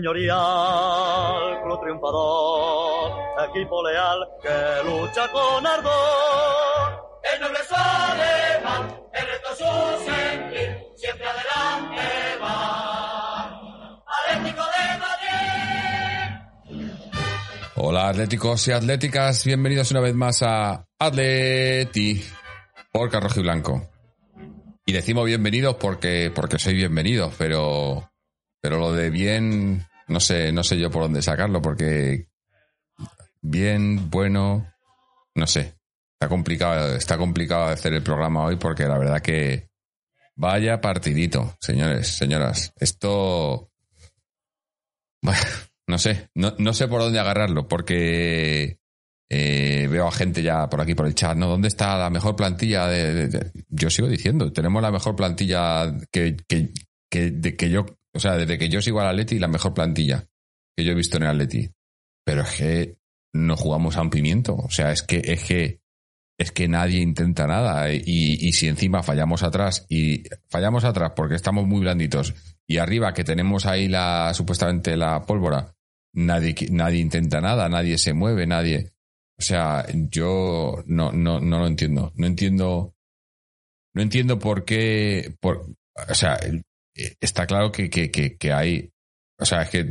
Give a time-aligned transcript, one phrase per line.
[0.00, 3.12] señorial, club triunfador,
[3.50, 7.20] equipo leal que lucha con ardor.
[7.22, 9.64] El noble es alemán, el reto su
[10.04, 12.02] sentir, siempre adelante
[12.42, 14.02] va.
[14.06, 16.88] Atlético de Madrid.
[17.76, 22.24] Hola atléticos y atléticas, bienvenidos una vez más a Atleti
[22.90, 23.86] por Carrojo y Blanco.
[24.86, 28.10] Y decimos bienvenidos porque, porque soy bienvenido, pero,
[28.62, 32.28] pero lo de bien, no sé, no sé yo por dónde sacarlo, porque
[33.40, 34.66] bien, bueno,
[35.34, 35.74] no sé.
[36.14, 39.70] Está complicado, está complicado hacer el programa hoy porque la verdad que
[40.36, 42.72] vaya partidito, señores, señoras.
[42.76, 43.70] Esto,
[45.86, 48.78] no sé, no, no sé por dónde agarrarlo porque
[49.30, 51.48] eh, veo a gente ya por aquí por el chat, ¿no?
[51.48, 52.86] ¿Dónde está la mejor plantilla?
[52.86, 56.70] De- Yo sigo diciendo, tenemos la mejor plantilla que, que,
[57.10, 60.26] que, de que yo, o sea, desde que yo sigo al Atleti, la mejor plantilla
[60.76, 61.70] que yo he visto en el Atleti.
[62.24, 62.96] Pero es que
[63.32, 65.80] no jugamos a un pimiento, o sea, es que, es que,
[66.38, 71.34] es que nadie intenta nada y, y si encima fallamos atrás y fallamos atrás porque
[71.34, 72.34] estamos muy blanditos
[72.66, 75.74] y arriba que tenemos ahí la, supuestamente la pólvora,
[76.12, 78.92] nadie, nadie intenta nada, nadie se mueve, nadie,
[79.40, 82.12] o sea, yo no, no, no lo entiendo.
[82.14, 82.94] No entiendo.
[83.94, 85.34] No entiendo por qué.
[85.40, 85.64] Por,
[85.96, 86.38] o sea,
[87.20, 88.90] está claro que, que, que, hay.
[89.38, 89.86] O sea, es que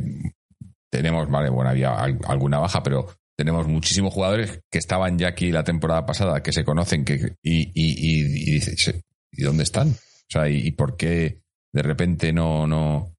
[0.92, 5.52] tenemos, vale, bueno, había al- alguna baja, pero tenemos muchísimos jugadores que estaban ya aquí
[5.52, 9.90] la temporada pasada, que se conocen, que y, y, y, y dices, ¿y dónde están?
[9.90, 11.42] O sea, ¿y, por qué
[11.74, 13.16] de repente no, no,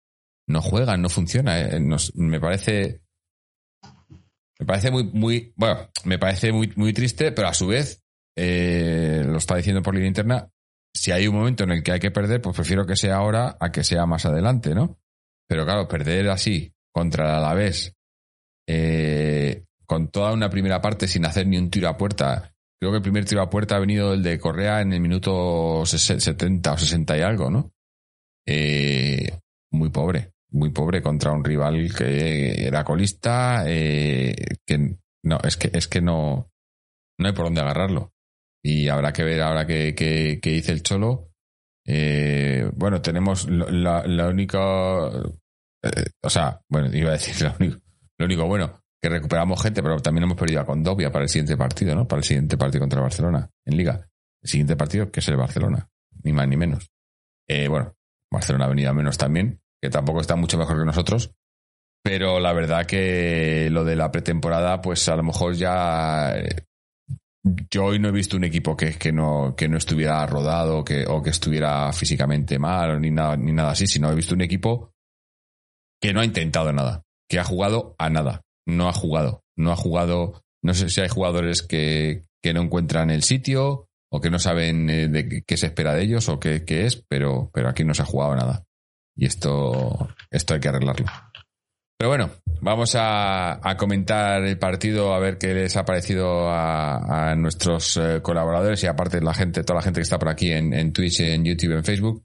[0.47, 1.61] no juegan, no funciona?
[1.61, 3.01] Eh, nos- me parece.
[4.59, 8.03] Me parece muy, muy, bueno, me parece muy, muy triste, pero a su vez,
[8.37, 10.51] eh, lo está diciendo por línea interna,
[10.95, 13.57] si hay un momento en el que hay que perder, pues prefiero que sea ahora
[13.61, 14.99] a que sea más adelante, ¿no?
[15.49, 17.95] Pero claro, perder así contra el Alavés,
[18.69, 22.53] eh, con toda una primera parte sin hacer ni un tiro a puerta.
[22.81, 25.83] Creo que el primer tiro a puerta ha venido el de Correa en el minuto
[25.83, 27.73] ses- 70 o 60 y algo, ¿no?
[28.47, 29.39] Eh,
[29.73, 34.35] muy pobre, muy pobre contra un rival que era colista, eh,
[34.67, 36.51] que no, es que, es que no,
[37.19, 38.13] no hay por dónde agarrarlo.
[38.63, 41.31] Y habrá que ver ahora qué, qué, qué dice el Cholo.
[41.87, 45.09] Eh, bueno, tenemos la, única,
[45.83, 47.81] eh, o sea, bueno, iba a decir lo único,
[48.19, 51.57] lo único bueno, que recuperamos gente, pero también hemos perdido a Condovia para el siguiente
[51.57, 52.07] partido, ¿no?
[52.07, 54.07] Para el siguiente partido contra el Barcelona, en Liga.
[54.43, 55.89] El siguiente partido, que es el Barcelona,
[56.23, 56.91] ni más ni menos.
[57.49, 57.95] Eh, bueno,
[58.31, 61.33] Barcelona ha venido a menos también, que tampoco está mucho mejor que nosotros.
[62.03, 66.35] Pero la verdad que lo de la pretemporada, pues a lo mejor ya.
[67.43, 71.07] Yo hoy no he visto un equipo que, que, no, que no estuviera rodado que,
[71.07, 74.93] o que estuviera físicamente mal ni nada, ni nada así, sino he visto un equipo
[76.01, 78.43] que no ha intentado nada, que ha jugado a nada.
[78.67, 79.43] No ha jugado.
[79.57, 80.43] No ha jugado.
[80.63, 84.91] No sé si hay jugadores que, que no encuentran el sitio o que no saben
[84.91, 87.95] eh, de qué se espera de ellos o qué, qué es, pero, pero aquí no
[87.95, 88.65] se ha jugado nada.
[89.17, 91.07] Y esto, esto hay que arreglarlo.
[92.01, 92.31] Pero bueno,
[92.63, 98.83] vamos a, comentar el partido, a ver qué les ha parecido a, nuestros eh, colaboradores
[98.83, 101.45] y aparte la gente, toda la gente que está por aquí en, en Twitch, en
[101.45, 102.25] YouTube, en Facebook.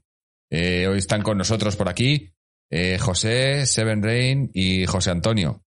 [0.50, 2.32] Eh, hoy están con nosotros por aquí
[2.70, 5.62] eh, José, Seven Rain y José Antonio.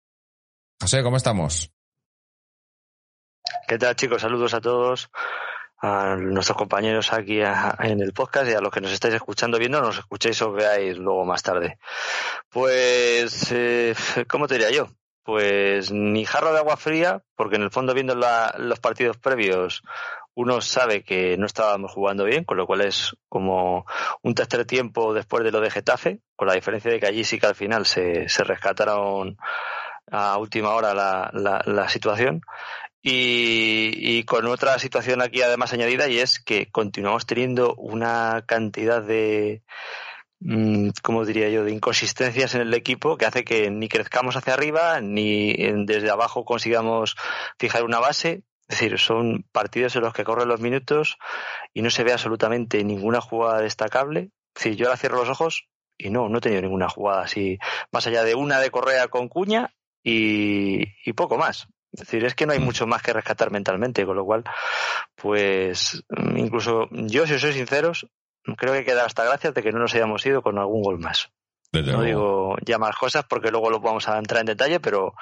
[0.81, 1.75] José, ¿cómo estamos?
[3.67, 4.23] ¿Qué tal, chicos?
[4.23, 5.11] Saludos a todos,
[5.78, 9.81] a nuestros compañeros aquí en el podcast y a los que nos estáis escuchando, viendo,
[9.81, 11.78] nos escuchéis o veáis luego más tarde.
[12.50, 13.94] Pues, eh,
[14.28, 14.88] ¿cómo te diría yo?
[15.23, 19.82] Pues ni jarro de agua fría, porque en el fondo viendo la- los partidos previos,
[20.34, 23.84] uno sabe que no estábamos jugando bien, con lo cual es como
[24.23, 27.38] un tercer tiempo después de lo de Getafe, con la diferencia de que allí sí
[27.40, 29.37] que al final se, se rescataron
[30.12, 32.40] a última hora la, la, la situación.
[33.03, 39.63] Y, con otra situación aquí además añadida y es que continuamos teniendo una cantidad de,
[40.41, 44.55] mm, ¿cómo diría yo?, de inconsistencias en el equipo que hace que ni crezcamos hacia
[44.55, 45.55] arriba ni
[45.87, 47.17] desde abajo consigamos
[47.59, 48.43] fijar una base.
[48.69, 51.17] Es decir, son partidos en los que corren los minutos
[51.73, 54.31] y no se ve absolutamente ninguna jugada destacable.
[54.57, 57.59] Es decir, yo ahora cierro los ojos y no, no he tenido ninguna jugada así,
[57.93, 59.73] más allá de una de Correa con cuña
[60.03, 61.69] y poco más.
[61.93, 64.44] Es decir, es que no hay mucho más que rescatar mentalmente, con lo cual,
[65.15, 68.06] pues mm, incluso yo, si os soy sinceros,
[68.56, 71.31] creo que queda hasta gracias de que no nos hayamos ido con algún gol más.
[71.73, 75.15] Desde No digo ya más cosas porque luego lo vamos a entrar en detalle, pero,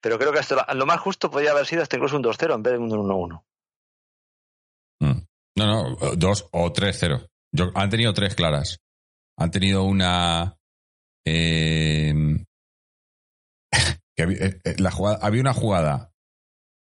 [0.00, 2.62] pero creo que esto, lo más justo podría haber sido hasta incluso un 2-0 en
[2.62, 3.42] vez de un 1-1.
[5.00, 5.26] Mm.
[5.58, 7.20] No, no, dos o tres cero.
[7.52, 8.78] Yo, han tenido tres claras.
[9.38, 10.56] Han tenido una.
[11.26, 12.12] eh,
[14.22, 16.12] había, la jugada, había una jugada,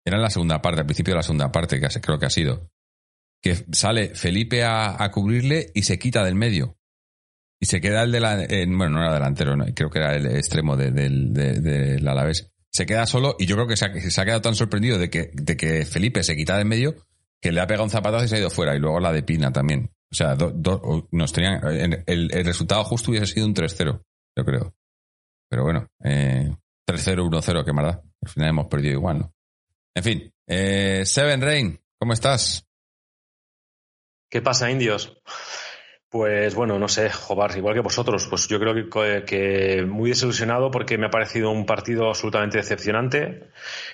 [0.05, 2.71] era en la segunda parte, al principio de la segunda parte, creo que ha sido,
[3.41, 6.79] que sale Felipe a, a cubrirle y se quita del medio.
[7.61, 8.37] Y se queda el de la,
[8.67, 12.51] bueno, no era delantero, creo que era el extremo del de, Alavés.
[12.71, 15.57] Se queda solo y yo creo que se ha, quedado tan sorprendido de que, de
[15.57, 16.95] que Felipe se quita del medio
[17.41, 18.75] que le ha pegado un zapatazo y se ha ido fuera.
[18.75, 19.91] Y luego la de Pina también.
[20.11, 20.37] O sea,
[21.11, 21.61] nos tenían,
[22.07, 24.01] el, el, resultado justo hubiese sido un 3-0,
[24.37, 24.75] yo creo.
[25.49, 26.51] Pero bueno, eh,
[26.93, 28.01] 3-0, 1-0, qué maldad.
[28.21, 29.33] Al final hemos perdido igual, ¿no?
[29.93, 32.67] En fin, eh, Seven Rain, ¿cómo estás?
[34.29, 35.21] ¿Qué pasa, indios?
[36.09, 40.71] Pues bueno, no sé, Jobar, igual que vosotros, pues yo creo que, que, muy desilusionado
[40.71, 43.49] porque me ha parecido un partido absolutamente decepcionante.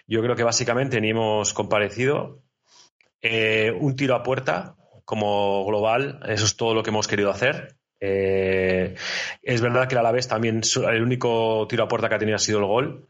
[0.08, 2.42] Yo creo que básicamente ni hemos comparecido.
[3.22, 7.78] Eh, un tiro a puerta como global, eso es todo lo que hemos querido hacer.
[8.08, 8.96] Eh,
[9.42, 12.40] es verdad que el Alavés también el único tiro a puerta que ha tenido ha
[12.40, 13.08] sido el gol,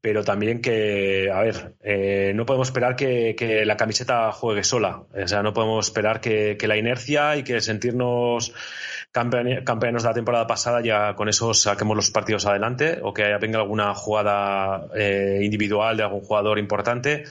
[0.00, 5.02] pero también que, a ver, eh, no podemos esperar que, la camiseta juegue sola.
[5.14, 8.52] O sea, no podemos esperar que, la inercia y que sentirnos
[9.12, 13.58] campeones de la temporada pasada ya con eso saquemos los partidos adelante o que venga
[13.58, 17.24] alguna jugada eh, individual de algún jugador importante.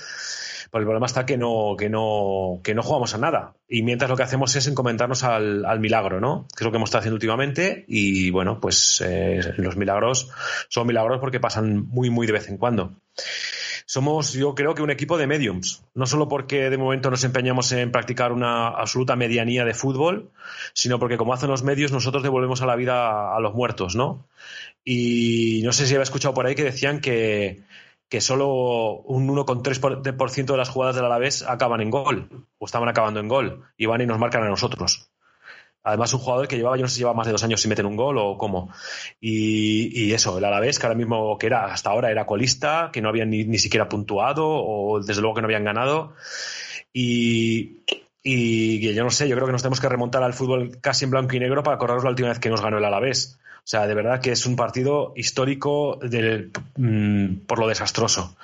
[0.71, 3.53] Pues el problema está que no, que no, que no jugamos a nada.
[3.67, 6.47] Y mientras lo que hacemos es encomendarnos al, al milagro, ¿no?
[6.55, 7.83] Que es lo que hemos estado haciendo últimamente.
[7.89, 10.31] Y bueno, pues eh, los milagros
[10.69, 12.93] son milagros porque pasan muy, muy de vez en cuando
[13.91, 15.83] somos, yo creo que un equipo de mediums.
[15.95, 20.31] No solo porque de momento nos empeñamos en practicar una absoluta medianía de fútbol,
[20.73, 24.29] sino porque como hacen los medios, nosotros devolvemos a la vida a, los muertos, ¿no?
[24.85, 27.63] Y no sé si había escuchado por ahí que decían que,
[28.11, 33.21] que solo un 1,3% de las jugadas del Alavés acaban en gol, o estaban acabando
[33.21, 35.09] en gol, y van y nos marcan a nosotros.
[35.81, 37.69] Además, un jugador que llevaba, yo no sé si lleva más de dos años sin
[37.69, 38.69] meter un gol o cómo.
[39.21, 43.07] Y, eso, el Alavés, que ahora mismo, que era hasta ahora era colista, que no
[43.07, 46.13] habían ni, siquiera puntuado, o desde luego que no habían ganado.
[46.91, 47.79] Y,
[48.23, 51.11] y yo no sé, yo creo que nos tenemos que remontar al fútbol casi en
[51.11, 53.39] blanco y negro para acordarnos la última vez que nos ganó el Alavés.
[53.63, 55.99] O sea, de verdad que es un partido histórico
[56.77, 58.35] mm, por lo desastroso.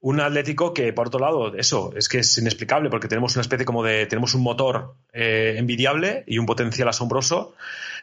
[0.00, 3.66] Un Atlético que, por otro lado, eso es que es inexplicable porque tenemos una especie
[3.66, 4.06] como de.
[4.06, 7.54] Tenemos un motor eh, envidiable y un potencial asombroso,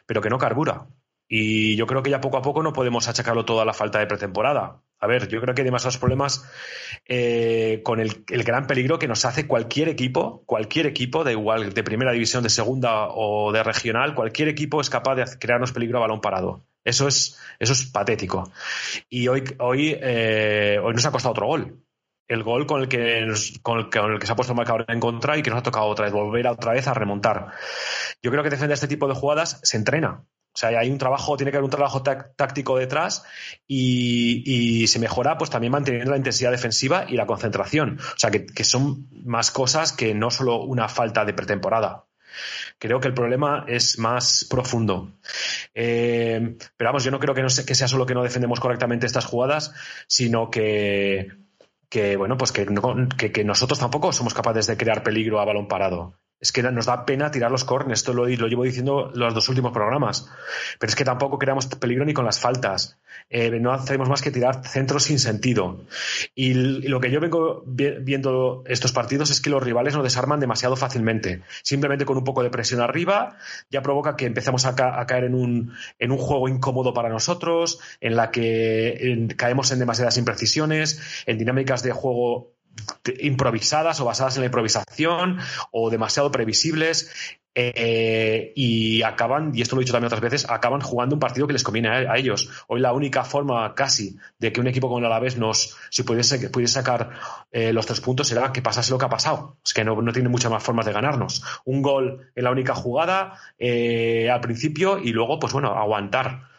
[0.06, 0.86] pero que no carbura.
[1.28, 3.98] Y yo creo que ya poco a poco no podemos achacarlo todo a la falta
[3.98, 4.82] de pretemporada.
[4.98, 6.44] A ver, yo creo que hay demasiados problemas
[7.04, 11.84] eh, con el, gran peligro que nos hace cualquier equipo, cualquier equipo, de igual de
[11.84, 16.02] primera división, de segunda o de regional, cualquier equipo es capaz de crearnos peligro a
[16.02, 16.64] balón parado.
[16.82, 18.50] Eso es, eso es patético.
[19.10, 21.82] Y hoy, hoy, eh, hoy nos ha costado otro gol.
[22.28, 23.26] El gol con el, que
[23.62, 25.60] con, el, con el que se ha puesto el marcador en contra y que nos
[25.60, 27.52] ha tocado otra vez, volver otra vez a remontar.
[28.22, 30.24] Yo creo que defender este tipo de jugadas se entrena.
[30.56, 33.24] O sea, hay un trabajo, tiene que haber un trabajo táctico detrás
[33.68, 37.98] y, se mejora pues también manteniendo la intensidad defensiva y la concentración.
[38.00, 42.06] O sea, que, son más cosas que no solo una falta de pretemporada.
[42.78, 45.18] Creo que el problema es más profundo.
[45.74, 49.04] Eh, pero vamos, yo no creo que, no que sea solo que no defendemos correctamente
[49.04, 49.74] estas jugadas,
[50.06, 51.32] sino que,
[51.90, 52.66] que bueno, pues que,
[53.30, 56.14] que, nosotros tampoco somos capaces de crear peligro a balón parado.
[56.38, 59.48] Es que nos da pena tirar los cornes, esto lo, lo, llevo diciendo los dos
[59.48, 60.28] últimos programas.
[60.78, 62.98] Pero es que tampoco creamos peligro ni con las faltas.
[63.28, 65.84] Eh, no hacemos más que tirar centros sin sentido.
[66.34, 70.76] Y, lo que yo vengo viendo estos partidos es que los rivales nos desarman demasiado
[70.76, 71.42] fácilmente.
[71.62, 73.36] Simplemente con un poco de presión arriba
[73.70, 78.16] ya provoca que empecemos a, caer en un, en un, juego incómodo para nosotros, en
[78.16, 82.55] la que caemos en demasiadas imprecisiones, en dinámicas de juego
[83.20, 85.38] improvisadas o basadas en la improvisación
[85.70, 87.10] o demasiado previsibles
[87.58, 91.46] eh, y acaban, y esto lo he dicho también otras veces, acaban jugando un partido
[91.46, 92.50] que les conviene a, ellos.
[92.68, 96.50] Hoy la única forma casi de que un equipo como el Alavés nos, si pudiese,
[96.50, 97.12] pudiese sacar
[97.50, 99.56] eh, los tres puntos, será que pasase lo que ha pasado.
[99.64, 101.42] Es que no, no tiene muchas más formas de ganarnos.
[101.64, 106.55] Un gol en la única jugada eh, al principio y luego, pues bueno, aguantar.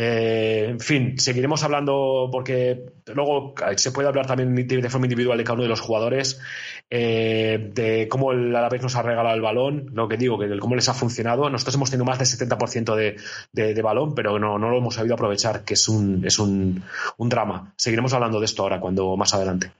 [0.00, 5.42] Eh, en fin, seguiremos hablando porque luego se puede hablar también de forma individual de
[5.42, 6.40] cada uno de los jugadores,
[6.88, 10.76] eh, de cómo el Alavés nos ha regalado el balón, lo que digo, que cómo
[10.76, 11.50] les ha funcionado.
[11.50, 13.16] Nosotros hemos tenido más del 70% de,
[13.52, 16.84] de, balón, pero no, lo hemos sabido aprovechar, que es un, es un,
[17.18, 17.74] drama.
[17.76, 19.72] Seguiremos hablando de esto ahora, cuando más adelante.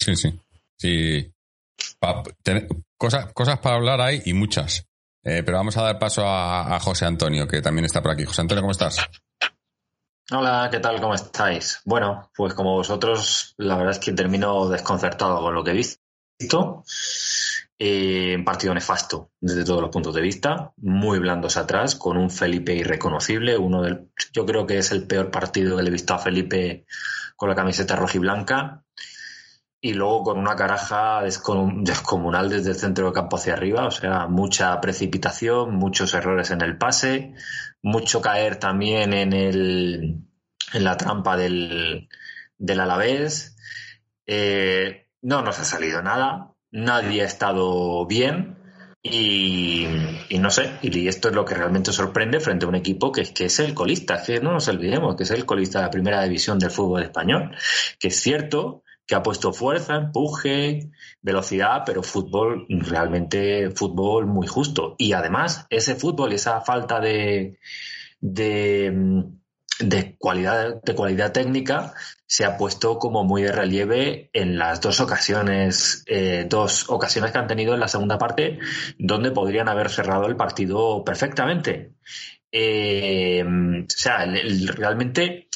[0.00, 0.32] Sí, sí.
[0.78, 1.30] Sí.
[2.96, 4.86] cosas, cosas para hablar hay y muchas.
[5.22, 8.24] Eh, pero vamos a dar paso a, José Antonio, que también está por aquí.
[8.24, 8.96] José Antonio, ¿cómo estás?
[10.32, 11.00] Hola, ¿qué tal?
[11.00, 11.80] ¿Cómo estáis?
[11.84, 16.82] Bueno, pues como vosotros, la verdad es que termino desconcertado con lo que he visto.
[17.78, 22.30] Eh, un partido nefasto desde todos los puntos de vista, muy blandos atrás, con un
[22.30, 26.14] Felipe irreconocible, uno del, yo creo que es el peor partido que le he visto
[26.14, 26.86] a Felipe
[27.36, 28.18] con la camiseta roja
[29.80, 34.26] y luego con una caraja descomunal desde el centro del campo hacia arriba, o sea,
[34.26, 37.34] mucha precipitación, muchos errores en el pase,
[37.86, 40.18] mucho caer también en, el,
[40.72, 42.08] en la trampa del,
[42.58, 43.56] del Alavés.
[44.26, 48.56] Eh, no nos ha salido nada, nadie ha estado bien
[49.04, 49.86] y,
[50.40, 53.44] no sé, y esto es lo que realmente sorprende frente a un equipo que, que
[53.44, 56.58] es el colista, que no nos olvidemos, que es el colista de la primera división
[56.58, 57.54] del fútbol español,
[58.00, 60.90] que es cierto que ha puesto fuerza, empuje,
[61.22, 64.96] velocidad, pero fútbol, realmente fútbol muy justo.
[64.98, 67.58] Y además, ese fútbol, esa falta de,
[68.20, 69.24] de,
[69.78, 71.94] de cualidad, de cualidad técnica
[72.26, 77.38] se ha puesto como muy de relieve en las dos ocasiones, eh, dos ocasiones que
[77.38, 78.58] han tenido en la segunda parte,
[78.98, 81.92] donde podrían haber cerrado el partido perfectamente.
[82.50, 85.48] Eh, o sea, realmente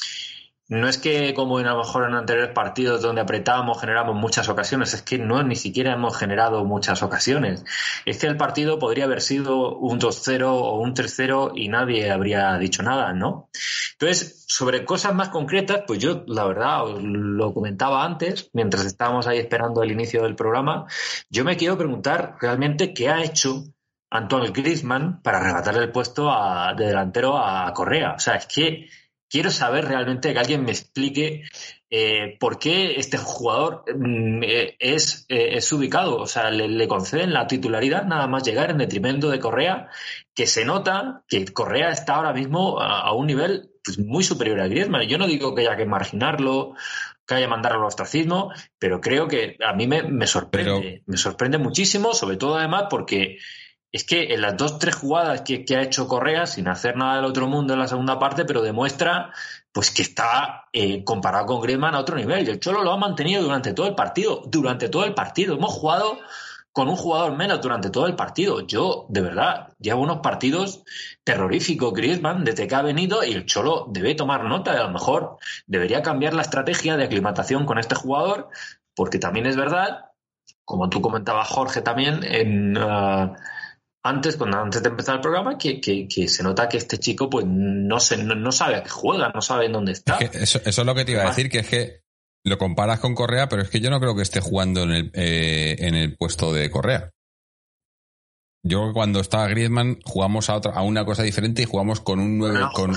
[0.71, 4.47] no es que como en a lo mejor en anteriores partidos donde apretábamos generamos muchas
[4.47, 7.65] ocasiones, es que no ni siquiera hemos generado muchas ocasiones.
[8.05, 12.57] Es que el partido podría haber sido un 2-0 o un 3-0 y nadie habría
[12.57, 13.49] dicho nada, ¿no?
[13.99, 19.39] Entonces, sobre cosas más concretas, pues yo la verdad lo comentaba antes, mientras estábamos ahí
[19.39, 20.85] esperando el inicio del programa,
[21.29, 23.65] yo me quiero preguntar realmente qué ha hecho
[24.09, 26.31] Antoine Griezmann para arrebatarle el puesto
[26.77, 28.13] de delantero a Correa.
[28.13, 28.87] O sea, es que
[29.31, 31.43] quiero saber realmente que alguien me explique
[31.89, 36.17] eh, por qué este jugador mm, eh, es, eh, es, ubicado.
[36.17, 39.89] O sea, le, conceden la titularidad nada más llegar en detrimento de Correa,
[40.35, 44.67] que se nota que Correa está ahora mismo a, un nivel pues, muy superior a
[44.67, 45.07] Griezmann.
[45.07, 46.75] Yo no digo que haya que marginarlo
[47.25, 51.57] que haya que mandarlo al ostracismo, pero creo que a mí me, sorprende, me sorprende
[51.59, 53.37] muchísimo, sobre todo además porque
[53.91, 57.25] es que en las dos, tres jugadas que, ha hecho Correa, sin hacer nada del
[57.25, 59.33] otro mundo en la segunda parte, pero demuestra
[59.73, 62.47] pues que está eh, comparado con Griezmann a otro nivel.
[62.47, 64.43] Y el Cholo lo ha mantenido durante todo el partido.
[64.47, 65.55] Durante todo el partido.
[65.55, 66.19] Hemos jugado
[66.71, 68.61] con un jugador menos durante todo el partido.
[68.61, 70.83] Yo, de verdad, llevo unos partidos
[71.23, 74.71] terroríficos Griezmann desde que ha venido y el Cholo debe tomar nota.
[74.71, 78.49] A lo mejor debería cambiar la estrategia de aclimatación con este jugador,
[78.95, 80.05] porque también es verdad,
[80.63, 82.77] como tú comentabas, Jorge, también, en...
[82.77, 83.35] Ah,
[84.03, 85.79] antes, cuando antes de empezar el programa, que,
[86.27, 89.65] se nota que este chico pues no, se, no, sabe a qué juega, no sabe
[89.65, 90.17] en dónde está.
[90.17, 92.01] eso, es lo que te iba a decir, que es que
[92.43, 95.11] lo comparas con Correa, pero es que yo no creo que esté jugando en el,
[95.13, 97.11] eh, en el puesto de Correa.
[98.63, 102.37] Yo cuando estaba Griezmann jugamos a otra a una cosa diferente y jugamos con un
[102.37, 102.91] nueve, con,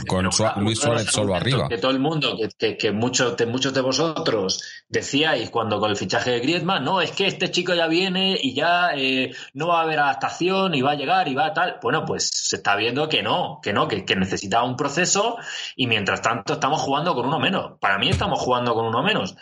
[0.63, 1.71] Luis Suárez solo arriba.
[1.71, 5.97] Que todo el mundo, que, que, muchos, de, muchos de vosotros decíais cuando con el
[5.97, 9.81] fichaje de Griezmann, no, es que este chico ya viene y ya eh, no va
[9.81, 11.79] a haber adaptación y va a llegar y va a tal.
[11.83, 15.39] Bueno, pues se está viendo que no, que no, que, que necesita un proceso
[15.77, 17.79] y mientras tanto estamos jugando con uno menos.
[17.81, 19.35] Para mí estamos jugando con uno menos.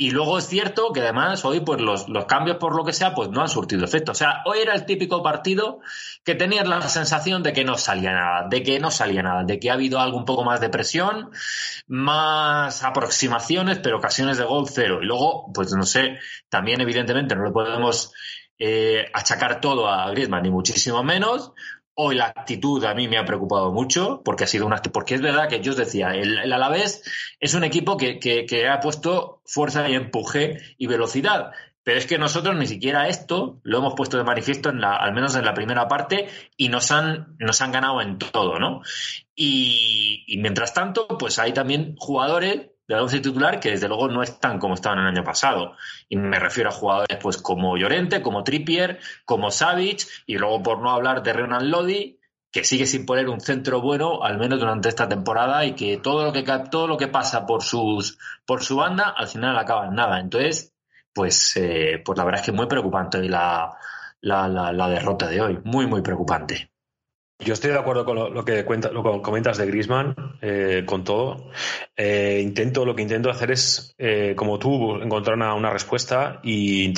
[0.00, 3.14] Y luego es cierto que además hoy pues los, los, cambios por lo que sea
[3.14, 4.12] pues no han surtido efecto.
[4.12, 5.67] O sea, hoy era el típico partido
[6.24, 9.58] que tenías la sensación de que no salía nada, de que no salía nada, de
[9.58, 11.30] que ha habido algo un poco más de presión,
[11.86, 15.00] más aproximaciones, pero ocasiones de gol cero.
[15.02, 18.12] Y luego, pues no sé, también evidentemente no le podemos
[18.58, 21.52] eh, achacar todo a Griezmann, ni muchísimo menos,
[22.00, 25.20] Hoy la actitud a mí me ha preocupado mucho porque ha sido una porque es
[25.20, 27.02] verdad que yo os decía, el, el Alavés
[27.40, 31.50] es un equipo que, que, ha puesto fuerza y empuje y velocidad.
[31.88, 35.14] Pero es que nosotros ni siquiera esto lo hemos puesto de manifiesto en la, al
[35.14, 38.82] menos en la primera parte, y nos han, nos han ganado en todo, ¿no?
[39.34, 44.22] Y, mientras tanto, pues hay también jugadores de la once titular que desde luego no
[44.22, 45.76] están como estaban el año pasado.
[46.10, 50.82] Y me refiero a jugadores pues como Llorente, como Trippier, como Savic, y luego por
[50.82, 52.20] no hablar de Renan Lodi,
[52.52, 56.26] que sigue sin poner un centro bueno, al menos durante esta temporada, y que todo
[56.26, 59.94] lo que todo lo que pasa por sus por su banda, al final acaba en
[59.94, 60.20] nada.
[60.20, 60.74] Entonces,
[61.18, 63.76] pues, eh, pues la verdad es que muy preocupante la,
[64.20, 65.58] la, la derrota de hoy.
[65.64, 66.70] Muy, muy preocupante.
[67.40, 71.52] Yo estoy de acuerdo con lo, que lo que comentas de Grisman, eh, con todo.
[71.96, 76.92] Eh, intento, lo que intento hacer es, eh, como tú, encontrar una, respuesta y,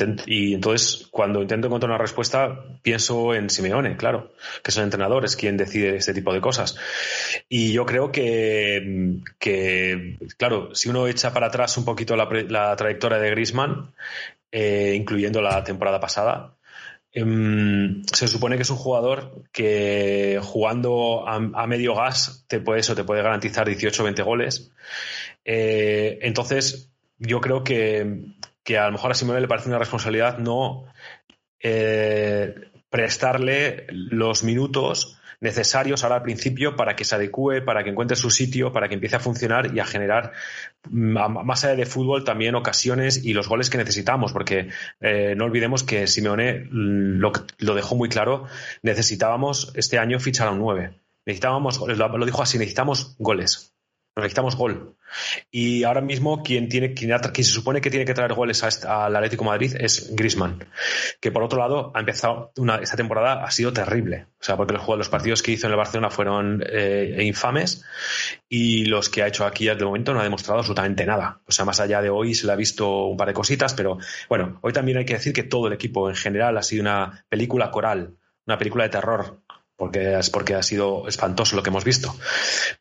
[0.54, 4.32] entonces cuando intento encontrar una respuesta pienso en Simeone, claro,
[4.62, 6.75] que es el entrenador, es quien decide este tipo de cosas.
[7.50, 9.20] Y yo creo que,
[10.38, 13.92] claro, si uno echa para atrás un poquito la, la trayectoria de Grisman,
[14.52, 16.54] incluyendo la temporada pasada,
[17.12, 23.05] se supone que es un jugador que jugando a, medio gas te puede, eso, te
[23.05, 24.71] puede garantizar 18 o 20 goles.
[25.45, 28.25] Eh, entonces, yo creo que,
[28.79, 30.85] a lo mejor a Simone le parece una responsabilidad no
[31.59, 32.55] eh,
[32.88, 38.30] prestarle los minutos necesarios ahora al principio para que se adecue, para que encuentre su
[38.30, 40.32] sitio, para que empiece a funcionar y a generar,
[40.88, 44.68] mm, más allá de fútbol, también ocasiones y los goles que necesitamos, porque
[45.00, 48.47] eh, no olvidemos que Simeone mm, lo, lo dejó muy claro,
[48.82, 50.92] necesitábamos este año fichar a un 9.
[51.26, 53.75] Necesitábamos, lo dijo así, necesitamos goles
[54.21, 54.97] necesitamos gol.
[55.50, 59.45] Y ahora mismo quien, tiene, quien, se supone que tiene que traer goles al Atlético
[59.45, 60.65] Madrid es Grisman,
[61.21, 64.27] que por otro lado ha empezado esta temporada ha sido terrible.
[64.41, 67.85] O sea, porque los, los partidos que hizo en el Barcelona fueron eh, infames
[68.49, 71.41] y los que ha hecho aquí de momento no ha demostrado absolutamente nada.
[71.47, 73.99] O sea, más allá de hoy se le ha visto un par de cositas, pero
[74.29, 77.25] bueno, hoy también hay que decir que todo el equipo en general ha sido una
[77.29, 79.41] película coral, una película de terror
[79.80, 82.14] porque es porque ha sido espantoso lo que hemos visto.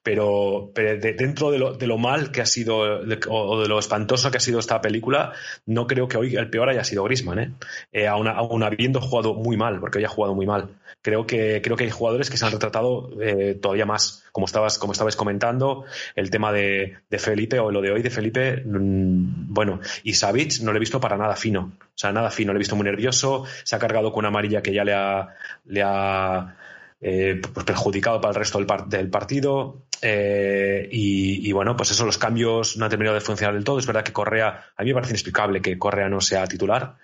[0.03, 4.35] Pero, dentro de lo, de lo, mal que ha sido o de lo espantoso que
[4.35, 5.31] ha sido esta película,
[5.65, 7.53] no creo que hoy el peor haya sido Grisman, ¿eh?
[7.93, 8.27] eh aún,
[8.63, 10.75] habiendo jugado muy mal, porque hoy ha jugado muy mal.
[11.01, 14.77] Creo que, creo que hay jugadores que se han retratado eh, todavía más, como estabas,
[14.77, 15.85] como estabais comentando,
[16.17, 20.73] el tema de, Felipe o lo de hoy de Felipe, mm, bueno, y Savic no
[20.73, 21.71] lo he visto para nada fino.
[21.81, 24.61] O sea, nada fino, lo he visto muy nervioso, se ha cargado con una amarilla
[24.61, 25.29] que ya le ha,
[25.65, 26.57] le ha
[27.01, 29.83] eh, pues perjudicado para el resto del, partido.
[30.01, 33.79] Eh, y, bueno, pues eso, los cambios no han terminado de funcionar del todo.
[33.79, 36.95] Es verdad que Correa, a mí me parece inexplicable que Correa no sea titular.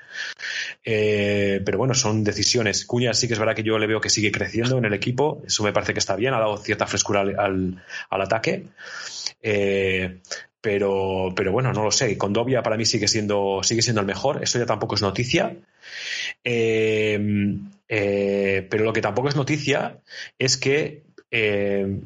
[0.84, 2.86] Eh, pero bueno, son decisiones.
[2.86, 5.42] Cuña sí que es verdad que yo le veo que sigue creciendo en el equipo.
[5.48, 8.68] Eso me parece que está bien, ha dado cierta frescura al, ataque.
[10.62, 12.18] pero, pero bueno, no lo sé.
[12.18, 14.44] Condovia para mí sigue siendo, sigue siendo el mejor.
[14.44, 15.56] Eso ya tampoco es noticia.
[17.88, 20.02] Eh, pero lo que tampoco es noticia
[20.38, 22.02] es que eh,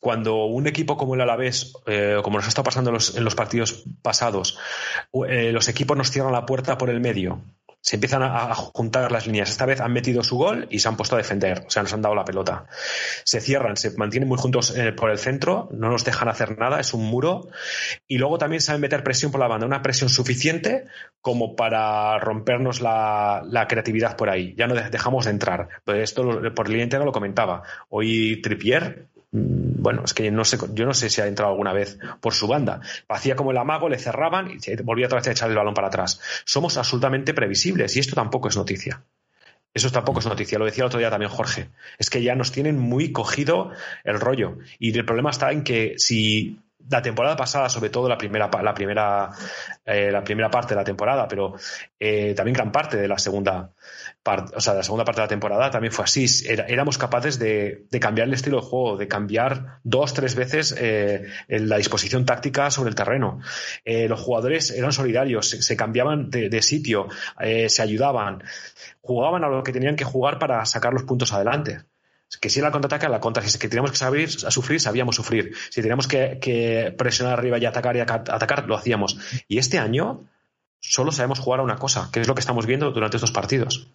[0.00, 1.74] cuando un equipo como el Alavés,
[2.24, 4.58] como nos estado pasando en los partidos pasados,
[5.12, 7.40] los equipos nos cierran la puerta por el medio
[7.82, 9.50] se empiezan a, juntar las líneas.
[9.50, 11.92] Esta vez han metido su gol y se han puesto a defender, o sea, nos
[11.92, 12.66] han dado la pelota.
[13.24, 16.78] Se cierran, se mantienen muy juntos eh, por el centro, no nos dejan hacer nada,
[16.78, 17.48] es un muro.
[18.06, 20.84] Y luego también saben meter presión por la banda, una presión suficiente
[21.20, 24.54] como para rompernos la, creatividad por ahí.
[24.56, 25.68] Ya no dejamos de entrar.
[25.84, 27.64] Pues esto por línea entera lo comentaba.
[27.88, 31.98] Hoy Tripier bueno, es que no sé, yo no sé si ha entrado alguna vez
[32.20, 32.80] por su banda.
[33.08, 35.88] Hacía como el amago, le cerraban y volvía otra vez a echar el balón para
[35.88, 36.20] atrás.
[36.44, 39.02] Somos absolutamente previsibles y esto tampoco es noticia.
[39.74, 41.70] Eso tampoco es noticia, lo decía el otro día también Jorge.
[41.98, 43.72] Es que ya nos tienen muy cogido
[44.04, 44.58] el rollo.
[44.78, 48.74] Y el problema está en que si la temporada pasada, sobre todo la primera, la
[48.74, 49.30] primera,
[49.84, 51.54] eh, la primera parte de la temporada, pero
[51.98, 53.72] eh, también gran parte de la segunda,
[54.54, 56.26] o sea, la segunda parte de la temporada también fue así.
[56.46, 61.76] éramos capaces de, cambiar el estilo de juego, de cambiar dos, tres veces eh, la
[61.76, 63.40] disposición táctica sobre el terreno.
[63.84, 68.42] Eh, los jugadores eran solidarios, se, cambiaban de, sitio, se ayudaban,
[69.00, 71.80] jugaban a lo que tenían que jugar para sacar los puntos adelante.
[72.40, 73.42] Que si era la contraataque, la contra.
[73.42, 75.54] Si es que teníamos que saber a sufrir, sabíamos sufrir.
[75.70, 79.18] Si teníamos que, presionar arriba y atacar y atacar, lo hacíamos.
[79.48, 80.24] Y este año
[80.80, 83.88] solo sabemos jugar a una cosa, que es lo que estamos viendo durante estos partidos.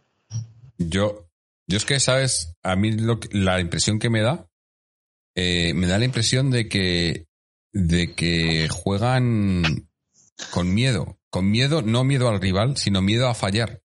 [0.77, 1.27] Yo,
[1.67, 2.53] yo es que, ¿sabes?
[2.63, 2.95] A mí
[3.31, 4.47] la impresión que me da,
[5.35, 7.27] eh, me da la impresión de que,
[7.73, 9.87] de que juegan
[10.51, 11.17] con miedo.
[11.29, 13.81] Con miedo, no miedo al rival, sino miedo a fallar.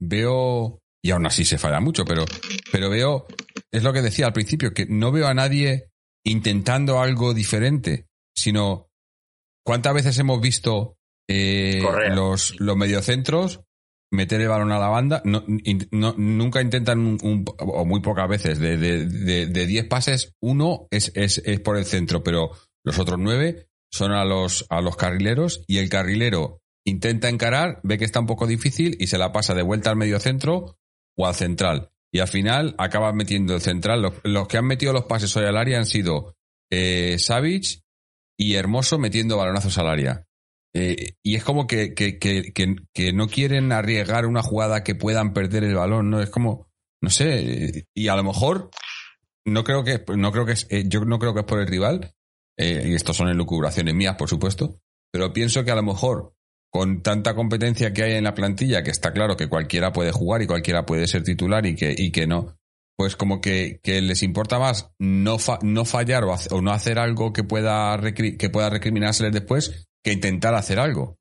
[0.00, 2.24] Veo, y aún así se falla mucho, pero,
[2.72, 3.26] pero veo,
[3.74, 5.90] es lo que decía al principio, que no veo a nadie
[6.24, 8.88] intentando algo diferente, sino
[9.64, 10.96] cuántas veces hemos visto
[11.28, 13.62] eh, los, los mediocentros
[14.12, 15.22] meter el balón a la banda.
[15.24, 21.10] No, nunca intentan, un, o muy pocas veces, de 10 de, diez pases, uno es,
[21.16, 22.52] es, es, por el centro, pero
[22.84, 27.98] los otros nueve son a los, a los carrileros y el carrilero intenta encarar, ve
[27.98, 30.78] que está un poco difícil y se la pasa de vuelta al medio centro
[31.16, 31.90] o al central.
[32.14, 34.12] Y al final acaba metiendo el central.
[34.22, 36.36] Los, que han metido los pases hoy al área han sido
[36.70, 37.82] eh, Savage
[38.38, 40.24] y Hermoso metiendo balonazos al área.
[40.72, 45.32] Eh, y es como que, que, que, que, no quieren arriesgar una jugada que puedan
[45.32, 46.20] perder el balón, ¿no?
[46.20, 46.68] Es como,
[47.02, 48.70] no sé, y a lo mejor
[49.44, 51.66] no creo que, no creo que es, eh, yo no creo que es por el
[51.66, 52.12] rival,
[52.56, 54.80] y esto son elucubraciones mías, por supuesto,
[55.12, 56.33] pero pienso que a lo mejor
[56.74, 60.42] con tanta competencia que hay en la plantilla, que está claro que cualquiera puede jugar
[60.42, 62.58] y cualquiera puede ser titular y que, y que no,
[62.96, 67.44] pues como que, que les importa más no, no fallar o, no hacer algo que
[67.44, 71.16] pueda, que pueda recriminárseles después que intentar hacer algo.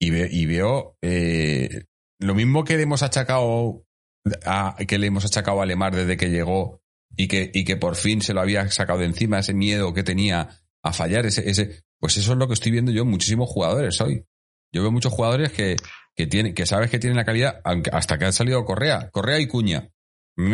[0.00, 1.84] Y, veo eh,
[2.18, 3.86] lo mismo que le hemos achacado
[4.44, 6.80] a, que le hemos achacado a Lemar desde que llegó
[7.16, 10.02] y que, y que por fin se lo había sacado de encima, ese miedo que
[10.02, 10.50] tenía
[10.82, 14.00] a fallar, ese, ese, pues eso es lo que estoy viendo yo en muchísimos jugadores
[14.00, 14.24] hoy.
[14.76, 15.76] Yo veo muchos jugadores que,
[16.14, 17.62] que, que sabes que tienen la calidad,
[17.92, 19.88] hasta que han salido Correa, Correa y Cuña.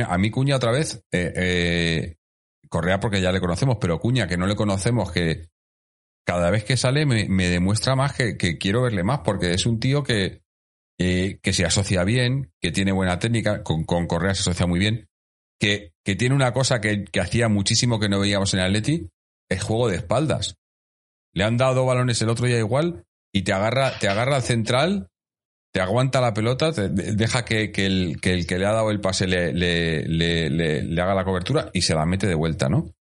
[0.07, 2.17] A mí Cuña otra vez, eh, eh,
[2.69, 5.49] Correa porque ya le conocemos, pero Cuña que no le conocemos, que
[6.25, 10.05] cada vez que sale me, demuestra más que, quiero verle más, porque es un tío
[10.05, 10.43] que,
[11.01, 14.79] eh, que se asocia bien, que tiene buena técnica, con, con Correa se asocia muy
[14.79, 15.09] bien,
[15.59, 19.11] que, que tiene una cosa que, que hacía muchísimo que no veíamos en Atleti,
[19.49, 20.55] es juego de espaldas.
[21.35, 25.09] Le han dado balones el otro día igual y te agarra, te agarra al central,
[25.73, 29.01] te aguanta la pelota, te deja que, el, que, el, que le ha dado el
[29.01, 30.07] pase le, le,
[30.51, 32.95] le, haga la cobertura y se la mete de vuelta, ¿no?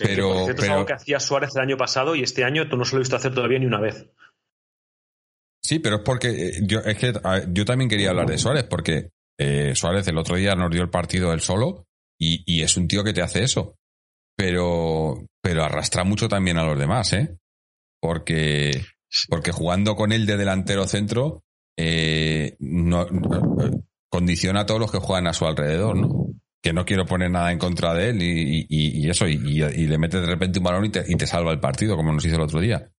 [0.00, 2.84] pero, que es algo que hacía Suárez el año pasado y este año tú no
[2.84, 4.06] se lo he visto hacer todavía ni una vez.
[5.62, 7.12] Sí, pero es porque eh, yo, es que
[7.48, 10.90] yo también quería hablar de Suárez, porque eh, Suárez el otro día nos dio el
[10.90, 11.86] partido él solo
[12.18, 13.76] y, y, es un tío que te hace eso.
[14.36, 17.36] Pero, pero arrastra mucho también a los demás, ¿eh?
[18.00, 18.70] Porque,
[19.28, 21.44] porque jugando con él de delantero centro,
[21.76, 23.06] eh, no,
[24.08, 26.26] condiciona a todos los que juegan a su alrededor, ¿no?
[26.62, 30.20] Que no quiero poner nada en contra de él y, y, eso, y, le mete
[30.20, 32.42] de repente un balón y te, y te salva el partido, como nos hizo el
[32.42, 32.90] otro día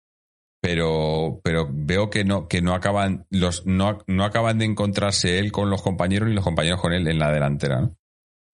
[0.60, 5.52] pero, pero veo que no, que no acaban, los, no, no acaban de encontrarse él
[5.52, 7.96] con los compañeros ni los compañeros con él en la delantera, ¿no?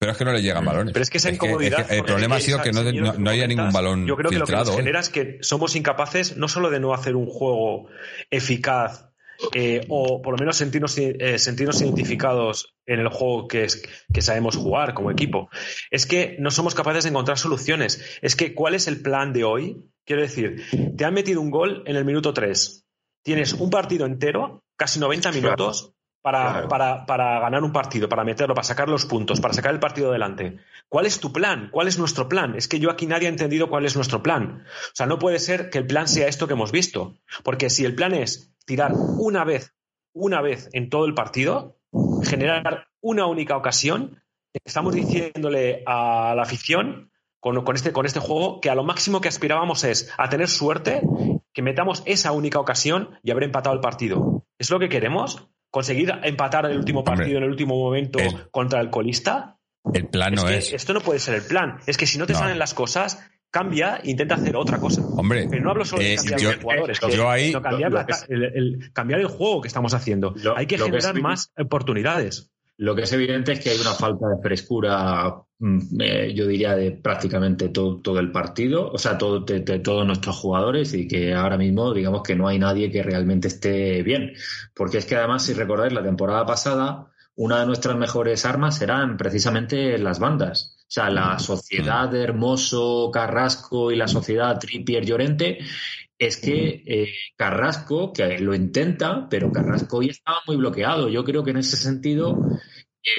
[0.05, 0.93] Pero es que no le llegan balones.
[0.93, 1.90] Pero es que esa incomodidad.
[1.90, 4.07] el problema ha sido que no, no, haya ningún balón.
[4.07, 6.93] Yo creo que lo que nos genera es que somos incapaces no solo de no
[6.93, 7.88] hacer un juego
[8.31, 9.09] eficaz
[9.55, 14.21] eh, o por lo menos sentirnos, eh, sentirnos identificados en el juego que, es, que
[14.21, 15.49] sabemos jugar como equipo.
[15.90, 18.05] Es que no somos capaces de encontrar soluciones.
[18.21, 19.90] Es que, ¿cuál es el plan de hoy?
[20.05, 20.62] Quiero decir,
[20.99, 22.85] te han metido un gol en el minuto 3.
[23.23, 28.55] Tienes un partido entero, casi 90 minutos, para, para, para, ganar un partido, para meterlo,
[28.55, 30.57] para sacar los puntos, para sacar el partido adelante.
[30.89, 31.69] ¿Cuál es tu plan?
[31.71, 32.55] ¿Cuál es nuestro plan?
[32.57, 34.65] Es que yo aquí nadie ha entendido cuál es nuestro plan.
[34.65, 37.19] O sea, no puede ser que el plan sea esto que hemos visto.
[37.43, 39.75] Porque si el plan es tirar una vez,
[40.15, 41.77] una vez en todo el partido,
[42.23, 44.23] generar una única ocasión,
[44.65, 49.29] estamos diciéndole a la afición con, este, con este juego que a lo máximo que
[49.29, 51.03] aspirábamos es a tener suerte,
[51.53, 54.47] que metamos esa única ocasión y haber empatado el partido.
[54.59, 55.51] ¿Es lo que queremos?
[55.75, 58.21] ¿Conseguir empatar el último partido en el último momento
[58.53, 59.59] contra el colista?
[59.93, 61.81] El plan no es, Esto no puede ser el plan.
[61.85, 65.03] Es que si no te salen las cosas, cambia e intenta hacer otra cosa.
[65.05, 69.63] Hombre, pero no hablo solo de eh, cambiar los jugadores, cambiar, el, cambiar, el, juego
[69.63, 70.37] que estamos haciendo.
[70.55, 72.54] Hay que generar más oportunidades.
[72.77, 76.75] Lo que es evidente es que hay una falta de frescura, mm, eh, yo diría,
[76.75, 81.57] de prácticamente todo, el partido, o sea, todo, de, todos nuestros jugadores y que ahora
[81.57, 84.33] mismo, digamos que no hay nadie que realmente esté bien.
[84.75, 89.17] Porque es que además, si recordáis, la temporada pasada, una de nuestras mejores armas eran
[89.17, 90.77] precisamente las bandas.
[90.81, 95.59] O sea, la sociedad de Hermoso, Carrasco y la sociedad Trippier Llorente
[96.18, 101.09] es que eh, Carrasco, que lo intenta, pero Carrasco hoy estaba muy bloqueado.
[101.09, 102.38] Yo creo que en ese sentido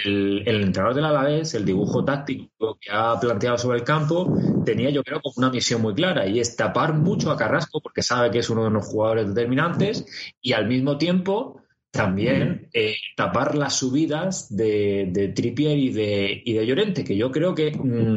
[0.04, 4.90] el, el, entrenador del Alavés, el dibujo táctico que ha planteado sobre el campo, tenía
[4.90, 8.32] yo creo como una misión muy clara y es tapar mucho a Carrasco porque sabe
[8.32, 10.06] que es uno de los jugadores determinantes
[10.42, 16.54] y al mismo tiempo también eh, tapar las subidas de, de Trippier y de, y
[16.54, 18.16] de Llorente, que yo creo que mm,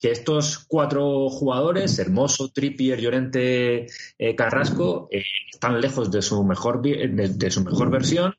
[0.00, 3.86] que estos cuatro jugadores, Hermoso, Trippier, Llorente,
[4.18, 8.34] eh, Carrasco, eh, están lejos de su mejor de, su mejor versión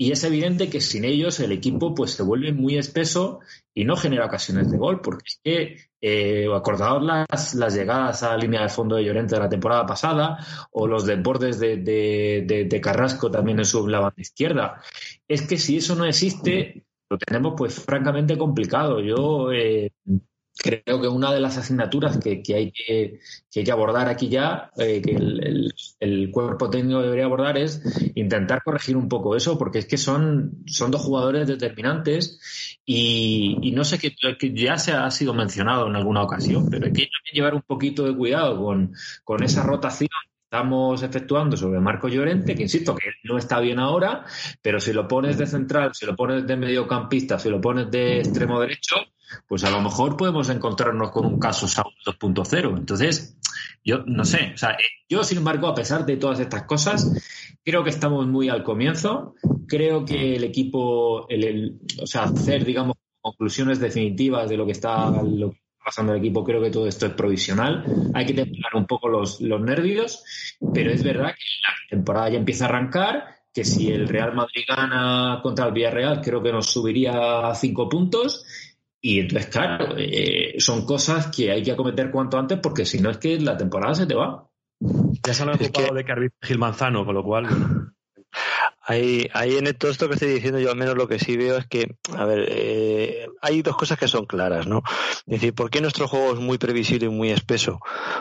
[0.00, 3.40] y es evidente que sin ellos el equipo pues se vuelve muy espeso
[3.74, 8.30] y no genera ocasiones de gol, porque es que eh, acordaos las, las llegadas a
[8.30, 10.38] la línea de fondo de Llorente de la temporada pasada
[10.70, 14.80] o los desbordes de, de, Carrasco también en su la banda izquierda.
[15.26, 19.00] Es que si eso no existe, lo tenemos pues francamente complicado.
[19.00, 19.90] Yo eh,
[20.58, 26.30] creo que una de las asignaturas que, hay, que, abordar aquí ya, eh, que el,
[26.30, 27.82] cuerpo técnico debería abordar, es
[28.14, 33.84] intentar corregir un poco eso, porque es que son, son dos jugadores determinantes y, no
[33.84, 34.14] sé que,
[34.54, 38.16] ya se ha sido mencionado en alguna ocasión, pero hay que llevar un poquito de
[38.16, 38.92] cuidado con,
[39.24, 40.10] con esa rotación
[40.50, 44.24] estamos efectuando sobre Marco Llorente, que insisto que no está bien ahora,
[44.62, 48.20] pero si lo pones de central, si lo pones de mediocampista, si lo pones de
[48.20, 48.96] extremo derecho,
[49.46, 52.78] pues a lo mejor podemos encontrarnos con un caso Saúl 2.0.
[52.78, 53.38] Entonces,
[53.84, 54.54] yo no sé,
[55.08, 57.10] yo sin embargo, a pesar de todas estas cosas,
[57.64, 59.34] creo que estamos muy al comienzo.
[59.66, 65.12] Creo que el equipo, el, o sea, hacer, digamos, conclusiones definitivas de lo que está,
[65.84, 67.84] pasando el equipo, creo que todo esto es provisional.
[68.14, 70.22] Hay que templar un poco los, los nervios,
[70.74, 74.62] pero es verdad que la temporada ya empieza a arrancar que si el Real Madrid
[74.68, 78.44] gana contra el Villarreal, creo que nos subiría a cinco puntos
[79.00, 83.10] y entonces, claro, eh, son cosas que hay que acometer cuanto antes porque si no
[83.10, 84.48] es que la temporada se te va.
[84.80, 87.46] Ya se han ocupado de Carvin Gil Manzano, con lo cual.
[88.90, 91.58] Ahí, ahí en todo esto que estoy diciendo, yo al menos lo que sí veo
[91.58, 94.82] es que, a ver, eh, hay dos cosas que son claras, ¿no?
[95.26, 97.80] Es decir, ¿por qué nuestro juego es muy previsible y muy espeso?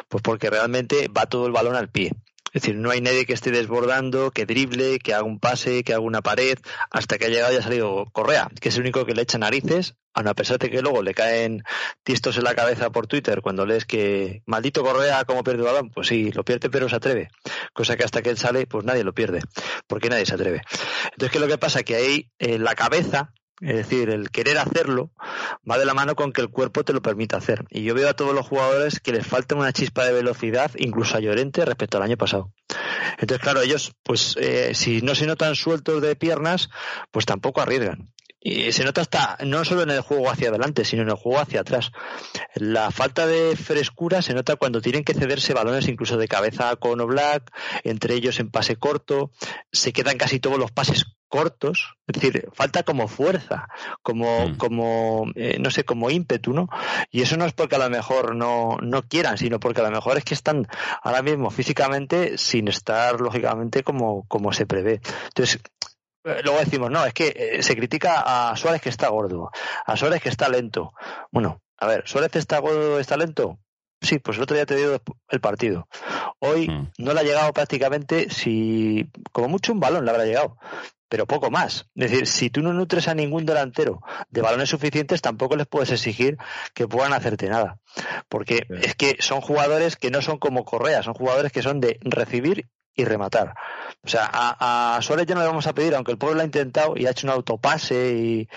[0.09, 2.11] Pues porque realmente va todo el balón al pie.
[2.53, 5.93] Es decir, no hay nadie que esté desbordando, que drible, que haga un pase, que
[5.93, 6.57] haga una pared,
[6.89, 9.37] hasta que ha llegado y ha salido Correa, que es el único que le echa
[9.37, 11.63] narices, a pesar de que luego le caen
[12.03, 15.89] tistos en la cabeza por Twitter cuando lees que maldito Correa, ¿cómo pierde el balón?
[15.91, 17.29] Pues sí, lo pierde, pero se atreve.
[17.73, 19.41] Cosa que hasta que él sale, pues nadie lo pierde,
[19.85, 20.61] porque nadie se atreve.
[21.11, 21.83] Entonces, ¿qué es lo que pasa?
[21.83, 25.11] Que ahí en la cabeza es decir, el querer hacerlo
[25.69, 27.65] va de la mano con que el cuerpo te lo permita hacer.
[27.69, 31.17] Y yo veo a todos los jugadores que les falta una chispa de velocidad, incluso
[31.17, 32.51] a Llorente, respecto al año pasado.
[33.17, 36.69] Entonces, claro, ellos, pues, eh, si no se notan sueltos de piernas,
[37.11, 38.13] pues tampoco arriesgan.
[38.39, 41.39] Y se nota hasta, no solo en el juego hacia adelante, sino en el juego
[41.39, 41.91] hacia atrás.
[42.55, 47.05] La falta de frescura se nota cuando tienen que cederse balones incluso de cabeza con
[47.07, 47.51] Black,
[47.83, 49.31] entre ellos en pase corto,
[49.71, 53.67] se quedan casi todos los pases cortos, es decir, falta como fuerza,
[54.01, 54.57] como, mm.
[54.57, 56.69] como eh, no sé, como ímpetu, ¿no?
[57.11, 59.91] Y eso no es porque a lo mejor no, no quieran, sino porque a lo
[59.91, 60.67] mejor es que están
[61.03, 65.01] ahora mismo físicamente sin estar, lógicamente, como, como se prevé.
[65.27, 65.59] Entonces,
[66.23, 69.51] luego decimos, no, es que eh, se critica a Suárez que está gordo,
[69.85, 70.93] a Suárez que está lento.
[71.31, 73.59] Bueno, a ver, ¿Suárez está gordo, está lento?
[74.01, 75.87] Sí, pues el otro día te dio el partido.
[76.39, 76.91] Hoy mm.
[76.99, 80.57] no le ha llegado prácticamente, si como mucho un balón le habrá llegado,
[81.09, 81.87] pero poco más.
[81.95, 85.91] Es decir, si tú no nutres a ningún delantero de balones suficientes, tampoco les puedes
[85.91, 86.37] exigir
[86.73, 87.79] que puedan hacerte nada.
[88.29, 91.99] Porque es que son jugadores que no son como Correa, son jugadores que son de
[92.01, 93.53] recibir y rematar.
[94.03, 96.45] O sea, a, Suárez ya no le vamos a pedir, aunque el pueblo lo ha
[96.45, 98.49] intentado y ha hecho un autopase y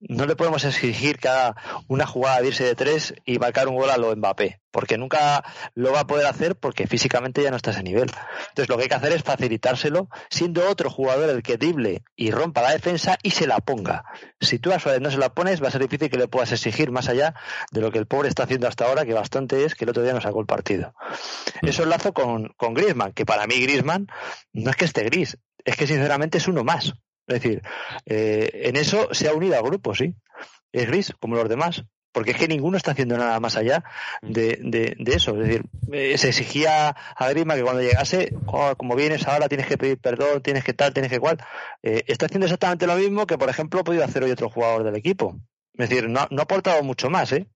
[0.00, 1.56] no le podemos exigir haga
[1.88, 5.42] una jugada de irse de tres y marcar un gol a lo Mbappé, porque nunca
[5.74, 8.12] lo va a poder hacer porque físicamente ya no está a ese nivel.
[8.50, 12.30] Entonces lo que hay que hacer es facilitárselo, siendo otro jugador el que drible y
[12.30, 14.04] rompa la defensa y se la ponga.
[14.40, 16.52] Si tú a Suárez no se la pones, va a ser difícil que le puedas
[16.52, 17.34] exigir más allá
[17.72, 20.04] de lo que el pobre está haciendo hasta ahora, que bastante es que el otro
[20.04, 20.94] día no sacó el partido.
[21.60, 21.66] Mm.
[21.66, 24.06] Eso enlazo con, con Griezmann, que para mí Griezmann
[24.52, 26.94] no es que esté gris, es que sinceramente es uno más.
[27.26, 27.62] Es decir,
[28.06, 30.14] eh, en eso se ha unido al grupo, sí.
[30.70, 31.82] Es gris, como los demás.
[32.12, 33.84] Porque es que ninguno está haciendo nada más allá
[34.22, 35.32] de, de, eso.
[35.32, 39.66] Es decir, eh, se exigía a Grima que cuando llegase, oh, como vienes ahora, tienes
[39.66, 41.38] que pedir perdón, tienes que tal, tienes que cual.
[41.82, 44.84] Eh, está haciendo exactamente lo mismo que, por ejemplo, ha podido hacer hoy otro jugador
[44.84, 45.38] del equipo.
[45.74, 47.46] Es decir, no, no ha aportado mucho más, ¿eh?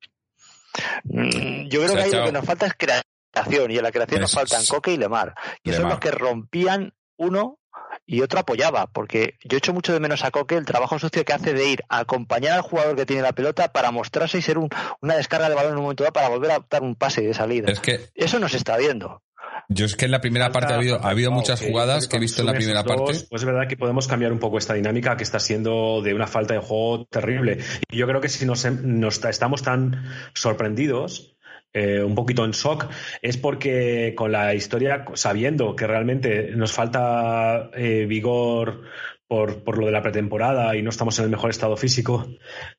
[1.04, 4.20] Mm, yo creo que ahí lo que nos falta es creación, y en la creación
[4.20, 7.58] nos faltan Coque y Lemar, que son los que rompían uno
[8.06, 11.32] y otro apoyaba, porque yo echo mucho de menos a Coque el trabajo sucio que
[11.32, 14.58] hace de ir a acompañar al jugador que tiene la pelota para mostrarse y ser
[14.58, 17.34] una descarga de balón en un momento dado para volver a dar un pase de
[17.34, 17.70] salida.
[17.70, 19.22] Es que eso no se está viendo.
[19.68, 22.20] Yo es que en la primera parte ha habido, ha habido muchas jugadas que he
[22.20, 23.04] visto en la primera parte.
[23.04, 26.26] Pues es verdad que podemos cambiar un poco esta dinámica que está siendo de una
[26.26, 27.58] falta de juego terrible.
[27.90, 31.36] Y yo creo que si nos, nos estamos tan sorprendidos,
[31.74, 32.88] eh, un poquito en shock
[33.22, 38.82] es porque con la historia, sabiendo que realmente nos falta eh, vigor
[39.26, 42.28] por, por, lo de la pretemporada y no estamos en el mejor estado físico,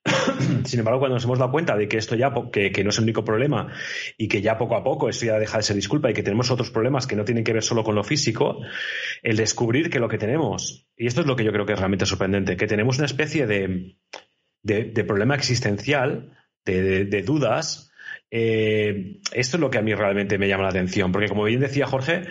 [0.66, 2.98] sin embargo, cuando nos hemos dado cuenta de que esto ya, que, que, no es
[3.00, 3.74] el único problema
[4.16, 6.52] y que ya poco a poco eso ya deja de ser disculpa y que tenemos
[6.52, 8.60] otros problemas que no tienen que ver solo con lo físico,
[9.24, 11.80] el descubrir que lo que tenemos, y esto es lo que yo creo que es
[11.80, 13.96] realmente sorprendente, que tenemos una especie de,
[14.62, 17.92] de, problema existencial, de, de dudas,
[18.36, 21.60] eh, esto es lo que a mí realmente me llama la atención, porque como bien
[21.60, 22.24] decía Jorge,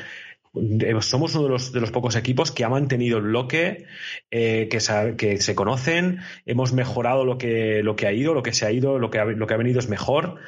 [0.52, 3.86] eh, somos uno de los, de los, pocos equipos que ha mantenido el bloque,
[4.28, 8.42] eh, que, se, que, se, conocen, hemos mejorado lo que, lo que ha ido, lo
[8.42, 10.40] que se ha ido, lo que ha, lo que ha venido es mejor.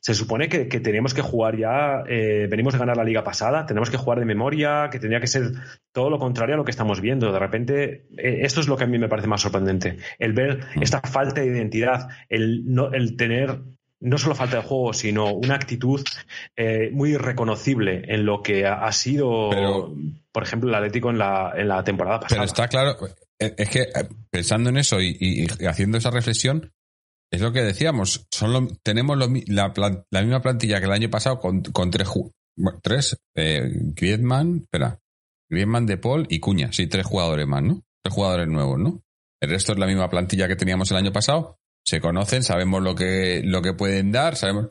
[0.00, 3.90] Se supone que, que teníamos que jugar ya, venimos de ganar la liga pasada, tenemos
[3.90, 5.52] que jugar de memoria, que tendría que ser
[5.92, 7.32] todo lo contrario a lo que estamos viendo.
[7.32, 10.82] De repente, esto es lo que a mí me parece más sorprendente, el ver mm.
[10.82, 13.62] esta falta de identidad, el, no, el tener
[14.00, 16.02] no solo falta de juego, sino una actitud
[16.56, 19.50] eh, muy reconocible en lo que ha, sido,
[20.32, 22.40] por ejemplo, el Atlético en la, en la temporada pasada.
[22.40, 22.96] Pero está claro,
[23.38, 26.72] eh, es que eh, pensando en eso y, haciendo esa reflexión,
[27.30, 31.90] es lo que decíamos, son tenemos la, misma plantilla que el año pasado con, con
[31.90, 32.08] tres,
[32.82, 35.00] tres Griezmann, espera,
[35.50, 37.82] Griezmann, De Paul y Cuña, sí, tres jugadores más, ¿no?
[38.02, 39.02] Tres jugadores nuevos, ¿no?
[39.40, 42.94] El resto es la misma plantilla que teníamos el año pasado se conocen, sabemos lo
[42.94, 44.70] que, lo que pueden dar, sabemos.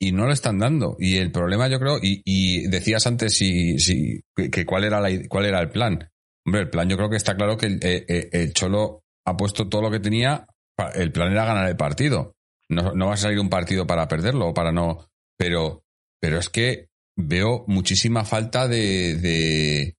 [0.00, 0.96] Y no lo están dando.
[0.98, 5.46] Y el problema, yo creo, y, decías antes si, si, que, cuál, era la, cuál
[5.46, 6.10] era el plan.
[6.46, 9.68] Hombre, el plan yo creo que está claro que el, eh, eh, Cholo ha puesto
[9.68, 10.46] todo lo que tenía.
[10.94, 12.34] El plan era ganar el partido.
[12.68, 15.06] No, no va a salir un partido para perderlo o para no.
[15.38, 15.82] Pero,
[16.20, 19.96] pero es que veo muchísima falta de,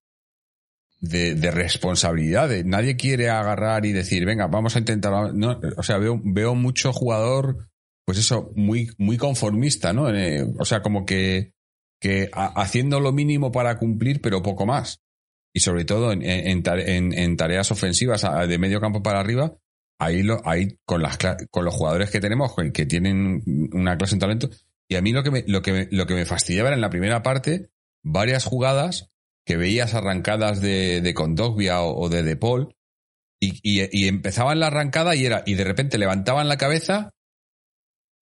[1.00, 2.48] de, de responsabilidad.
[2.48, 5.12] de- nadie quiere agarrar y decir, venga, vamos a intentar.
[5.76, 7.68] O sea, veo, veo mucho jugador,
[8.04, 10.12] pues eso, muy, muy conformista, ¿no?
[10.14, 11.52] Eh, o sea, como que,
[12.00, 15.00] que ha- haciendo lo mínimo para cumplir, pero poco más.
[15.54, 19.56] Y sobre todo en, en, tare- en- en tareas ofensivas de medio campo para arriba,
[19.98, 21.18] ahí, lo, ahí con, las,
[21.50, 24.50] con los jugadores que tenemos, que- tienen una clase en talento.
[24.88, 26.80] Y a mí lo que me, lo que me, lo que me fastidiaba era en
[26.80, 27.70] la primera parte
[28.02, 29.10] varias jugadas
[29.48, 32.76] que veías arrancadas de, de Kondogbia o, o de De Paul
[33.40, 37.14] y, y, y empezaban la arrancada y era y de repente levantaban la cabeza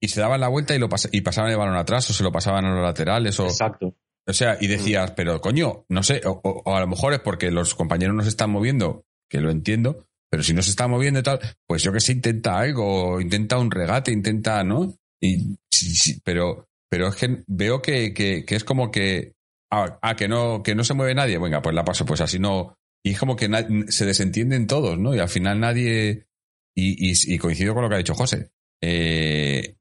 [0.00, 2.22] y se daban la vuelta y lo pas- y pasaban el balón atrás o se
[2.22, 3.96] lo pasaban a los laterales o Exacto.
[4.24, 7.20] o sea y decías pero coño no sé o, o- o a lo mejor es
[7.20, 10.86] porque los compañeros no se están moviendo que lo entiendo pero si no se está
[10.86, 15.56] moviendo y tal pues yo que sé intenta algo intenta un regate intenta no y
[15.72, 19.32] sí, sí, pero pero es que veo que, que, que es como que
[19.70, 22.38] ah, ah, que no que no se mueve nadie venga pues la paso pues así
[22.38, 23.48] no y es como que
[23.88, 26.26] se desentienden todos no y al final nadie
[26.74, 28.50] y, y, y coincido con lo que ha dicho José
[28.82, 29.76] eh,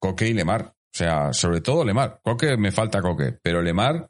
[0.00, 4.08] Coque y Lemar o sea sobre todo Lemar Coque me falta Coque pero Lemar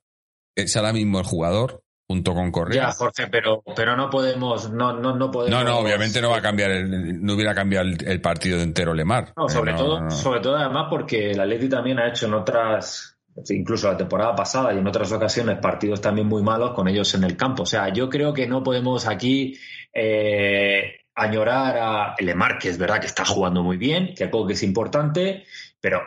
[0.57, 4.93] es ahora mismo el jugador junto con Correa Ya, Jorge, pero, pero no podemos, no,
[4.93, 5.59] no, no podemos.
[5.59, 8.93] no, no, obviamente no va a cambiar, el, no hubiera cambiado el, el partido entero
[8.93, 9.33] Lemar.
[9.35, 10.11] No, sobre Eh, todo, no.
[10.11, 13.17] sobre todo además porque el Atleti también ha hecho en otras,
[13.51, 17.25] incluso la temporada pasada y en otras ocasiones partidos también muy malos con ellos en
[17.25, 17.63] el campo.
[17.63, 19.59] O sea, yo creo que no podemos aquí
[19.93, 24.55] eh, añorar a Lemar, que es verdad que está jugando muy bien, que algo que
[24.55, 25.45] es importante,
[25.81, 26.01] pero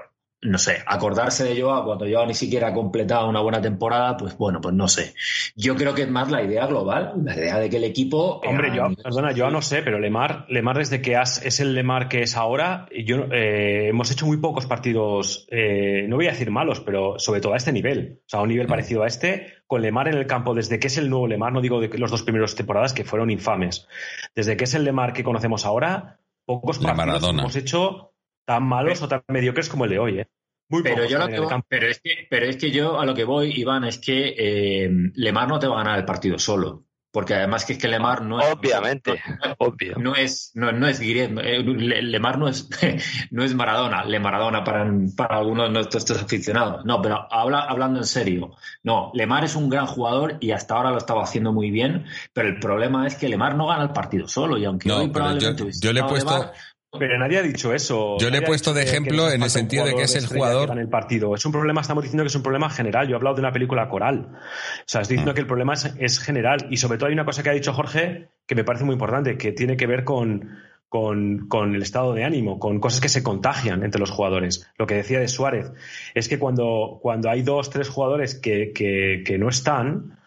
[0.45, 4.37] no sé, acordarse de Joao cuando Joao ni siquiera ha completado una buena temporada, pues
[4.37, 5.13] bueno, pues no sé.
[5.55, 8.41] Yo creo que es más la idea global, la idea de que el equipo.
[8.45, 12.07] Hombre, yo, perdona, yo no sé, pero Lemar, Lemar desde que has, es el Lemar
[12.07, 16.31] que es ahora, y yo eh, hemos hecho muy pocos partidos, eh, no voy a
[16.31, 19.07] decir malos, pero sobre todo a este nivel, o sea, a un nivel parecido a
[19.07, 21.89] este, con Lemar en el campo, desde que es el nuevo Lemar, no digo de
[21.89, 23.87] que los dos primeros temporadas que fueron infames,
[24.35, 28.14] desde que es el Lemar que conocemos ahora, pocos partidos hemos hecho
[28.45, 30.27] tan malos o tan mediocres como el de hoy, ¿eh?
[30.69, 33.13] Muy Pero yo lo que voy- pero es que, pero es que yo a lo
[33.13, 36.83] que voy, Iván, es que eh, Lemar no te va a ganar el partido solo.
[37.11, 38.51] Porque además que es que Lemar no es.
[38.53, 39.13] Obviamente,
[39.59, 39.95] obvio.
[39.97, 42.67] No es, no, no es Griezmann, eh, Le- Lemar no es,
[43.31, 46.83] no es Maradona, Le Maradona para, para algunos de nuestros aficionados.
[46.83, 48.51] No, pero habla, hablando en serio.
[48.83, 52.49] No, Lemar es un gran jugador y hasta ahora lo estaba haciendo muy bien, pero
[52.49, 55.63] el problema es que Lemar no gana el partido solo y aunque No, hoy probablemente
[55.79, 56.51] yo- le he puesto- Lemar,
[56.99, 58.17] Pero nadie ha dicho eso.
[58.19, 60.81] Yo le he puesto de ejemplo en el sentido de que es el jugador- gane
[60.81, 61.33] el partido.
[61.35, 63.07] Es un problema, estamos diciendo que es un problema general.
[63.07, 64.27] Yo he hablado de una película coral.
[64.31, 65.19] O sea, estoy Mm.
[65.19, 66.67] diciendo que el problema es, es general.
[66.69, 69.37] Y sobre todo hay una cosa que ha dicho Jorge que me parece muy importante,
[69.37, 70.57] que tiene que ver con,
[70.89, 74.69] con, con el estado de ánimo, con cosas que se contagian entre los jugadores.
[74.77, 75.71] Lo que decía de Suárez
[76.13, 80.19] es que cuando, cuando hay dos, tres jugadores que, que, que no están,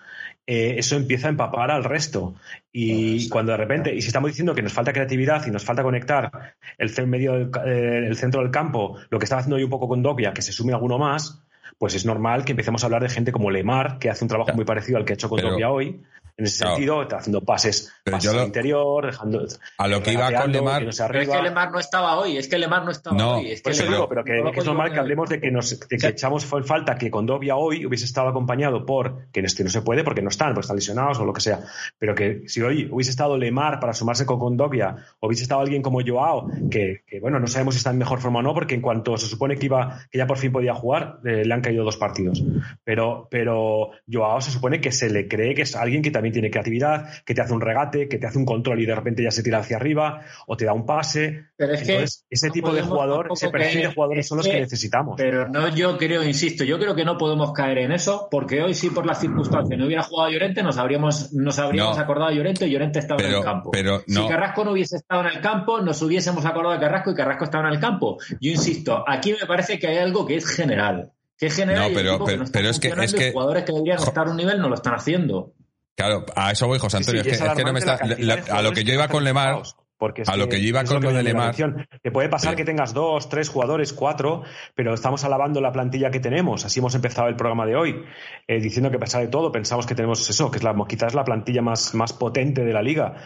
[0.51, 2.35] eh, eso empieza a empapar al resto.
[2.73, 5.83] Y cuando de repente, y si estamos diciendo que nos falta creatividad y nos falta
[5.83, 9.71] conectar el, medio del eh, el centro del campo, lo que estaba haciendo yo un
[9.71, 11.47] poco con Dogbia, que se sume alguno más,
[11.79, 14.53] pues es normal que empecemos a hablar de gente como Lemar, que hace un trabajo
[14.55, 16.03] muy parecido al que ha hecho con Pero- Dogbia hoy.
[16.37, 16.77] En ese Claro.
[16.77, 19.45] sentido, está haciendo pases, al interior, dejando.
[19.77, 22.59] A lo que iba con Lemar, Pero es que Lemar no estaba hoy, es que
[22.59, 23.51] Lemar no estaba No, hoy.
[23.51, 25.41] Es que Por eso Pero- digo, pero que, no que es normal que hablemos de
[25.41, 29.27] que, nos, de que echamos en falta que con Dobia hoy hubiese estado acompañado por,
[29.33, 31.59] que este no se puede porque no están, pues están lesionados o lo que sea,
[31.99, 35.83] pero que si hoy hubiese estado Lemar para sumarse con Condovia, o hubiese estado alguien
[35.83, 38.77] como Joao, que, que, bueno, no sabemos si está en mejor forma o no, porque
[38.77, 41.63] en cuanto se supone que iba, que ya por fin podía jugar, eh, le han
[41.69, 42.43] caído dos partidos.
[42.85, 46.51] Pero, pero Joao se supone que se le cree que es alguien que también tiene
[46.51, 49.31] creatividad, que te hace un regate, que te hace un control y de repente ya
[49.31, 51.47] se tira hacia arriba, o te da un pase.
[51.57, 54.47] Pero es que ese no tipo de jugador, ese perfil de jugadores es son los
[54.47, 55.15] que- que necesitamos.
[55.17, 58.75] Pero no, yo creo, insisto, yo creo que no podemos caer en eso, porque hoy
[58.75, 62.03] sí por las circunstancias no hubiera jugado Llorente, nos habríamos, nos habríamos No.
[62.03, 63.71] acordado de Llorente y Llorente estaba en el campo.
[63.71, 64.23] pero no.
[64.23, 67.45] Si Carrasco no hubiese estado en el campo, nos hubiésemos acordado de Carrasco y Carrasco
[67.45, 68.19] estaba en el campo.
[68.41, 71.11] Yo insisto, aquí me parece que hay algo que es general.
[71.39, 74.27] Que es general No, pero- que es que- es que- jugadores que deberían Jo- estar
[74.27, 75.53] a un nivel no lo están haciendo.
[75.97, 77.95] claro, a eso voy, José Sí, sí, Antonio, es, que, es que no me la
[77.95, 79.63] está, la- a lo que yo iba con Lemar,
[79.97, 81.57] porque a lo que yo iba con que lo de Lemar.
[82.03, 82.57] Te puede pasar Sí.
[82.59, 84.43] que tengas dos, tres jugadores, cuatro,
[84.77, 86.65] pero estamos alabando la plantilla que tenemos.
[86.65, 88.05] Así hemos empezado el programa de hoy,
[88.47, 91.15] eh, diciendo que a pesar de todo pensamos que tenemos eso, que es la, quizás
[91.15, 93.17] la plantilla más, más potente de la liga.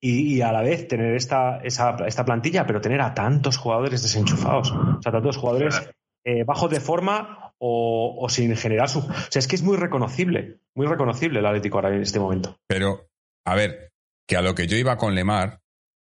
[0.00, 4.00] Y, y a la vez tener esta, esa, esta plantilla, pero tener a tantos jugadores
[4.02, 5.90] desenchufados, o sea, tantos jugadores
[6.24, 9.00] eh, bajos de forma o, o sin generar su.
[9.00, 12.58] O sea, es que es muy reconocible, muy reconocible el Atlético ahora en este momento.
[12.66, 13.08] Pero,
[13.46, 13.92] a ver,
[14.26, 15.60] que a lo que yo iba con Lemar,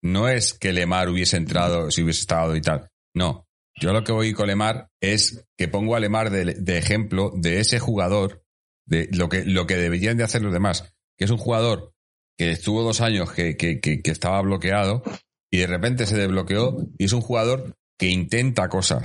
[0.02, 2.88] no es que Lemar hubiese entrado si hubiese estado y tal.
[3.14, 3.46] No.
[3.80, 7.60] Yo lo que voy con Lemar es que pongo a Lemar de, de ejemplo de
[7.60, 8.44] ese jugador,
[8.86, 11.94] de lo que, lo que deberían de hacer los demás, que es un jugador
[12.36, 15.02] que estuvo dos años que, que, que, que estaba bloqueado
[15.50, 19.02] y de repente se desbloqueó y es un jugador que intenta cosas.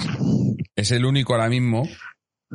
[0.76, 1.88] Es el único ahora mismo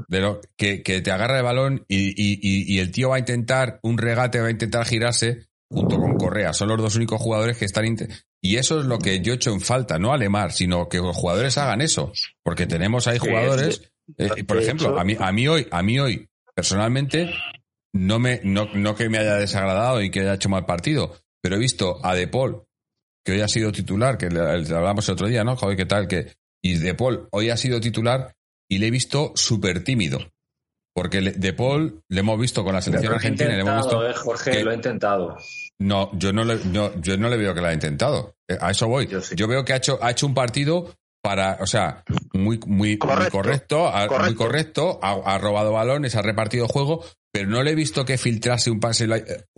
[0.08, 3.16] de lo, que, que te agarra el balón y, y- y- y el tío va
[3.16, 6.52] a intentar un regate, va a intentar girarse junto con Correa.
[6.52, 7.96] Son los dos únicos jugadores que están...
[8.42, 10.98] Y eso es lo que yo he hecho en falta, no a Lemar, sino que
[10.98, 12.12] los jugadores hagan eso.
[12.42, 13.92] Porque tenemos ahí jugadores...
[14.18, 17.30] eh, por ejemplo, a mí, a mí hoy, a mí hoy, personalmente,
[17.94, 21.56] no me, no, no que me haya desagradado y que haya hecho mal partido, pero
[21.56, 22.64] he visto a De Paul,
[23.24, 25.56] que hoy ha sido titular, que le, le hablamos el otro día, ¿no?
[25.56, 26.08] Joder, ¿qué tal?
[26.08, 26.32] Que,
[26.62, 28.34] y De Paul hoy ha sido titular
[28.74, 30.18] y le he visto súper tímido.
[30.94, 34.06] Porque De Paul le hemos visto con la selección argentina y le hemos visto.
[34.06, 35.36] eh, Jorge, que- lo he intentado.
[35.80, 38.34] No, yo no le, no, yo no le veo que lo haya intentado.
[38.48, 39.08] Eh, A eso voy.
[39.34, 42.04] Yo veo que ha hecho, ha hecho un partido para, o sea,
[42.34, 43.88] muy, muy muy correcto, Correcto.
[43.88, 45.00] ha- muy Correcto.
[45.02, 47.02] ha, ha robado balones, ha repartido juego,
[47.32, 49.06] pero no le he visto que filtrase un pase.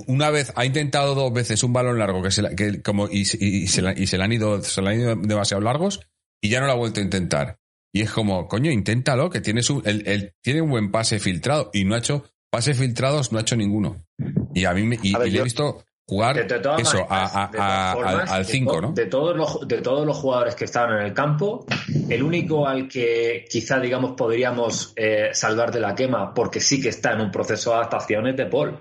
[0.06, 3.24] Una vez, ha intentado dos veces un balón largo que se la- que como, y,
[3.24, 6.00] se- y se, la- y se le han ido, se le han ido demasiado largos
[6.40, 7.56] y ya no lo ha vuelto a intentar.
[7.96, 11.70] Y es como, coño, inténtalo, que tiene su, él, él tiene un buen pase filtrado
[11.72, 14.04] y no ha hecho, pases filtrados no ha hecho ninguno.
[14.52, 16.56] Y a mí me, y, A ver, y le he yo- visto jugar De- de
[16.82, 18.92] eso, maneras, a- a- formas, al de 5, to- ¿no?
[18.92, 21.64] De todos, los, de todos los jugadores que estaban en el campo,
[22.10, 26.88] el único al que quizá, digamos, podríamos eh, salvar de la quema, porque sí que
[26.88, 28.76] está en un proceso de adaptación, es de Paul.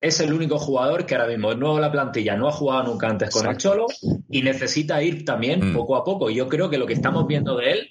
[0.00, 2.84] Es el único jugador que ahora mismo es nuevo en la plantilla, no ha jugado
[2.84, 3.86] nunca antes con el Cholo
[4.30, 5.74] y necesita ir también Mm.
[5.74, 6.30] poco a poco.
[6.30, 7.90] Y yo creo que lo que estamos viendo de él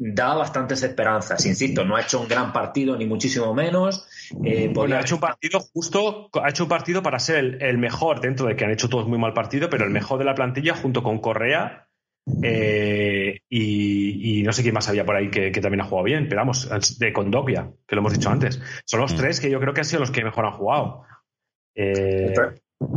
[0.00, 1.44] da bastantes esperanzas.
[1.44, 4.06] Insisto, no ha hecho un gran partido, ni muchísimo menos.
[4.44, 7.62] Eh, Bueno, podría- ha hecho un partido justo, ha hecho un partido para ser el,
[7.62, 10.24] el mejor, dentro de que han hecho todos muy mal partido, pero el mejor de
[10.24, 11.84] la plantilla junto con Correa
[12.42, 16.04] eh, y, y no sé quién más había por ahí que, que también ha jugado
[16.04, 16.68] bien, pero vamos,
[16.98, 18.60] de Condopia, que lo hemos dicho antes.
[18.84, 19.16] Son los Mm.
[19.16, 21.02] tres que yo creo que han sido los que mejor han jugado.
[21.74, 22.34] Eh,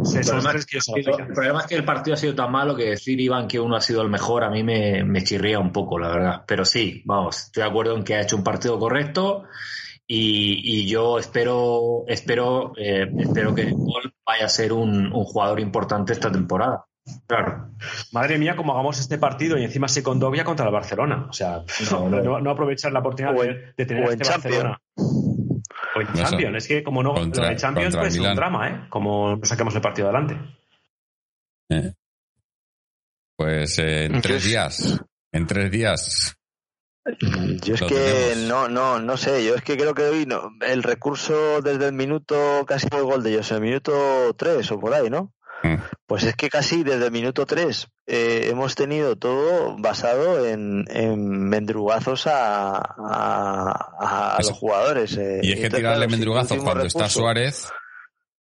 [0.04, 1.86] sí, El son los problema, tres que yo es que- el problema es que el
[1.86, 4.50] partido ha sido tan malo que decir, Iván, que uno ha sido el mejor, a
[4.50, 6.44] mí me, me chirría un poco, la verdad.
[6.48, 9.44] Pero sí, vamos, estoy de acuerdo en que ha hecho un partido correcto
[10.08, 15.60] y, y yo espero, espero, eh, espero que Paul vaya a ser un, un jugador
[15.60, 16.86] importante esta temporada.
[17.26, 17.70] Claro.
[18.12, 21.26] Madre mía, como hagamos este partido y encima se condovia contra el Barcelona.
[21.30, 22.40] O sea, No, no, no.
[22.40, 24.78] no aprovechar la oportunidad O de, en- de tener o este Champions.
[25.96, 26.14] O en.
[26.14, 26.58] Champions.
[26.58, 28.86] Es que como no, Contra- lo de Champions puede ser un drama, ¿eh?
[28.90, 30.38] Como no saquemos el partido adelante.
[31.70, 31.94] ¿Eh?
[33.38, 35.02] Pues eh, en tres es- días.
[35.34, 36.36] En tres días.
[37.64, 38.48] Yo es Lo que tenemos.
[38.48, 41.94] no, no, no sé, yo es que creo que hoy no, el recurso desde el
[41.94, 45.34] minuto, casi fue el gol de ellos, el minuto 3 o por ahí, ¿no?
[46.08, 51.44] Pues es que casi desde el minuto 3 eh, hemos tenido todo basado en, en
[51.48, 54.50] mendrugazos a, a, a Eso.
[54.50, 55.16] los jugadores.
[55.18, 55.40] eh.
[55.42, 57.68] Y es que entonces, tirarle claro, mendrugazos cuando está Suárez,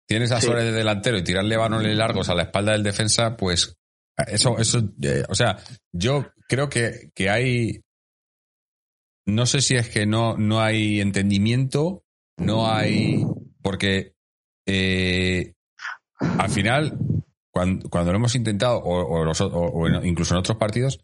[0.05, 0.47] tienes a Sí.
[0.47, 3.77] Suárez de delantero y tirarle balones largos a la espalda del defensa, pues
[4.27, 5.57] eso, eso, eh, o sea,
[5.93, 7.81] yo creo que, que hay,
[9.25, 12.03] no sé si es que no, no hay entendimiento,
[12.37, 13.23] no hay,
[13.61, 14.13] porque
[14.67, 15.53] eh,
[16.21, 16.97] al final,
[17.51, 20.99] cuando, cuando lo hemos intentado, o, o los o- o incluso en otros partidos,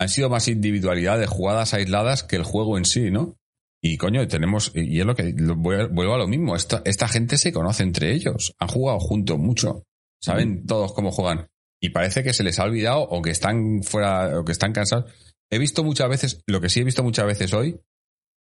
[0.00, 3.36] han sido más individualidad de jugadas aisladas que el juego en sí, ¿no?
[3.82, 7.38] Y coño, tenemos, y es lo que lo- vuelvo a lo mismo, esta, esta gente
[7.38, 9.84] se conoce entre ellos, han jugado juntos mucho,
[10.20, 11.48] saben todos cómo juegan,
[11.80, 15.12] y parece que se les ha olvidado o que están fuera, o que están cansados.
[15.50, 17.80] He visto muchas veces, lo que sí he visto muchas veces hoy,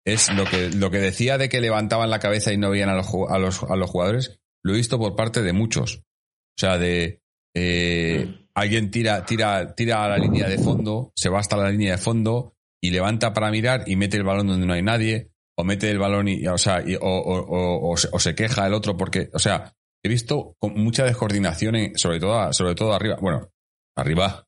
[0.05, 2.95] es lo que, lo que decía de que levantaban la cabeza y no veían a
[2.95, 6.01] los, a los, a los jugadores, lo he visto por parte de muchos.
[6.57, 7.21] O sea, de
[7.55, 11.91] eh, alguien tira, tira, tira a la línea de fondo, se va hasta la línea
[11.91, 15.63] de fondo y levanta para mirar y mete el balón donde no hay nadie, o
[15.63, 18.65] mete el balón y, o sea, y- o, o- o- o se, o se queja
[18.67, 22.93] el otro porque, o sea, he visto con mucha descoordinación, en- sobre todo, sobre todo
[22.93, 23.49] arriba, bueno,
[23.95, 24.45] arriba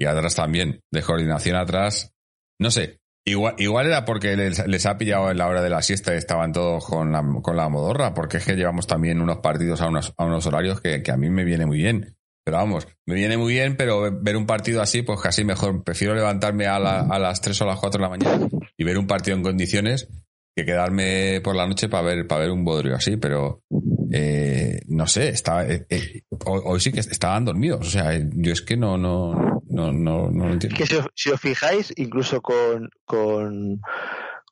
[0.00, 2.12] y atrás también, descoordinación atrás,
[2.60, 2.98] no sé,
[3.28, 6.52] igual, era porque les, les ha pillado en la hora de la siesta y estaban
[6.52, 10.14] todos con la, con la modorra, porque es que llevamos también unos partidos a unos,
[10.16, 12.14] a unos horarios que, a mí me viene muy bien.
[12.44, 15.84] Pero vamos, me viene muy bien, pero ver un partido así, pues casi mejor.
[15.84, 18.96] Prefiero levantarme a, la- a las 3 o las 4 de la mañana y ver
[18.96, 20.08] un partido en condiciones
[20.56, 23.62] que quedarme por la noche para ver, para ver un bodrio así, pero
[24.10, 27.86] eh, no sé, está, eh, eh, hoy, hoy sí que estaban dormidos.
[27.86, 30.76] O sea, yo es que no, no, no, no, no lo entiendo.
[30.76, 33.80] que si os, si os fijáis, incluso con, con,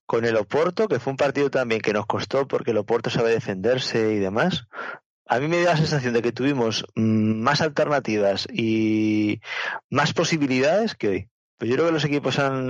[0.06, 3.30] con el Oporto, que fue un partido también que nos costó porque el Oporto sabe
[3.30, 4.66] defenderse y demás,
[5.26, 9.40] a mí me dio la sensación de que tuvimos más alternativas y
[9.90, 11.28] más posibilidades que hoy.
[11.58, 12.68] Pues yo creo que los equipos han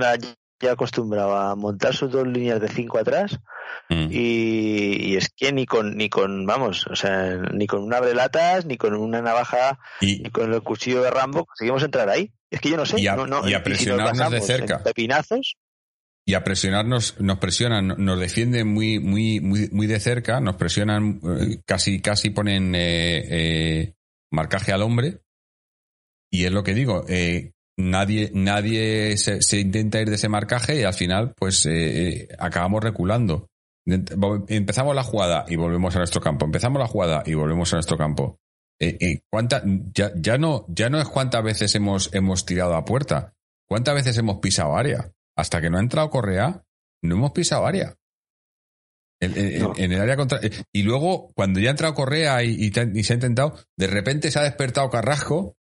[0.59, 3.39] ya acostumbrado a montar sus dos líneas de cinco atrás
[3.89, 4.07] Mm.
[4.11, 8.65] y, y es que ni con, ni con, vamos, o sea, ni con un abrelatas,
[8.65, 12.31] ni con una navaja, Y, ni con el cuchillo de Rambo conseguimos entrar ahí.
[12.51, 12.99] Es que yo no sé.
[12.99, 14.83] Y a- no, no, y a si nos presionarnos de cerca.
[14.83, 15.55] Pepinazos.
[16.25, 21.21] y a presionarnos, nos presionan, nos defienden muy, muy, muy, muy de cerca, nos presionan,
[21.23, 23.93] eh, casi, casi ponen eh, eh,
[24.31, 25.21] marcaje al hombre.
[26.29, 30.77] Y es lo que digo, eh, nadie, nadie se, se intenta ir de ese marcaje
[30.79, 31.65] y al final, pues,
[32.37, 33.47] acabamos reculando.
[33.85, 36.45] Empezamos la jugada y volvemos a nuestro campo.
[36.45, 38.37] Empezamos la jugada y volvemos a nuestro campo.
[38.79, 39.63] Eh, eh, ¿cuánta-
[39.93, 43.33] ya, ya no, ya no es cuántas veces hemos, hemos tirado a puerta.
[43.67, 45.11] ¿Cuántas veces hemos pisado área?
[45.35, 46.63] Hasta que no ha entrado Correa,
[47.03, 47.95] no hemos pisado área.
[49.19, 49.73] En, en- No.
[49.75, 50.39] en el área contra.
[50.71, 53.87] Y luego, cuando ya ha entrado Correa y, y te- y se ha intentado, de
[53.87, 55.55] repente se ha despertado Carrasco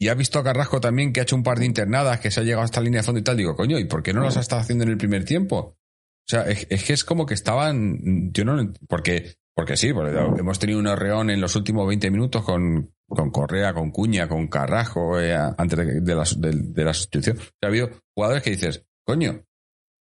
[0.00, 2.40] y ha visto a Carrasco también que ha hecho un par de internadas, que se
[2.40, 3.36] ha llegado a esta línea de fondo y tal.
[3.36, 5.58] Digo, coño, ¿y por qué no las ha estado haciendo en el primer tiempo?
[5.58, 8.32] O sea, es, es que es como que estaban.
[8.32, 8.72] Yo no.
[8.88, 13.32] Porque, porque sí, porque hemos tenido un arreón en los últimos 20 minutos con, con
[13.32, 17.38] Correa, con Cuña, con Carrasco, eh, antes de, de la, de, de la sustitución.
[17.60, 19.42] Ha habido jugadores que dices, coño,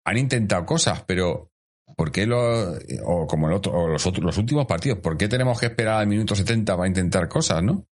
[0.05, 1.49] han intentado cosas, pero
[1.95, 2.73] ¿por qué lo,
[3.05, 6.01] o como el otro, o los, otros, los últimos partidos, ¿por qué tenemos que esperar
[6.01, 7.87] al minuto 70 para intentar cosas, no?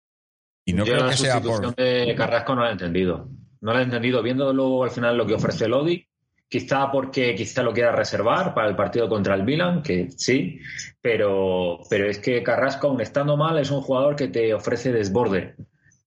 [0.66, 1.76] Y no Yo creo la que sea por.
[1.76, 3.30] de Carrasco no la he entendido.
[3.62, 4.24] No la he entendido.
[4.24, 6.08] Viendo luego al final lo que ofrece Lodi,
[6.54, 10.60] quizá porque quizá lo quiera reservar para el partido contra el Milan, que sí,
[11.02, 15.56] pero, pero es que Carrasco, aun estando mal, es un jugador que te ofrece desborde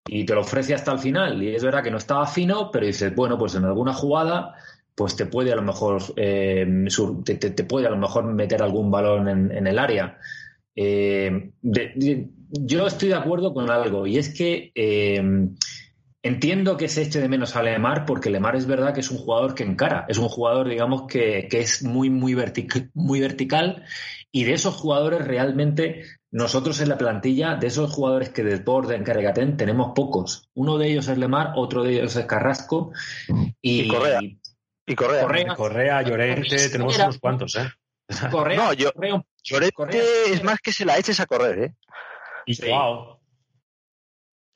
[0.07, 1.43] y te lo ofrece hasta el final.
[1.43, 4.55] Y es verdad que no estaba fino, pero dices, bueno, pues en alguna jugada
[4.95, 6.65] pues te puede a lo mejor eh,
[7.25, 10.17] te, puede a lo mejor meter algún balón en, el área.
[10.77, 15.49] Eh, yo estoy de acuerdo con algo y es que eh,
[16.27, 19.19] entiendo que se eche de menos a Lemar porque Lemar es verdad que es un
[19.19, 23.85] jugador que encara, es un jugador digamos que, que es muy muy, vertic- muy vertical
[24.33, 29.15] y de esos jugadores realmente nosotros en la plantilla, de esos jugadores que desborden, que
[29.15, 30.51] regaten, tenemos pocos.
[30.55, 32.93] Uno de ellos es Lemar, otro de ellos es Carrasco
[33.63, 34.21] y, Y Correa.
[34.89, 35.23] Y Correa.
[35.23, 35.55] Correa.
[35.55, 37.69] Correa, Llorente, tenemos unos cuantos, ¿eh?
[38.31, 40.03] Correa, No, yo- Correa- Llorente Correa.
[40.27, 41.75] es más que se la eches a correr, ¿eh?
[42.45, 42.69] Y Sí.
[42.69, 43.16] Joao.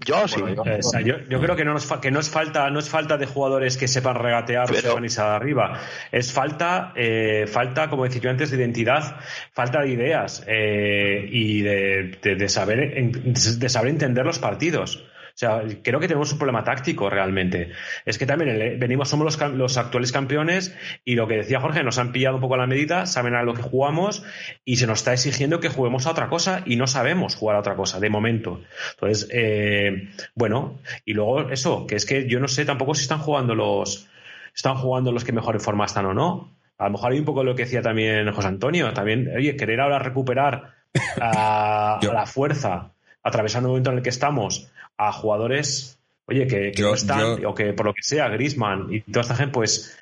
[0.05, 0.41] Yo sí.
[0.41, 2.79] Bueno, o sea, yo, yo creo que no, nos fa- que no es falta no
[2.79, 5.79] es falta de jugadores que sepan regatear o Pero- sepan irse arriba
[6.11, 9.17] es falta eh, falta como decía yo antes de identidad
[9.53, 15.10] falta de ideas eh, y de, de- de saber de saber entender los partidos o
[15.41, 17.73] sea, creo que tenemos un problema táctico realmente.
[18.05, 21.83] Es que también el- venimos, somos los, los actuales campeones y lo que decía Jorge,
[21.83, 24.23] nos han pillado un poco a la medida, saben a lo que jugamos
[24.65, 27.61] y se nos está exigiendo que juguemos a otra cosa y no sabemos jugar a
[27.61, 28.61] otra cosa, de momento.
[28.95, 33.21] Entonces, eh, bueno, y luego eso, que es que yo no sé tampoco si están
[33.21, 34.09] jugando los,
[34.55, 36.55] están jugando los que mejor en forma están o no.
[36.79, 39.81] A lo mejor hay un poco lo que decía también José Antonio, también, oye, querer
[39.81, 40.75] ahora recuperar
[41.21, 44.71] a la fuerza, atravesando el momento en el que estamos,
[45.09, 48.29] a jugadores, oye, que, que Yo- no están, yo- o que por lo que sea,
[48.29, 49.97] Grisman y toda esta gente, pues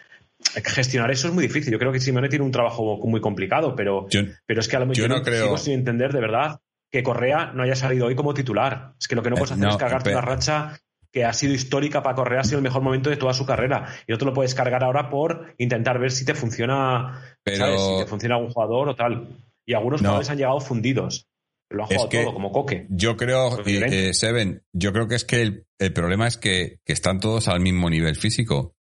[0.65, 1.73] gestionar eso es muy difícil.
[1.73, 4.81] Yo creo que Simeone tiene un trabajo muy complicado, pero, Yo- pero es que a
[4.81, 8.15] lo mejor no creo- sigo sin entender de verdad que Correa no haya salido hoy
[8.15, 8.93] como titular.
[8.99, 10.81] Es que lo que no puedes Eh, hacer no, es cargarte una racha
[11.13, 13.87] que ha sido histórica para Correa, ha sido el mejor momento de toda su carrera.
[14.07, 17.81] Y no te lo puedes cargar ahora por intentar ver si te funciona, Pero- ¿sabes?
[17.81, 19.29] Si te funciona algún jugador o tal.
[19.67, 20.09] Y algunos No.
[20.09, 21.28] jugadores han llegado fundidos.
[21.71, 22.87] Lo han Es jugado que- todo, como Coque.
[22.91, 26.37] Yo creo, Pues y, eh, Seven, yo creo que es que el, el problema es
[26.39, 28.75] que, que están todos al mismo nivel físico.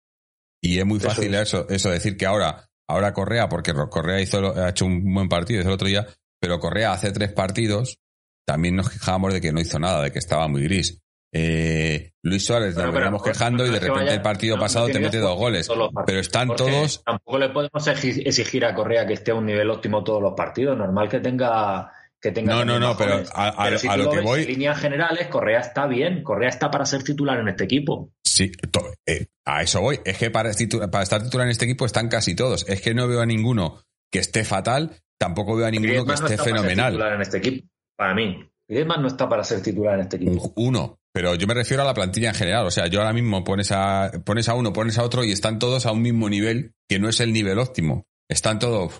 [0.61, 1.41] Y es muy Eso fácil es.
[1.41, 5.59] eso, eso, decir que ahora, ahora Correa, porque Correa hizo, ha hecho un buen partido,
[5.59, 6.07] hizo el otro día,
[6.41, 7.99] pero Correa hace tres partidos,
[8.47, 10.99] también nos quejábamos de que no hizo nada, de que estaba muy gris.
[11.33, 14.87] Eh, Luis Suárez, nos veníamos quejando y de es repente vaya- el partido no, pasado
[14.87, 15.67] no te mete dos goles.
[15.67, 16.05] todos los partidos.
[16.07, 19.69] Pero están todos, Tampoco le podemos exi- exigir a Correa que esté a un nivel
[19.69, 20.77] óptimo todos los partidos.
[20.77, 21.91] Normal que tenga.
[22.21, 24.41] Que tenga No, no, no, pero a- a- Pero si a lo que ves, voy-
[24.41, 26.23] En líneas generales, Correa está bien.
[26.23, 28.11] Correa está para ser titular en este equipo.
[28.25, 29.99] Sí, to- eh, a eso voy.
[30.03, 32.67] Es que para, estar titular en este equipo están casi todos.
[32.67, 36.13] Es que no veo a ninguno que esté fatal, tampoco veo a ninguno que no
[36.13, 36.91] esté está para ser fenomenal.
[36.93, 37.67] titular en este equipo.
[37.95, 38.49] Para mí.
[38.69, 40.53] Griezmann no está para ser titular en este equipo.
[40.55, 42.65] Un- Uno, pero yo me refiero a la plantilla en general.
[42.65, 45.57] O sea, yo ahora mismo pones a, pones a uno, pones a otro y están
[45.59, 48.05] todos a un mismo nivel, que no es el nivel óptimo.
[48.29, 48.99] Están todos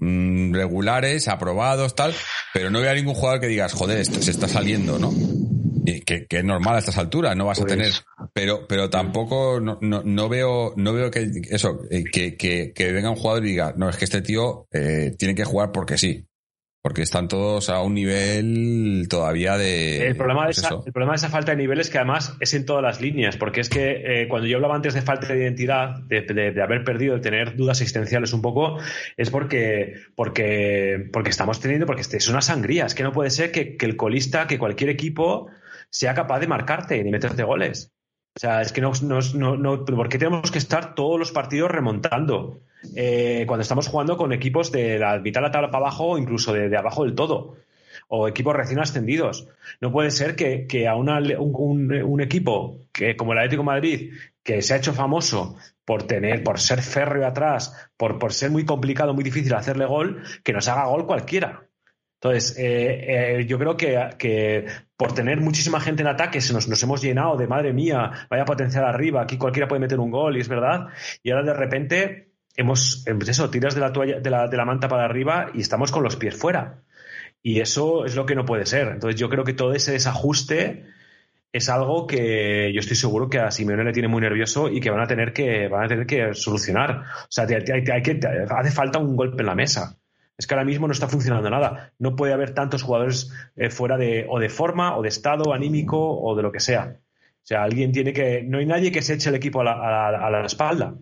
[0.00, 2.14] mm, regulares, aprobados, tal,
[2.52, 5.12] pero no veo a ningún jugador que digas, joder, esto se está saliendo, ¿no?
[5.86, 7.92] Y que, que es normal a estas alturas, no vas a Pues- tener,
[8.34, 12.92] pero, pero tampoco no, no, no veo, no veo que eso, eh, que, que, que
[12.92, 15.96] venga un jugador y diga, no, es que este tío eh, tiene que jugar porque
[15.96, 16.26] sí.
[16.82, 20.06] Porque están todos a un nivel todavía de...
[20.06, 22.36] El problema de, pues esa, el problema de esa falta de nivel es que además
[22.40, 25.28] es en todas las líneas, porque es que eh, cuando yo hablaba antes de falta
[25.28, 28.78] de identidad, de, haber perdido, de tener dudas existenciales un poco,
[29.16, 33.52] es porque, porque, porque estamos teniendo, porque es una sangría, es que no puede ser
[33.52, 35.48] que, que el colista, que cualquier equipo
[35.90, 37.92] sea capaz de marcarte y meterte goles.
[38.36, 41.70] O sea, es que no, no, no, ¿por qué tenemos que estar todos los partidos
[41.70, 42.62] remontando?
[42.94, 46.52] Eh, cuando estamos jugando con equipos de la mitad de la tabla para abajo incluso
[46.52, 47.56] de, abajo del todo,
[48.08, 49.48] o equipos recién ascendidos.
[49.80, 54.12] No puede ser que, a un, equipo que, como el Atlético Madrid,
[54.42, 58.64] que se ha hecho famoso por tener, por ser férreo atrás, por, por ser muy
[58.64, 61.66] complicado, muy difícil hacerle gol, que nos haga gol cualquiera.
[62.22, 66.82] Entonces, eh, eh, yo creo que, por tener muchísima gente en ataque se nos, nos,
[66.82, 70.40] hemos llenado de madre mía, vaya potencial arriba, aquí cualquiera puede meter un gol y
[70.40, 70.88] es verdad.
[71.22, 74.88] Y ahora de repente hemos, eso, tiras de la toalla, de la, de la manta
[74.88, 76.82] para arriba y estamos con los pies fuera.
[77.42, 78.88] Y eso es lo que no puede ser.
[78.88, 80.84] Entonces, yo creo que todo ese desajuste
[81.52, 84.90] es algo que yo estoy seguro que a Simeone le tiene muy nervioso y que
[84.90, 87.02] van a tener que, van a tener que solucionar.
[87.22, 89.96] O sea, hay que, hace falta un golpe en la mesa.
[90.38, 91.92] Es que ahora mismo no está funcionando nada.
[91.98, 95.98] No puede haber tantos jugadores eh, fuera de o de forma o de estado anímico
[95.98, 96.96] o de lo que sea.
[96.96, 98.42] O sea, alguien tiene que.
[98.42, 100.94] No hay nadie que se eche el equipo a la, espalda.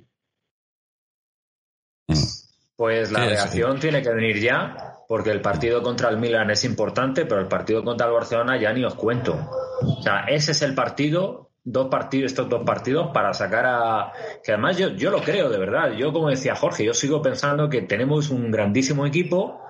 [2.79, 7.27] Pues la reacción tiene que venir ya, porque el partido contra el Milan es importante,
[7.27, 9.51] pero el partido contra el Barcelona ya ni os cuento.
[9.83, 14.13] O sea, ese es el partido dos partidos, estos dos partidos para sacar a.
[14.45, 15.91] Que además yo, yo lo creo, de verdad.
[15.99, 19.61] Yo, como decía Jorge, yo sigo pensando que tenemos un grandísimo equipo,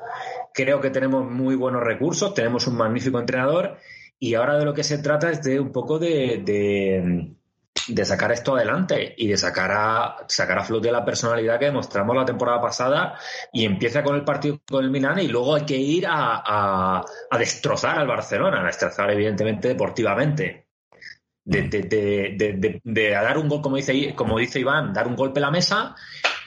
[0.53, 3.79] creo que tenemos muy buenos recursos, tenemos un magnífico entrenador,
[4.19, 7.38] y ahora de lo que se trata es de un poco de, de,
[8.05, 12.25] sacar esto adelante y de sacar a, sacar a flote la personalidad que demostramos la
[12.25, 13.19] temporada pasada
[13.53, 17.05] y empieza con el partido con el Milan y luego hay que ir a, a,
[17.31, 20.69] a destrozar al Barcelona, a destrozar evidentemente deportivamente.
[21.45, 25.51] De, de, dar un gol, como dice, como dice Iván, dar un golpe a la
[25.51, 25.97] mesa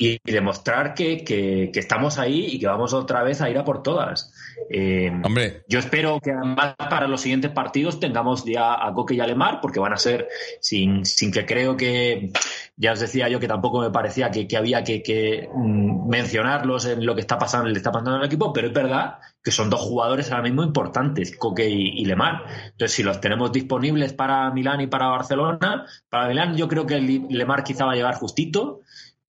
[0.01, 4.33] y, demostrar que, estamos ahí y que vamos otra vez a ir a por todas.
[4.67, 5.63] Eh, Hombre.
[5.67, 9.59] Yo espero que además para los siguientes partidos tengamos ya a Coque y a Lemar,
[9.61, 10.27] porque van a ser,
[10.59, 12.31] sin, sin que creo que,
[12.75, 17.13] ya os decía yo que tampoco me parecía que, había que, mm, mencionarlos en lo
[17.13, 20.31] que está pasando, le está pasando el equipo, pero es verdad que son dos jugadores
[20.31, 22.43] ahora mismo importantes, Coque y, Lemar.
[22.71, 26.99] Entonces, si los tenemos disponibles para Milán y para Barcelona, para Milán yo creo que
[26.99, 28.81] Lemar quizá va a llegar justito.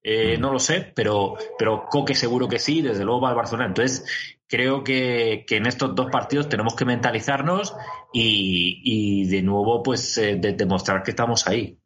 [0.05, 3.69] Eh, no lo sé, pero, pero Coque seguro que sí, desde luego va al Barcelona.
[3.69, 4.05] Entonces,
[4.49, 7.75] creo que, en estos dos partidos tenemos que mentalizarnos
[8.13, 11.79] y, de nuevo, pues, eh, demostrar que estamos ahí.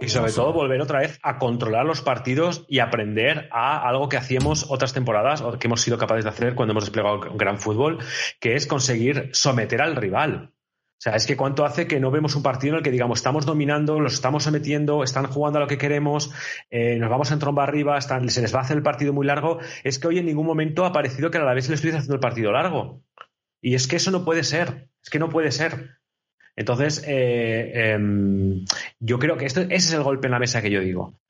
[0.00, 4.16] Y sobre todo volver otra vez a controlar los partidos y aprender a algo que
[4.16, 7.58] hacíamos otras temporadas o que hemos sido capaces de hacer cuando hemos desplegado un gran
[7.58, 7.98] fútbol,
[8.40, 10.53] que es conseguir someter al rival.
[11.04, 13.44] Sea, es que cuánto hace que no vemos un partido en el que digamos estamos
[13.44, 16.32] dominando, los estamos sometiendo, están jugando a lo que queremos,
[16.70, 19.58] eh, nos vamos en tromba arriba, se les va a hacer el partido muy largo.
[19.82, 22.14] Es que hoy en ningún momento ha parecido que a la vez les estuviese haciendo
[22.14, 23.02] el partido largo.
[23.60, 25.90] Y es que eso no puede ser, es que no puede ser.
[26.56, 28.64] Entonces, eh, em,
[28.98, 31.20] yo creo que ese es el golpe en la mesa que yo digo.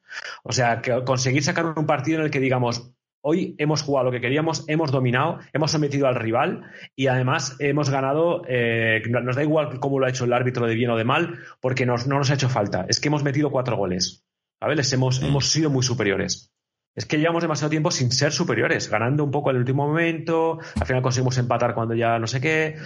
[0.44, 2.93] O sea, que conseguir sacar un partido en el que digamos,
[3.26, 6.62] hoy hemos jugado lo que queríamos, hemos dominado, hemos sometido al rival
[6.94, 10.74] y además hemos ganado, eh, nos da igual cómo lo ha hecho el árbitro de
[10.74, 12.84] bien o de mal, porque no nos ha hecho falta.
[12.88, 14.26] Es que hemos metido cuatro goles.
[14.60, 15.24] A ver, hemos, mm.
[15.24, 16.52] hemos sido muy superiores.
[16.94, 20.58] Es que llevamos demasiado tiempo sin ser superiores, ganando un poco en el último momento,
[20.78, 22.76] al final conseguimos empatar cuando ya no sé qué,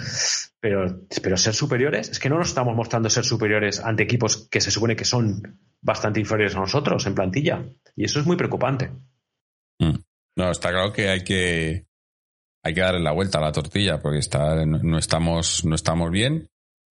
[0.60, 4.60] pero, pero ser superiores, es que no nos estamos mostrando ser superiores ante equipos que
[4.60, 7.64] se supone que son bastante inferiores a nosotros en plantilla.
[7.96, 8.92] Y eso es muy preocupante.
[10.38, 11.84] No, está claro que hay que
[12.64, 16.48] hay que darle la vuelta a la tortilla porque está, no, estamos, no estamos bien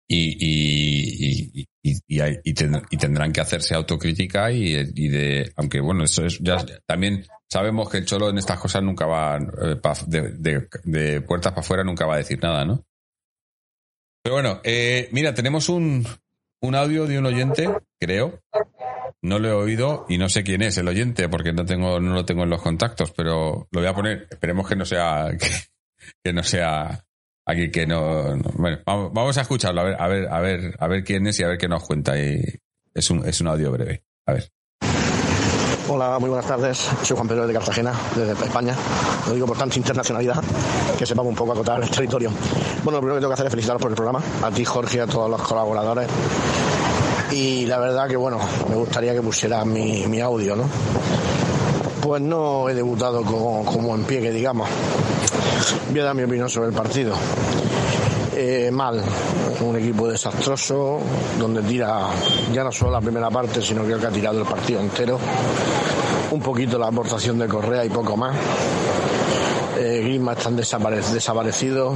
[0.07, 7.89] y, y, tendrán que hacerse autocrítica y, de, aunque bueno, eso es ya también sabemos
[7.89, 9.81] que el cholo en estas cosas nunca va eh,
[10.85, 12.85] de, puertas para afuera nunca va a decir nada, ¿no?
[14.23, 16.07] Pero bueno, eh, mira, tenemos un,
[16.61, 18.43] un audio de un oyente, creo.
[19.23, 22.15] No lo he oído y no sé quién es el oyente porque no tengo, no
[22.15, 24.27] lo tengo en los contactos, pero lo voy a poner.
[24.31, 25.29] Esperemos que no sea,
[26.25, 27.05] que no sea
[27.51, 31.03] Aquí que no, bueno, vamos, a escucharlo, a ver, a ver, a ver, a ver
[31.03, 32.17] quién es y a ver qué nos cuenta.
[32.17, 32.41] Y
[32.95, 34.05] es un, es un audio breve.
[34.27, 34.53] A ver.
[35.89, 36.79] Hola, muy buenas tardes.
[37.03, 38.77] Soy Juan Pedro de Cartagena, desde España.
[39.27, 40.41] Lo digo por tanta internacionalidad,
[40.97, 42.31] que sepamos un poco acotar el territorio.
[42.85, 45.01] Bueno, lo primero que tengo que hacer es felicitaros por el programa, a ti Jorge
[45.01, 46.09] a todos los colaboradores.
[47.33, 50.65] Y la verdad que bueno, me gustaría que pusieras mi, mi audio, ¿no?
[52.03, 54.69] Pues no he debutado como, como en pie, que digamos
[55.91, 57.15] Voy a dar mi opinión sobre el partido.
[58.35, 59.03] Eh, mal,
[59.61, 61.01] un equipo desastroso,
[61.39, 62.07] donde tira
[62.53, 65.19] ya no solo la primera parte, sino creo que ha tirado el partido entero.
[66.31, 68.37] Un poquito la aportación de Correa y poco más.
[69.83, 71.95] Eh, Griezmann están desaparecidos,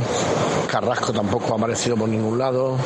[0.71, 2.79] Carrasco tampoco ha aparecido por ningún lado.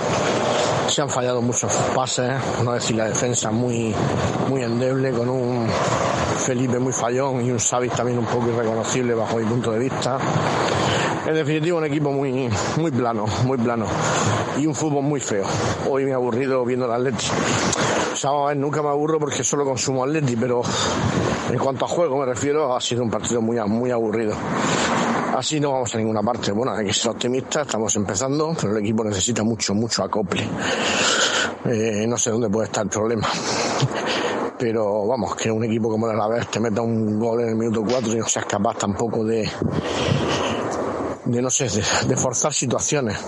[0.88, 2.32] Se han fallado muchos pases,
[2.64, 3.94] no decir la defensa muy,
[4.48, 5.68] muy endeble, con un
[6.38, 10.18] Felipe muy fallón y un Savic también un poco irreconocible bajo mi punto de vista.
[11.28, 13.86] En definitiva, un equipo muy, muy plano, muy plano.
[14.58, 15.44] Y un fútbol muy feo.
[15.88, 17.26] Hoy me he aburrido viendo el Atleti.
[18.14, 20.62] O sea, nunca me aburro porque solo consumo Atleti, pero
[21.50, 24.34] en cuanto a juego me refiero, ha sido un partido muy, muy aburrido.
[25.36, 26.52] Así no vamos a ninguna parte.
[26.52, 30.42] Bueno, hay que ser optimistas, estamos empezando, pero el equipo necesita mucho, mucho acople.
[31.64, 33.28] Eh, no sé dónde puede estar el problema
[34.58, 37.84] pero vamos, que un equipo como el Alavés te meta un gol en el minuto
[37.88, 39.48] 4 y no seas capaz tampoco de,
[41.24, 43.18] de no sé, de, forzar situaciones.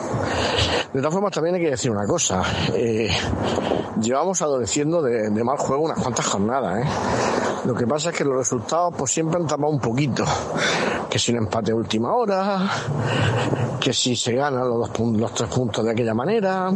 [0.93, 2.43] De todas formas, también hay que decir una cosa.
[2.75, 3.11] Eh,
[4.01, 6.85] llevamos adoleciendo de, mal juego unas cuantas jornadas.
[6.85, 6.89] ¿eh?
[7.65, 10.25] Lo que pasa es que los resultados pues siempre han tapado un poquito.
[11.09, 12.69] Que si un empate a última hora,
[13.81, 16.71] que si se ganan los, dos, los tres puntos de aquella manera.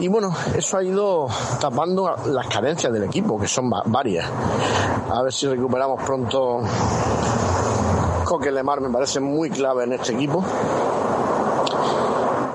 [0.00, 1.26] Y bueno, eso ha ido
[1.60, 4.28] tapando las carencias del equipo, que son varias.
[5.10, 6.62] A ver si recuperamos pronto
[8.36, 10.44] que Lemar me parece muy clave en este equipo.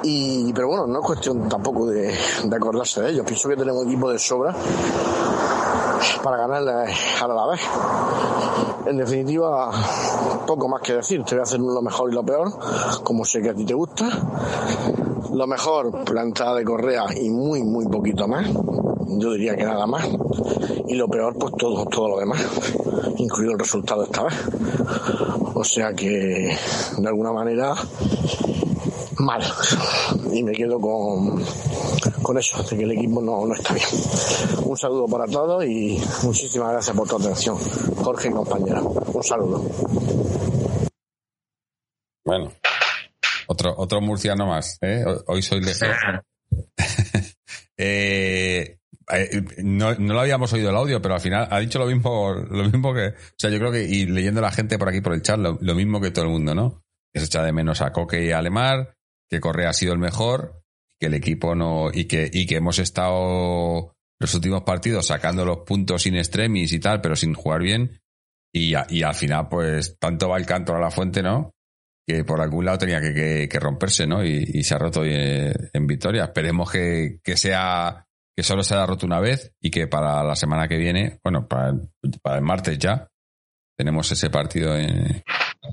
[0.04, 2.14] Y, pero bueno, no es cuestión tampoco de,
[2.56, 3.26] acordarse de ellos.
[3.26, 4.54] Pienso que tenemos equipo de sobra
[6.24, 7.62] para ganarle a la vez.
[8.86, 9.72] En definitiva,
[10.46, 11.24] poco más que decir.
[11.24, 12.52] Te voy a hacer lo mejor y lo peor,
[13.04, 14.10] como sé que a ti te gusta.
[15.34, 18.48] Lo mejor, plantada de correa y muy, muy poquito más.
[19.08, 20.08] Yo diría que nada más.
[20.88, 22.42] Y lo peor, pues todo, todo lo demás,
[23.18, 24.34] incluido el resultado esta vez.
[25.56, 26.56] O sea que,
[26.98, 27.74] de alguna manera,
[29.20, 29.42] mal.
[30.34, 31.42] Y me quedo con,
[32.24, 33.88] con eso, de que el equipo no, no está bien.
[34.64, 37.58] Un saludo para todos y muchísimas gracias por tu atención.
[37.58, 38.82] Jorge y compañera.
[38.82, 39.64] Un saludo.
[42.26, 42.52] Bueno,
[43.48, 44.78] otro, otro murciano más.
[44.82, 45.04] ¿eh?
[45.28, 45.88] Hoy soy lejos.
[47.78, 48.80] eh,
[49.12, 52.34] eh, no, no lo habíamos oído el audio, pero al final ha dicho lo mismo,
[52.34, 55.02] lo mismo que, o sea, yo creo que, y leyendo a la gente por aquí
[55.02, 56.84] por el chat, lo, mismo que todo el mundo, ¿no?
[57.12, 58.96] Que se echa de menos a Coque y a Alemar,
[59.30, 60.63] que Correa ha sido el mejor,
[61.04, 65.58] que el equipo no, y que, y que hemos estado los últimos partidos sacando los
[65.66, 68.00] puntos sin extremis y tal, pero sin jugar bien,
[68.54, 71.52] y, y al final, pues, tanto va el canto a la fuente, ¿no?
[72.08, 74.24] Que por algún lado tenía que, que, romperse, ¿no?
[74.24, 76.24] Y, se ha roto en, en victoria.
[76.24, 80.38] Esperemos que, que sea que solo se ha roto una vez y que para la
[80.38, 81.74] semana que viene, bueno, para,
[82.38, 83.10] el martes ya,
[83.78, 85.22] tenemos ese partido en,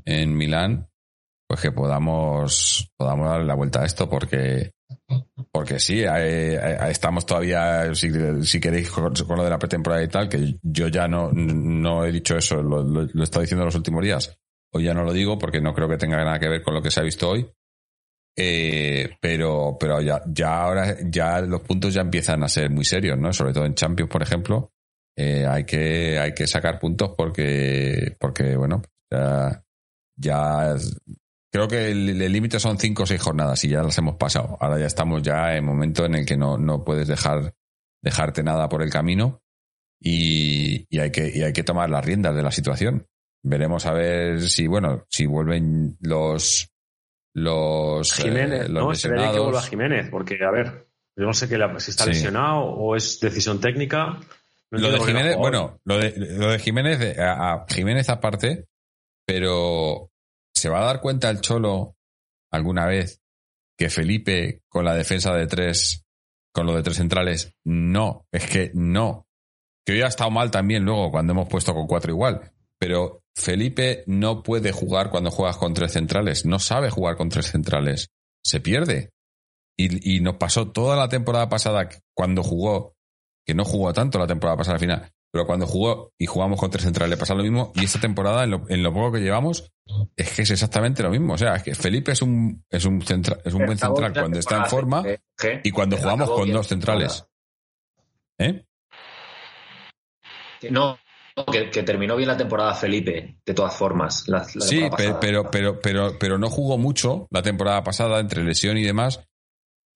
[0.05, 0.89] en Milán,
[1.47, 4.73] pues que podamos, podamos darle la vuelta a esto porque,
[5.53, 6.05] porque sí,
[6.89, 11.31] estamos todavía, si, queréis, con, lo de la pretemporada y tal, que yo ya no,
[11.33, 14.39] no he dicho eso, lo, lo, he estado diciendo los últimos días.
[14.73, 16.83] Hoy ya no lo digo porque no creo que tenga nada que ver con lo
[16.83, 17.51] que se ha visto hoy.
[18.37, 23.19] Eh, pero pero ya, ya ahora ya los puntos ya empiezan a ser muy serios,
[23.19, 23.33] ¿no?
[23.33, 24.73] Sobre todo en Champions, por ejemplo,
[25.17, 29.65] eh, hay que hay que sacar puntos porque porque bueno ya,
[30.17, 30.77] ya
[31.51, 34.57] creo que el límite son cinco o seis jornadas y ya las hemos pasado.
[34.61, 37.55] Ahora ya estamos ya en momento en el que no, no puedes dejar
[38.03, 39.43] dejarte nada por el camino
[40.01, 43.07] y, y hay que y hay que tomar las riendas de la situación.
[43.43, 46.71] Veremos a ver si bueno si vuelven los
[47.35, 49.35] los Jiménez, eh, los no, lesionados.
[49.35, 53.21] que vuelva Jiménez, porque a ver, yo no sé que si está lesionado o es
[53.21, 54.19] decisión técnica.
[54.71, 58.67] lo de Jiménez, bueno, lo de, lo de Jiménez, a, Jiménez aparte,
[59.25, 60.10] pero
[60.61, 61.97] ¿se va a dar cuenta el Cholo
[62.51, 63.23] alguna vez
[63.79, 66.05] que Felipe con la defensa de tres,
[66.53, 69.27] con lo de tres centrales, no, es que no.
[69.87, 74.05] Que hoy ha estado mal también luego cuando hemos puesto con cuatro igual, pero Felipe
[74.07, 78.11] no puede jugar cuando juegas con tres centrales, no sabe jugar con tres centrales,
[78.45, 79.13] se pierde.
[79.79, 82.97] Y, nos pasó toda la temporada pasada cuando jugó,
[83.47, 86.71] que no jugó tanto la temporada pasada al final, pero cuando jugó y jugamos con
[86.71, 87.73] tres centrales pasa lo mismo.
[87.75, 89.73] Y esta temporada, en lo, poco que llevamos,
[90.17, 91.35] es que es exactamente lo mismo.
[91.35, 94.57] O sea, es que Felipe es un, es un, es un buen central cuando está
[94.57, 95.05] en forma
[95.63, 97.25] y cuando jugamos con dos centrales.
[98.39, 98.65] ¿Eh?
[100.71, 100.99] No,
[101.53, 104.25] que, terminó bien la temporada Felipe, de todas formas.
[104.61, 109.21] sí, pero, pero, pero, pero, no jugó mucho la temporada pasada, entre lesión y demás.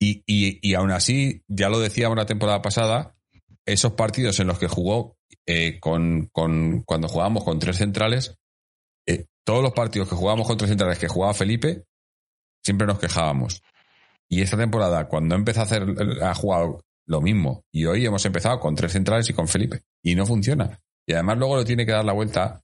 [0.00, 3.16] Y, y, aún así, ya lo decíamos la temporada pasada,
[3.64, 5.16] esos partidos en los que jugó
[5.46, 8.36] eh, con, con, cuando jugábamos con tres centrales,
[9.06, 11.84] eh, todos los partidos que jugábamos contra centrales que jugaba Felipe,
[12.62, 13.62] siempre nos quejábamos.
[14.28, 15.84] Y esta temporada, cuando empezó a hacer,
[16.22, 17.64] ha jugado lo mismo.
[17.70, 19.82] Y hoy hemos empezado con tres centrales y con Felipe.
[20.02, 20.80] Y no funciona.
[21.06, 22.62] Y además luego lo tiene que dar la vuelta.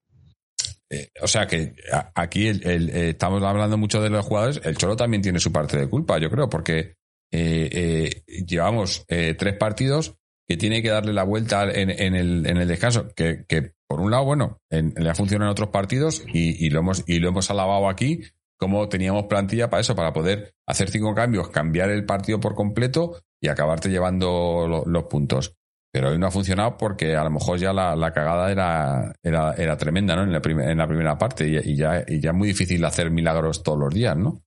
[0.89, 1.75] Eh, o sea que
[2.15, 4.61] aquí eh, estamos hablando mucho de los jugadores.
[4.65, 6.95] El Cholo también tiene su parte de culpa, yo creo, porque
[7.31, 10.17] llevamos tres partidos
[10.51, 13.07] que tiene que darle la vuelta en, el, en el, descanso.
[13.15, 13.45] Que,
[13.87, 17.21] por un lado, bueno, le ha funcionado en otros partidos y, y, lo hemos, y
[17.21, 18.23] lo hemos alabado aquí
[18.59, 23.23] como teníamos plantilla para eso, para poder hacer cinco cambios, cambiar el partido por completo
[23.41, 25.55] y acabarte llevando los puntos.
[25.93, 29.77] Pero hoy no ha funcionado porque a lo mejor ya la, cagada era, era, era,
[29.77, 30.25] tremenda, ¿no?
[30.25, 33.63] En la, en la primera parte y, ya, y ya es muy difícil hacer milagros
[33.63, 34.43] todos los días, ¿no?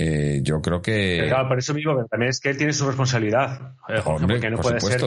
[0.00, 1.24] Eh, yo creo que.
[1.26, 3.72] Claro, por eso mismo, también es que él tiene su responsabilidad.
[3.88, 5.00] Eh, porque no puede ser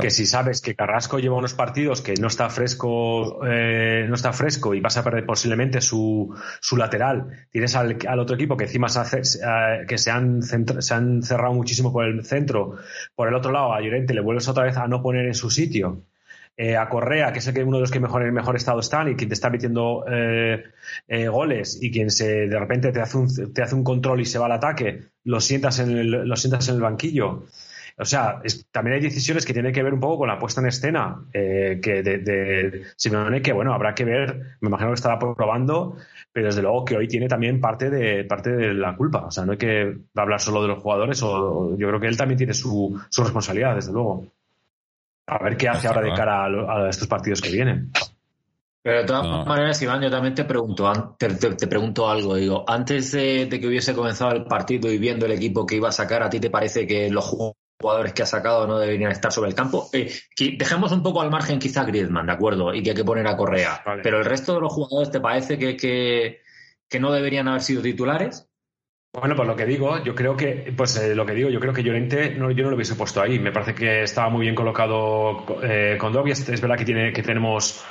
[0.00, 4.34] que, si sabes que Carrasco lleva unos partidos que no está fresco, eh, no está
[4.34, 6.28] fresco y vas a perder posiblemente su,
[6.60, 9.22] su lateral, tienes al, otro equipo que encima se
[9.88, 12.76] que se han, se han cerrado muchísimo por el centro,
[13.14, 15.48] por el otro lado a Llorente le vuelves otra vez a no poner en su
[15.48, 16.04] sitio
[16.56, 18.80] eh, a Correa, que es el que uno de los que mejor en mejor estado
[18.80, 20.62] están y quien te está metiendo eh,
[21.08, 24.26] eh, goles y quien se de repente te hace un, te hace un control y
[24.26, 27.46] se va al ataque, lo sientas en el, sientas en el banquillo.
[27.98, 30.66] O sea, también hay decisiones que tienen que ver un poco con la puesta en
[30.66, 35.96] escena que de, que bueno, habrá que ver, me imagino que estará probando,
[36.32, 39.26] pero desde luego que hoy tiene también parte de, parte de la culpa.
[39.26, 42.16] O sea, no hay que hablar solo de los jugadores, o, yo creo que él
[42.16, 44.26] también tiene su, su responsabilidad, desde luego.
[45.26, 47.90] A ver qué hace ahora de cara a, estos partidos que vienen.
[48.82, 52.34] Pero de todas maneras, Iván, yo también te pregunto, te, te, pregunto algo.
[52.34, 55.92] Digo, antes de, que hubiese comenzado el partido y viendo el equipo que iba a
[55.92, 59.50] sacar, ¿a ti te parece que los jugadores que ha sacado no deberían estar sobre
[59.50, 59.88] el campo?
[59.92, 60.12] Eh,
[60.58, 62.74] dejemos un poco al margen quizá Griezmann, ¿de acuerdo?
[62.74, 63.84] Y que hay que poner a Correa.
[64.02, 66.40] Pero el resto de los jugadores, ¿te parece que,
[66.88, 68.51] que no deberían haber sido titulares?
[69.14, 71.74] Bueno, pues lo que digo, yo creo que, pues eh, lo que digo, yo creo
[71.74, 73.38] que Llorente no, yo no lo hubiese puesto ahí.
[73.38, 76.30] Me parece que estaba muy bien colocado eh, con Dobby.
[76.30, 77.84] Es, verdad que tiene, que tenemos,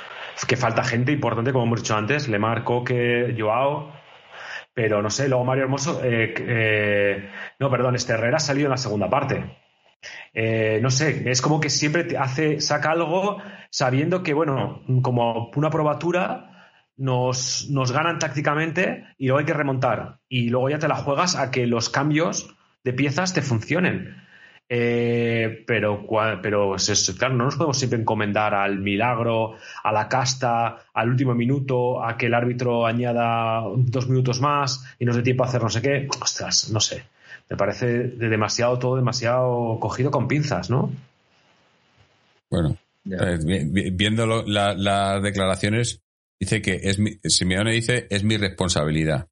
[0.48, 3.92] que falta gente importante, como hemos dicho antes, Lemar, Coque, Joao,
[4.74, 8.76] pero no sé, luego Mario Hermoso, eh, no, perdón, este Herrera ha salido en la
[8.76, 9.44] segunda parte.
[10.80, 13.38] no sé, es como que siempre te hace, saca algo
[13.70, 16.51] sabiendo que, bueno, como una probatura,
[16.96, 20.18] nos, nos ganan tácticamente y luego hay que remontar.
[20.28, 24.16] Y luego ya te la juegas a que los cambios de piezas te funcionen.
[24.74, 26.06] Eh, pero,
[26.40, 26.76] pero
[27.18, 32.16] claro, no nos podemos siempre encomendar al milagro, a la casta, al último minuto, a
[32.16, 35.82] que el árbitro añada dos minutos más y nos dé tiempo a hacer no sé
[35.82, 36.08] qué.
[36.20, 37.04] Ostras, no sé.
[37.50, 40.90] Me parece de demasiado todo, demasiado cogido con pinzas, ¿no?
[42.48, 43.38] Bueno, eh,
[43.92, 46.00] viendo las declaraciones,
[46.42, 49.28] dice que es mi, Simeone dice es mi responsabilidad.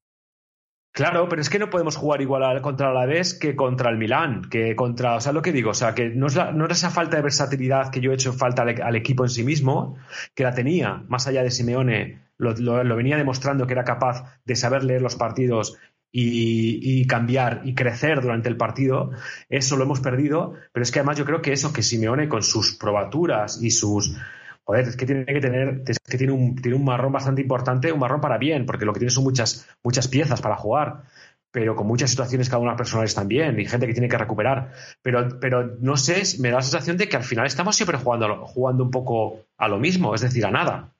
[0.93, 4.49] Claro, pero es que no podemos jugar igual contra el Alavés que contra el Milán,
[4.49, 7.17] que contra, o sea, lo que digo, o sea, que no es, no esa falta
[7.17, 9.97] de versatilidad que yo he hecho falta al, equipo en sí mismo,
[10.35, 14.83] que la tenía, más allá de Simeone, lo, venía demostrando que era capaz de saber
[14.83, 15.77] leer los partidos
[16.13, 19.11] y, y, cambiar y crecer durante el partido,
[19.49, 22.43] eso lo hemos perdido, pero es que además yo creo que eso, que Simeone con
[22.43, 24.17] sus probaturas y sus
[24.63, 27.91] joder, es que tiene que tener, es que tiene un, tiene un marrón bastante importante,
[27.91, 31.03] un marrón para bien, porque lo que tiene son muchas, muchas piezas para jugar,
[31.51, 34.71] pero con muchas situaciones cada una personales también, y gente que tiene que recuperar.
[35.01, 38.45] Pero, pero no sé, me da la sensación de que al final estamos siempre jugando,
[38.45, 40.93] jugando un poco a lo mismo, es decir, a nada.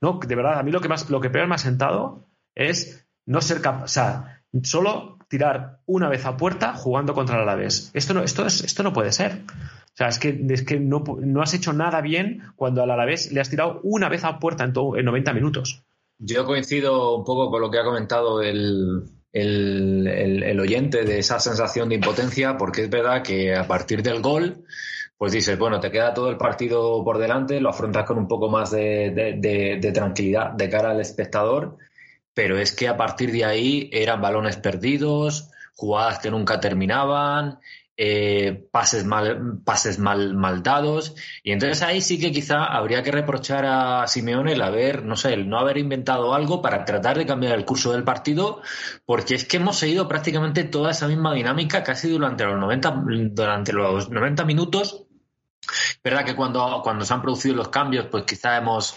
[0.00, 3.06] No, de verdad, a mí lo que más, lo que peor me ha sentado es
[3.24, 7.90] no ser capaz, o sea, solo tirar una vez a puerta jugando contra el Alavés.
[7.94, 9.42] Esto no, esto, es, esto no puede ser.
[9.48, 13.32] O sea, es que, es que no, no, has hecho nada bien cuando al Alavés
[13.32, 15.82] le has tirado una vez a puerta en, todo, en 90 minutos.
[16.18, 21.40] Yo coincido un poco con lo que ha comentado el, el, el, oyente de esa
[21.40, 24.64] sensación de impotencia, porque es verdad que a partir del gol,
[25.18, 28.48] pues dices, bueno, te queda todo el partido por delante, lo afrontas con un poco
[28.48, 31.76] más de, de, de tranquilidad de cara al espectador,
[32.36, 37.60] pero es que a partir de ahí eran balones perdidos, jugadas que nunca terminaban,
[37.96, 41.14] eh, pases mal, pases mal, dados.
[41.42, 45.32] Y entonces ahí sí que quizá habría que reprochar a Simeone el haber, no sé,
[45.32, 48.60] el no haber inventado algo para tratar de cambiar el curso del partido,
[49.06, 53.72] porque es que hemos seguido prácticamente toda esa misma dinámica casi durante los 90, durante
[53.72, 55.06] los 90 minutos.
[56.04, 58.94] Verdad que cuando, cuando se han producido los cambios, pues quizá hemos,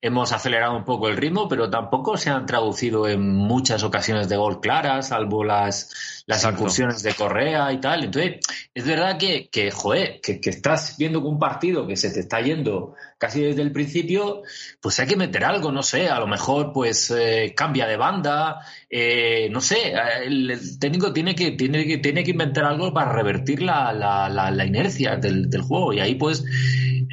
[0.00, 4.36] hemos acelerado un poco el ritmo, pero tampoco se han traducido en muchas ocasiones de
[4.36, 8.04] gol claras, salvo las, las incursiones de Correa y tal.
[8.04, 8.40] Entonces,
[8.74, 12.20] es verdad que, que joder, que, que, estás viendo que un partido que se te
[12.20, 14.42] está yendo casi desde el principio,
[14.82, 18.60] pues hay que meter algo, no sé, a lo mejor pues eh, cambia de banda,
[18.90, 23.10] eh, no sé, el, el, técnico tiene que, tiene que, tiene que inventar algo para
[23.10, 25.94] revertir la, la, la, la inercia del, del juego.
[25.94, 26.44] Y ahí pues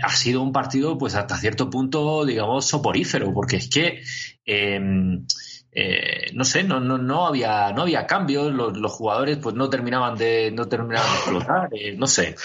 [0.03, 4.01] ha sido un partido, pues hasta cierto punto, digamos, soporífero, porque es que
[4.45, 4.79] eh,
[5.75, 9.69] eh, no sé, no, no, no había, no había cambios, los, los, jugadores pues no
[9.69, 12.35] terminaban de, no terminaban de explotar, eh, no sé.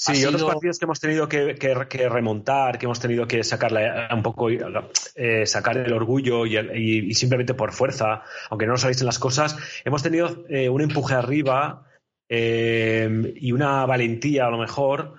[0.00, 0.30] Sí, sido...
[0.30, 4.22] otros partidos que hemos tenido que, que, que, remontar, que hemos tenido que sacarle un
[4.22, 8.82] poco, eh, sacar el orgullo y, el, y, y, simplemente por fuerza, aunque no nos
[8.82, 11.84] salisen las cosas, hemos tenido eh, un empuje arriba
[12.28, 15.14] eh, y una valentía a lo mejor,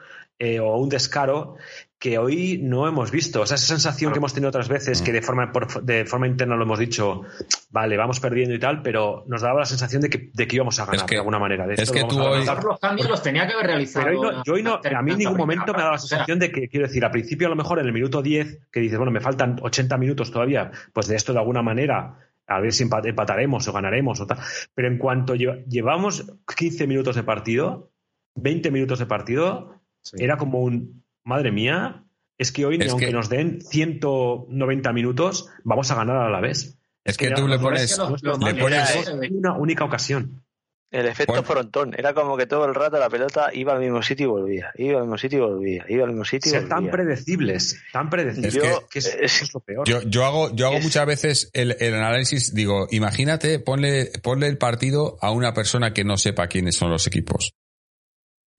[0.61, 1.57] o un descaro
[1.99, 3.41] que hoy no hemos visto.
[3.41, 6.27] O sea, esa sensación que hemos tenido otras veces, que de forma, por, de forma
[6.27, 7.23] interna lo hemos dicho,
[7.71, 10.79] vale, vamos perdiendo y tal, pero nos daba la sensación de que, de que íbamos
[10.79, 11.67] a ganar es que, de alguna manera.
[11.67, 12.45] De es que tú hoy...
[12.45, 14.05] Los cambios los tenía que haber realizado.
[14.05, 15.97] Pero hoy no, yo hoy no, a mí en ningún momento me ha dado la
[15.97, 18.79] sensación de que, quiero decir, al principio a lo mejor en el minuto 10, que
[18.79, 22.71] dices, bueno, me faltan 80 minutos todavía, pues de esto de alguna manera a ver
[22.73, 24.39] si empataremos o ganaremos o tal.
[24.73, 27.91] Pero en cuanto llevamos 15 minutos de partido,
[28.35, 30.17] 20 minutos de partido, Sí.
[30.19, 32.03] Era como un, madre mía,
[32.37, 33.11] es que hoy, es aunque que...
[33.11, 36.77] nos den 190 minutos, vamos a ganar a la vez.
[37.03, 37.97] Es que, tú le pones,
[38.41, 40.43] le pones una única ocasión.
[40.91, 41.47] El efecto bueno.
[41.47, 41.93] frontón.
[41.95, 44.71] Era como que todo el rato la pelota iba al mismo sitio y volvía.
[44.75, 45.85] Iba al mismo sitio y volvía.
[45.87, 46.75] Iba al mismo sitio y Ser volvía.
[46.75, 47.81] tan predecibles.
[47.93, 48.55] Tan predecibles.
[48.55, 49.87] Es que, que, es, es, es, lo peor.
[49.87, 52.55] Yo, yo hago, yo hago es, muchas veces el, el, análisis.
[52.55, 57.05] Digo, imagínate, ponle, ponle el partido a una persona que no sepa quiénes son los
[57.05, 57.53] equipos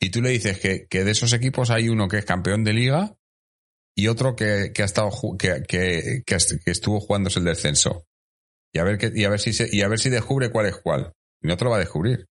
[0.01, 2.72] y tú le dices que, que, de esos equipos hay uno que es campeón de
[2.72, 3.16] liga
[3.94, 6.24] y otro que, que ha estado que, que,
[6.64, 8.07] estuvo jugándose el descenso.
[8.72, 10.76] Y a ver que, y a ver si y a ver si descubre cuál es
[10.78, 11.12] cuál.
[11.42, 12.26] Y no te lo va a descubrir.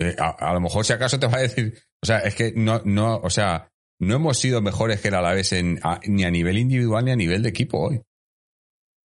[0.00, 2.52] Eh, a, a, lo mejor si acaso te va a decir, o sea, es que
[2.54, 3.68] no, no, o sea,
[4.00, 7.48] no hemos sido mejores que el Alavés ni a nivel individual ni a nivel de
[7.48, 8.02] equipo hoy.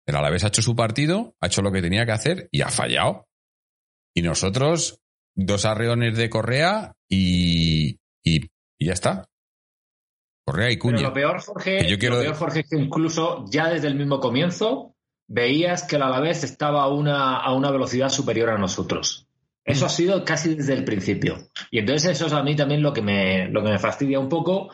[0.06, 2.70] El Alavés ha hecho su partido, ha hecho lo que tenía que hacer y ha
[2.70, 3.28] fallado.
[4.14, 5.01] Y nosotros,
[5.36, 9.28] dos arreones de Correa y, y, y, ya está.
[10.46, 10.98] Correa y Cuña.
[10.98, 12.16] Pero lo peor, Jorge, que yo quiero...
[12.16, 14.96] lo peor, Jorge, es que incluso ya desde el mismo comienzo
[15.28, 19.28] veías que el Alavés estaba a una, a una velocidad superior a nosotros.
[19.64, 21.38] Eso ha sido casi desde el principio.
[21.70, 24.30] Y entonces eso es a mí también lo que me, lo que me fastidia un
[24.30, 24.72] poco,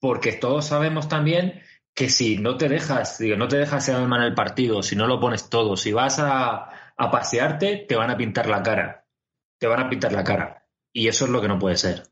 [0.00, 1.62] porque todos sabemos también
[1.94, 4.96] que si no te dejas, digo, no te dejas el alma en el partido, si
[4.96, 9.01] no lo pones todo, si vas a, a pasearte, te van a pintar la cara.
[9.62, 10.66] Te van a pintar la cara.
[10.92, 12.02] Y eso es lo que no puede ser.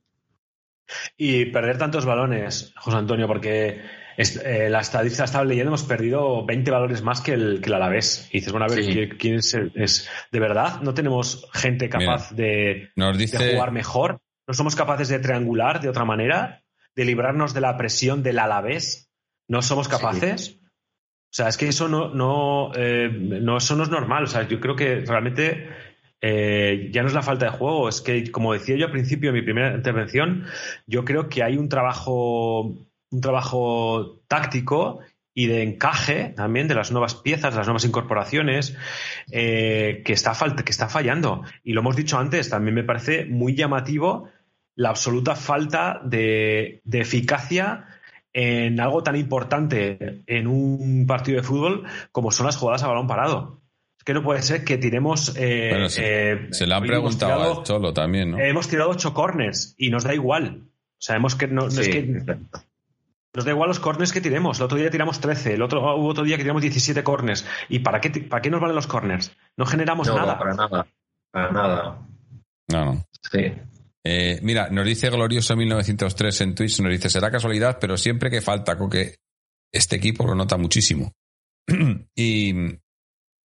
[1.16, 3.82] Y perder tantos balones, José Antonio, porque
[4.16, 7.74] es, eh, la estadística estaba leyendo, hemos perdido 20 balones más que el, que el
[7.74, 8.28] Alavés.
[8.30, 9.08] Y dices, bueno, a ver, sí.
[9.18, 13.36] ¿quién es, es, ¿De verdad no tenemos gente capaz Mira, de, nos dice...
[13.36, 14.20] de jugar mejor?
[14.46, 16.62] ¿No somos capaces de triangular de otra manera?
[16.94, 19.10] ¿De librarnos de la presión del Alavés?
[19.48, 20.44] ¿No somos capaces?
[20.44, 20.60] Sí.
[20.62, 24.22] O sea, es que eso no, no, eh, no, eso no es normal.
[24.22, 25.89] O sea, yo creo que realmente
[26.20, 29.32] eh, ya no es la falta de juego, es que, como decía yo al principio
[29.32, 30.44] de mi primera intervención,
[30.86, 32.60] yo creo que hay un trabajo,
[33.10, 35.00] un trabajo táctico
[35.32, 38.76] y de encaje también de las nuevas piezas, las nuevas incorporaciones,
[39.30, 41.44] eh, que, está fallando.
[41.62, 44.28] Y lo hemos dicho antes, también me parece muy llamativo
[44.74, 47.86] la absoluta falta de eficacia
[48.32, 53.06] en algo tan importante en un partido de fútbol como son las jugadas a balón
[53.06, 53.59] parado.
[54.00, 55.36] Es que no puede ser que tiremos.
[55.36, 58.38] Eh, bueno, se, eh, se le han preguntado tirado, al Cholo también, ¿no?
[58.38, 60.70] Hemos tirado ocho corners y nos da igual.
[60.96, 61.82] Sabemos que no, no sí.
[61.82, 62.38] es que.
[63.34, 64.58] Nos da igual los corners que tiremos.
[64.58, 67.46] El otro día tiramos 13, el otro hubo otro día que tiramos 17 corners.
[67.68, 69.36] ¿Y para qué, para qué nos valen los corners?
[69.58, 70.38] No generamos no, nada.
[70.38, 70.86] Para nada.
[71.30, 71.98] Para nada.
[72.68, 73.04] No, no.
[73.30, 73.52] Sí.
[74.02, 78.40] Eh, mira, nos dice Glorioso 1903 en Twitch, nos dice, será casualidad, pero siempre que
[78.40, 79.16] falta Coque,
[79.70, 81.12] este equipo lo nota muchísimo.
[82.14, 82.54] y,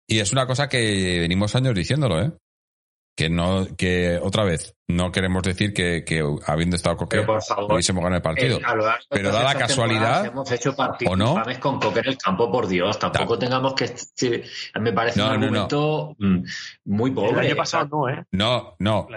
[0.09, 2.33] y es una cosa que venimos años diciéndolo, ¿eh?
[3.15, 8.03] Que no, que otra vez, no queremos decir que, que habiendo estado Coque favor, hubiésemos
[8.03, 8.59] ganado el partido.
[8.59, 8.63] Eh,
[9.11, 10.27] pero da la casualidad.
[10.27, 11.35] Hemos hecho partidos ¿o no?
[11.61, 12.97] con Coque en el campo, por Dios.
[12.97, 14.45] Tampoco Ta tengamos que.
[14.81, 16.43] Me parece no, un argumento no,
[16.85, 17.33] muy pobre.
[17.33, 18.25] El año pasado no, ¿eh?
[18.31, 19.09] No, no.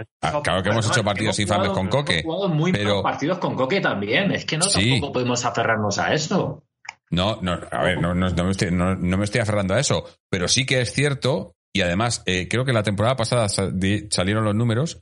[0.44, 2.22] Claro que hemos hecho partidos infames con Coque.
[2.22, 3.04] Hemos jugado muy pero...
[3.04, 4.32] partidos con Coque también.
[4.32, 4.94] Es que no sí.
[4.94, 6.64] tampoco podemos aferrarnos a eso.
[7.12, 9.80] No, no, a ver, no, no, no, me estoy, no, no, me estoy, aferrando a
[9.80, 14.46] eso, pero sí que es cierto, y además eh, creo que la temporada pasada salieron
[14.46, 15.02] los números,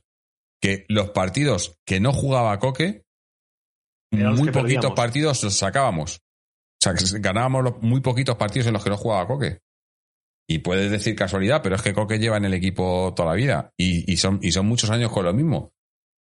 [0.60, 3.04] que los partidos que no jugaba Coque,
[4.12, 4.96] muy poquitos perdíamos.
[4.96, 6.16] partidos los sacábamos.
[6.16, 9.60] O sea, que ganábamos los, muy poquitos partidos en los que no jugaba Coque.
[10.48, 13.70] Y puedes decir casualidad, pero es que Coque lleva en el equipo toda la vida
[13.78, 15.72] y, y son, y son muchos años con lo mismo.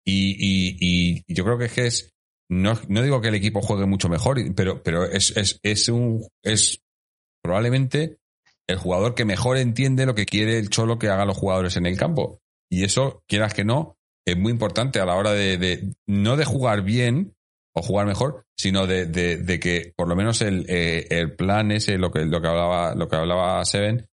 [0.06, 2.14] Y, y, y yo creo que es que es,
[2.50, 6.28] no, no digo que el equipo juegue mucho mejor, pero, pero es, es, es un,
[6.44, 6.82] es
[7.44, 8.18] probablemente
[8.68, 11.86] el jugador que mejor entiende lo que quiere el Cholo que hagan los jugadores en
[11.86, 12.40] el campo.
[12.72, 13.98] Y eso, quieras que no,
[14.28, 17.36] es muy importante a la hora de, no de jugar bien
[17.76, 21.98] o jugar mejor, sino de, de, que por lo menos el, eh, el plan ese,
[21.98, 24.08] lo que, lo que hablaba, lo que hablaba Seven,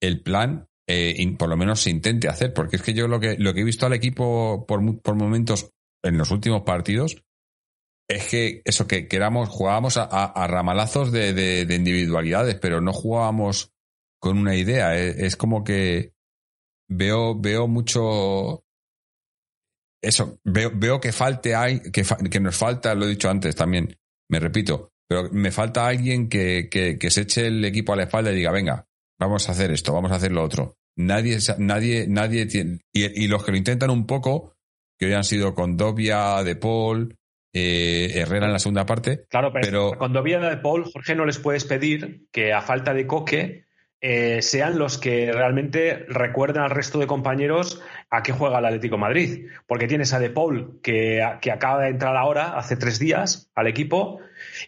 [0.00, 3.36] el plan eh, por lo menos se intente hacer, porque es que yo lo que,
[3.36, 5.70] lo que he visto al equipo por, por momentos
[6.02, 7.22] en los últimos partidos
[8.10, 12.92] es que eso que, que éramos, jugábamos a, ramalazos de, de- de individualidades, pero no
[12.92, 13.72] jugábamos
[14.20, 14.96] con una idea.
[14.96, 16.12] Es, es como que
[16.88, 18.64] veo, veo mucho
[20.02, 23.96] eso, veo, veo que falte hay, que, que nos falta, lo he dicho antes también,
[24.30, 28.32] me repito, pero me falta alguien que, que, se eche el equipo a la espalda
[28.32, 28.86] y diga, venga,
[29.18, 30.76] vamos a hacer esto, vamos a hacer lo otro.
[30.96, 34.54] Nadie, nadie, nadie tiene, y, y los que lo intentan un poco,
[34.98, 37.16] que hoy han sido con Dobia, De Paul,
[37.52, 41.24] eh, Herrera en la segunda parte, Claro, pero, Pero- cuando viene de Paul, Jorge, no
[41.24, 43.64] les puedes pedir que a falta de coque
[44.02, 48.96] eh, sean los que realmente recuerden al resto de compañeros a qué juega el Atlético
[48.96, 49.46] de Madrid.
[49.66, 53.66] Porque tienes a De Paul, que, que acaba de entrar ahora, hace tres días, al
[53.66, 54.20] equipo,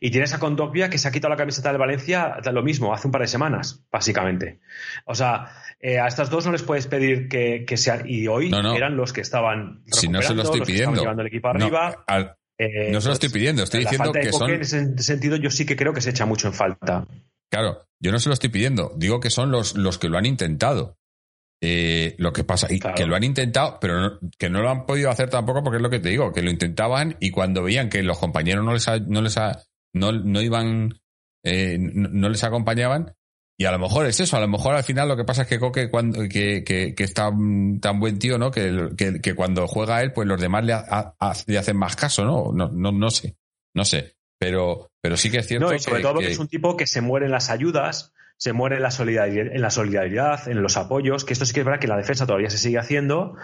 [0.02, 3.08] y tienes a Condopia, que se ha quitado la camiseta del Valencia, lo mismo, hace
[3.08, 4.60] un par de semanas, básicamente.
[5.06, 5.46] O sea,
[5.80, 8.02] eh, a estas dos no les puedes pedir que, que sean.
[8.06, 8.74] Y hoy No, no.
[8.74, 9.82] eran los que estaban.
[9.86, 11.00] si no se lo estoy los que estaban pidiendo.
[11.00, 12.04] llevando el equipo No, arriba.
[12.06, 14.50] al- Eh, no se lo estoy entonces, pidiendo, estoy diciendo falta de que son...
[14.50, 17.06] En ese sentido, yo sí que creo que se echa mucho en falta.
[17.50, 20.26] Claro, yo no se lo estoy pidiendo, digo que son los, los que lo han
[20.26, 20.96] intentado.
[21.64, 22.96] Eh, lo que pasa, y Claro.
[22.96, 25.82] que lo han intentado, pero no- que no lo han podido hacer tampoco porque es
[25.82, 28.88] lo que te digo, que lo intentaban y cuando veían que los compañeros no les,
[28.88, 29.62] ha- no les ha-
[29.94, 30.98] no, no iban,
[31.44, 33.14] eh, no les acompañaban,
[33.58, 35.48] y a lo mejor es eso, a lo mejor al final lo que pasa es
[35.48, 38.50] que Coque cuando, que, que, que está mm, tan buen tío, ¿no?
[38.50, 41.94] Que, que, que cuando juega él, pues los demás le, ha- ha- le hacen más
[41.96, 42.50] caso, ¿no?
[42.52, 43.36] No, no, no sé,
[43.74, 44.16] no sé.
[44.38, 46.76] Pero, pero sí que es cierto No, y sobre todo porque que- es un tipo
[46.76, 48.12] que se muere en las ayudas,
[48.42, 51.60] se muere en la, solidaridad, en la solidaridad, en los apoyos, que esto sí que
[51.60, 53.36] es verdad que la defensa todavía se sigue haciendo,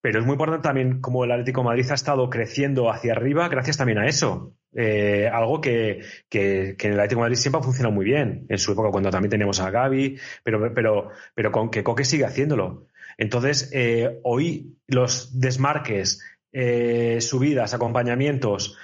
[0.00, 3.76] pero es muy importante también como el Atlético Madrid ha estado creciendo hacia arriba gracias
[3.76, 4.54] también a eso.
[4.74, 8.56] Eh, algo que, que, que en el Atlético Madrid siempre ha funcionado muy bien, en
[8.58, 12.86] su época cuando también teníamos a Gaby, pero, pero, pero con que Coque sigue haciéndolo.
[13.18, 16.22] Entonces, eh, hoy los desmarques,
[16.52, 18.78] eh, subidas, acompañamientos,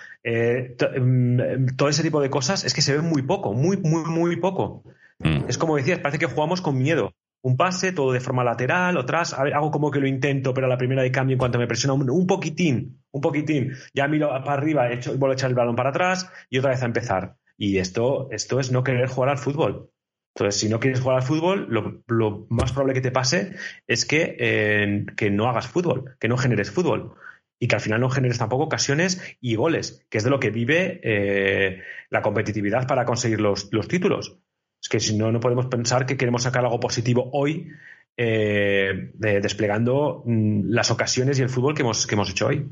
[0.76, 4.04] to- mm, todo ese tipo de cosas es que se ve muy poco, muy, muy,
[4.04, 4.84] muy poco.
[5.18, 5.44] Mm.
[5.48, 7.12] Es como decías, parece que jugamos con miedo.
[7.42, 10.66] Un pase, todo de forma lateral, otras, a ver, hago como que lo intento, pero
[10.66, 14.08] a la primera de cambio, en cuanto me presiona un, un poquitín, un poquitín, ya
[14.08, 16.86] miro para arriba, echo, vuelvo a echar el balón para atrás y otra vez a
[16.86, 17.36] empezar.
[17.58, 19.90] Y esto, esto es no querer jugar al fútbol.
[20.34, 21.68] Entonces, si no quieres jugar al fútbol,
[22.06, 23.54] lo, más probable que te pase
[23.86, 27.14] es que, eh, que no hagas fútbol, que no generes fútbol
[27.60, 30.50] y que al final no generes tampoco ocasiones y goles, que es de lo que
[30.50, 34.38] vive eh, la competitividad para conseguir los, los títulos.
[34.84, 37.70] Es que si no, no podemos pensar que queremos sacar algo positivo hoy
[38.18, 42.68] eh, de- desplegando mm, las ocasiones y el fútbol que hemos, que hemos hecho hoy.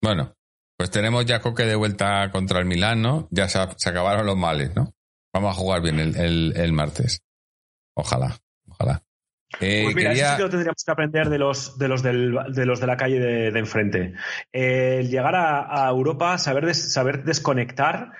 [0.00, 0.34] Bueno,
[0.76, 3.26] pues tenemos ya Coque de vuelta contra el Milán, ¿no?
[3.32, 4.94] Ya se, se acabaron los males, ¿no?
[5.32, 7.22] Vamos a jugar bien el, el- el martes.
[7.94, 8.36] Ojalá,
[8.68, 9.02] ojalá.
[9.60, 12.02] Eh, Pues mira, quería- eso sí que lo tendríamos que aprender de los de los,
[12.02, 14.14] del- de, los de la calle de, de enfrente.
[14.52, 18.12] Eh, el llegar a, a Europa, saber, des- saber desconectar,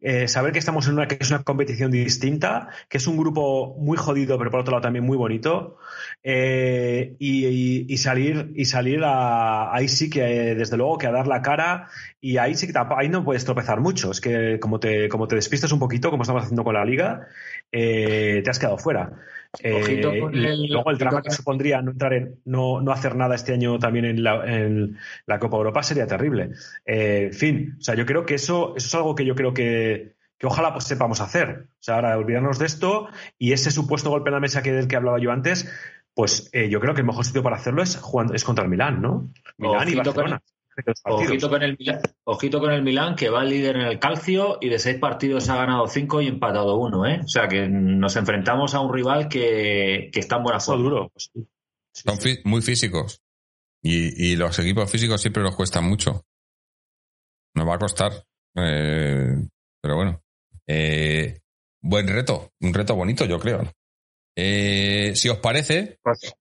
[0.00, 3.76] eh, saber que estamos en una que es una competición distinta, que es un grupo
[3.78, 5.76] muy jodido, pero por otro lado también muy bonito,
[6.22, 10.22] eh, y, salir y salir a, ahí sí que
[10.54, 11.88] desde luego que a dar la cara
[12.20, 14.10] y ahí sí que ahí no puedes tropezar mucho.
[14.10, 17.26] Es que como te como te despistas un poquito, como estamos haciendo con la liga,
[17.72, 19.12] eh, te has quedado fuera.
[19.58, 22.92] Eh, Ojito con y el- luego el drama que supondría no entrar en, no, no
[22.92, 24.96] hacer nada este año también en la, en
[25.26, 26.50] la Copa Europa sería terrible.
[26.86, 29.52] Eh, en fin, o sea, yo creo que eso, eso es algo que yo creo
[29.52, 31.66] que, que ojalá pues, sepamos hacer.
[31.68, 33.08] O sea, ahora olvidarnos de esto
[33.38, 35.68] y ese supuesto golpe en la mesa que del que hablaba yo antes,
[36.14, 38.70] pues eh, yo creo que el mejor sitio para hacerlo es jugando, es contra el
[38.70, 39.30] Milán, ¿no?
[39.58, 40.42] Milán y Ojito Barcelona.
[41.04, 44.68] Ojito con, el, Milán- ojito con el Milán, que va líder en el calcio y
[44.68, 47.20] de seis partidos ha ganado cinco y empatado uno, ¿eh?
[47.24, 50.82] O sea que nos enfrentamos a un rival que, que está en buena forma.
[50.82, 51.10] duro.
[51.12, 51.46] pues, sí.
[51.92, 53.20] Son muy físicos.
[53.82, 56.24] Y, y los equipos físicos siempre nos cuestan mucho.
[57.54, 58.12] Nos va a costar.
[58.56, 59.34] Eh,
[59.80, 60.22] pero bueno.
[60.66, 61.40] Eh,
[61.80, 62.52] buen reto.
[62.60, 63.62] Un reto bonito, yo creo.
[64.36, 66.32] Eh, si os parece, Pues,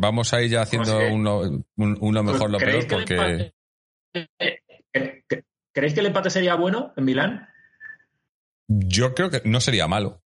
[0.00, 1.40] vamos a ir ya haciendo Pues, uno,
[1.76, 3.52] un- uno mejor, lo ¿creéis peor, porque.
[4.14, 7.48] empate- ¿Creéis que el empate sería bueno en Milán?
[8.68, 10.22] Yo creo que no sería malo.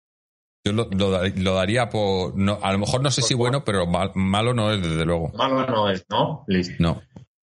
[0.64, 2.36] Yo lo, lo, daría por.
[2.36, 5.30] No, a lo mejor no sé si bueno, pero malo no es, desde luego.
[5.34, 6.44] Malo no es, ¿no?
[6.78, 7.02] No.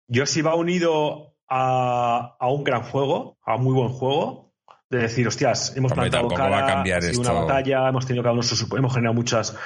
[0.07, 4.44] Yo si va unido a, a, un gran juego, a un muy buen juego,
[4.89, 8.43] de decir, hostias, hemos plantado cara, a cambiar sido una batalla, hemos tenido cada uno
[8.77, 9.57] hemos generado muchas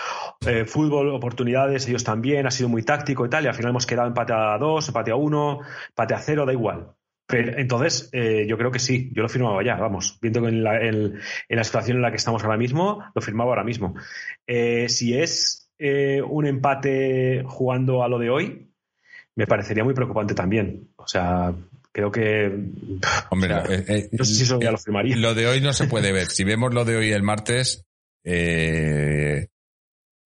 [0.45, 3.85] eh, fútbol, oportunidades, ellos también, ha sido muy táctico y tal, y al final hemos
[3.85, 5.59] quedado empate a dos, empate a uno,
[5.89, 6.93] empate a cero, da igual.
[7.27, 10.63] Pero, entonces, eh, yo creo que sí, yo lo firmaba ya, vamos, viendo que en
[10.63, 11.19] la, en,
[11.49, 13.95] la situación en la que estamos ahora mismo, lo firmaba ahora mismo.
[14.47, 18.69] Eh, si es un empate jugando a lo de hoy,
[19.35, 20.89] me parecería muy preocupante también.
[20.97, 21.53] O sea,
[21.93, 22.51] creo que.
[23.29, 25.15] Hombre, no sé si eso ya lo firmaría.
[25.15, 26.27] Lo de hoy no se puede ver.
[26.27, 27.85] Si vemos lo de hoy el martes,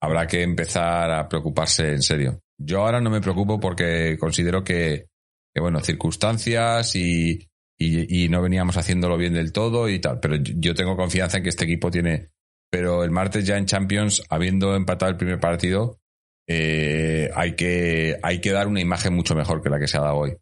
[0.01, 2.41] habrá que empezar a preocuparse en serio.
[2.57, 5.07] Yo ahora no me preocupo porque considero que
[5.53, 10.19] que bueno, circunstancias y, y, no veníamos haciéndolo bien del todo y tal.
[10.19, 12.29] Pero yo tengo confianza en que este equipo tiene.
[12.71, 15.99] Pero el martes ya en Champions, habiendo empatado el primer partido,
[16.47, 20.01] eh, hay, que, hay que dar una imagen mucho mejor que la que se ha
[20.01, 20.35] dado hoy.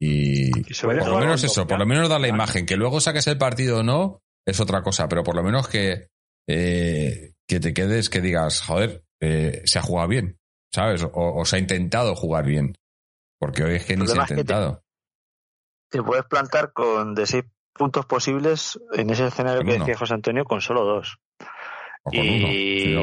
[0.00, 0.50] Y,
[0.82, 2.66] por lo menos eso, por lo menos dar la imagen.
[2.66, 6.08] Que luego saques el partido o no, es otra cosa, pero por lo menos que,
[6.48, 10.38] eh, que te quedes, que digas, joder, eh, se ha jugado bien,
[10.72, 11.06] ¿sabes?
[11.12, 12.74] o, se ha intentado jugar bien.
[13.38, 14.82] Porque hoy es que ni se ha intentado.
[15.90, 20.44] Te, puedes plantar con de seis puntos posibles en ese escenario que decía José Antonio
[20.44, 21.18] con solo dos.
[22.12, 22.94] Y,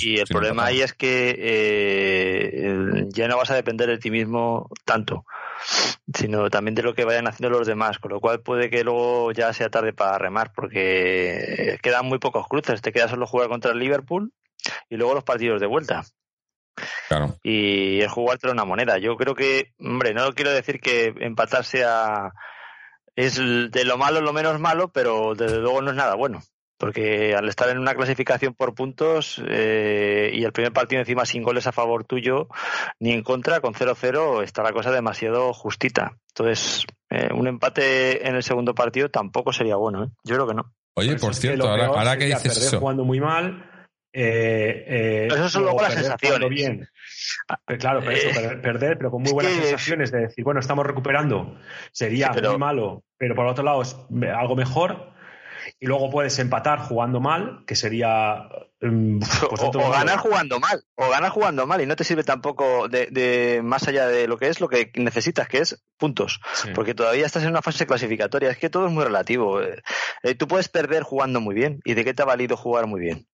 [0.00, 4.68] y, el problema ahí es que eh, ya no vas a depender de ti mismo
[4.84, 5.24] tanto,
[6.12, 9.30] sino también de lo que vayan haciendo los demás, con lo cual puede que luego
[9.30, 13.70] ya sea tarde para remar, porque quedan muy pocos cruces, te queda solo jugar contra
[13.70, 14.32] el Liverpool
[14.88, 16.04] y luego los partidos de vuelta.
[17.42, 18.98] Y es jugártelo una moneda.
[18.98, 22.32] Yo creo que, hombre, no quiero decir que empatar sea.
[23.16, 26.40] Es de lo malo lo menos malo, pero desde luego no es nada bueno.
[26.78, 31.42] Porque al estar en una clasificación por puntos eh, y el primer partido encima sin
[31.42, 32.48] goles a favor tuyo
[33.00, 36.16] ni en contra, con 0-0, está la cosa demasiado justita.
[36.28, 40.04] Entonces, eh, un empate en el segundo partido tampoco sería bueno.
[40.04, 40.08] ¿eh?
[40.24, 40.72] Yo creo que no.
[40.94, 42.80] Oye, por cierto, ahora, que dices eso.
[42.80, 43.64] jugando muy mal,
[44.12, 46.48] eh, eh, eso son luego las sensaciones.
[46.48, 46.88] Bien.
[47.48, 50.86] Ah, claro, pero eso, eh, perder, pero con muy buenas sensaciones de decir, bueno, estamos
[50.86, 51.56] recuperando,
[51.92, 53.96] sería muy malo, pero por otro lado es
[54.34, 55.12] algo mejor.
[55.80, 58.48] Y luego puedes empatar jugando mal, que sería.
[58.80, 59.20] Mm,
[59.50, 63.60] pues o, ganar jugando mal, o ganar jugando mal, y no te sirve tampoco de,
[63.62, 66.40] más allá de lo que es lo que necesitas, que es puntos.
[66.74, 68.50] Porque todavía estás en una fase clasificatoria.
[68.50, 69.60] Es que todo es muy relativo.
[69.62, 71.80] Eh, tú puedes perder jugando muy bien.
[71.84, 73.26] ¿Y de qué te ha valido jugar muy bien?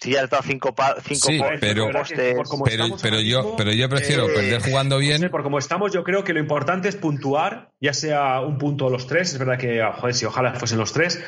[0.00, 1.88] Sí, ha estado cinco, cinco sí, pero,
[3.00, 5.30] pero, yo, pero yo prefiero eh, perder jugando bien.
[5.30, 8.90] por como estamos, yo creo que lo importante es puntuar, ya sea un punto o
[8.90, 9.32] los tres.
[9.32, 11.22] Es verdad que, joder, si ojalá fuesen los tres.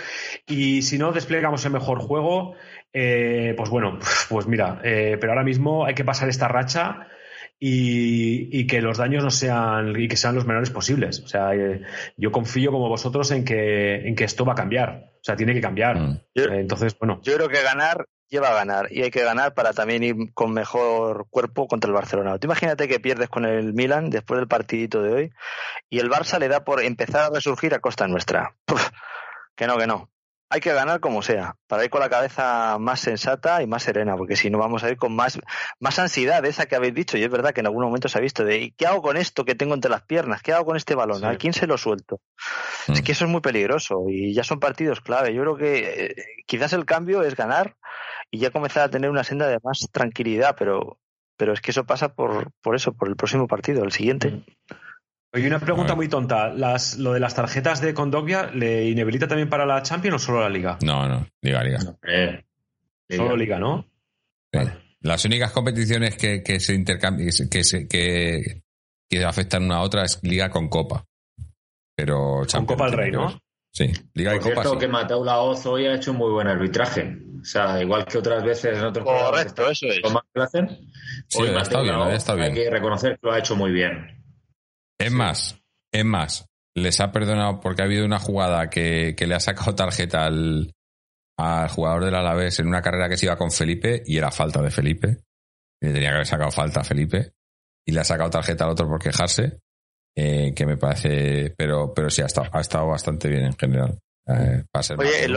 [0.48, 2.54] Y si no desplegamos el mejor juego,
[2.92, 7.08] eh, pues bueno, pues mira, eh, pero ahora mismo hay que pasar esta racha.
[7.60, 11.20] Y, y, que los daños no sean y que sean los menores posibles.
[11.20, 11.52] O sea,
[12.16, 15.12] yo confío como vosotros en que, en que esto va a cambiar.
[15.14, 15.98] O sea, tiene que cambiar.
[15.98, 16.20] Mm.
[16.34, 17.20] Entonces, bueno.
[17.22, 20.52] Yo creo que ganar lleva a ganar y hay que ganar para también ir con
[20.52, 22.38] mejor cuerpo contra el Barcelona.
[22.38, 25.32] Tú imagínate que pierdes con el Milan después del partidito de hoy
[25.88, 28.56] y el Barça le da por empezar a resurgir a costa nuestra.
[29.56, 30.10] que no, que no.
[30.50, 34.16] Hay que ganar como sea, para ir con la cabeza más sensata y más serena,
[34.16, 35.40] porque si no vamos a ir con más,
[35.80, 38.20] más ansiedad, esa que habéis dicho, y es verdad que en algún momento se ha
[38.20, 40.42] visto de ¿qué hago con esto que tengo entre las piernas?
[40.42, 41.24] ¿Qué hago con este balón?
[41.24, 42.20] ¿A quién se lo suelto?
[42.86, 43.04] Es mm.
[43.04, 45.34] que eso es muy peligroso y ya son partidos clave.
[45.34, 46.14] Yo creo que eh,
[46.46, 47.74] quizás el cambio es ganar
[48.34, 50.98] y ya comenzar a tener una senda de más tranquilidad, pero,
[51.36, 54.32] pero es que eso pasa por, por eso, por el próximo partido, el siguiente.
[54.32, 54.44] Mm.
[55.34, 56.48] Oye, una pregunta muy tonta.
[56.48, 60.40] Las, ¿Lo de las tarjetas de Condogbia le inhabilita también para la Champions o solo
[60.40, 60.78] la Liga?
[60.82, 61.78] No, no, Liga, Liga.
[63.08, 63.86] Solo Liga, ¿no?
[65.00, 68.62] Las únicas competiciones que, que se intercambian, que, se, que,
[69.08, 71.04] que afectan una a otra es Liga con Copa.
[71.96, 73.38] Pero Con Copa del Rey, ¿no?
[73.74, 74.62] Sí, Liga Por y Copa.
[74.62, 77.18] Cierto, que Mateo Laoz hoy ha hecho un muy buen arbitraje.
[77.40, 79.96] O sea, igual que otras veces en otros Correcto, eso es.
[81.28, 82.46] Sí, hoy está bien, está bien.
[82.48, 84.24] Hay que reconocer que lo ha hecho muy bien.
[84.98, 85.60] Es más,
[85.92, 86.46] es más,
[86.76, 90.72] les ha perdonado porque ha habido una jugada que, que le ha sacado tarjeta al,
[91.36, 94.62] al jugador del Alavés en una carrera que se iba con Felipe y era falta
[94.62, 95.18] de Felipe.
[95.82, 97.32] Y le tenía que haber sacado falta a Felipe.
[97.84, 99.58] Y le ha sacado tarjeta al otro por quejarse.
[100.16, 103.98] Eh, que me parece, pero, pero sí ha estado, ha estado bastante bien en general.
[104.26, 104.62] Eh,
[104.96, 105.28] Oye,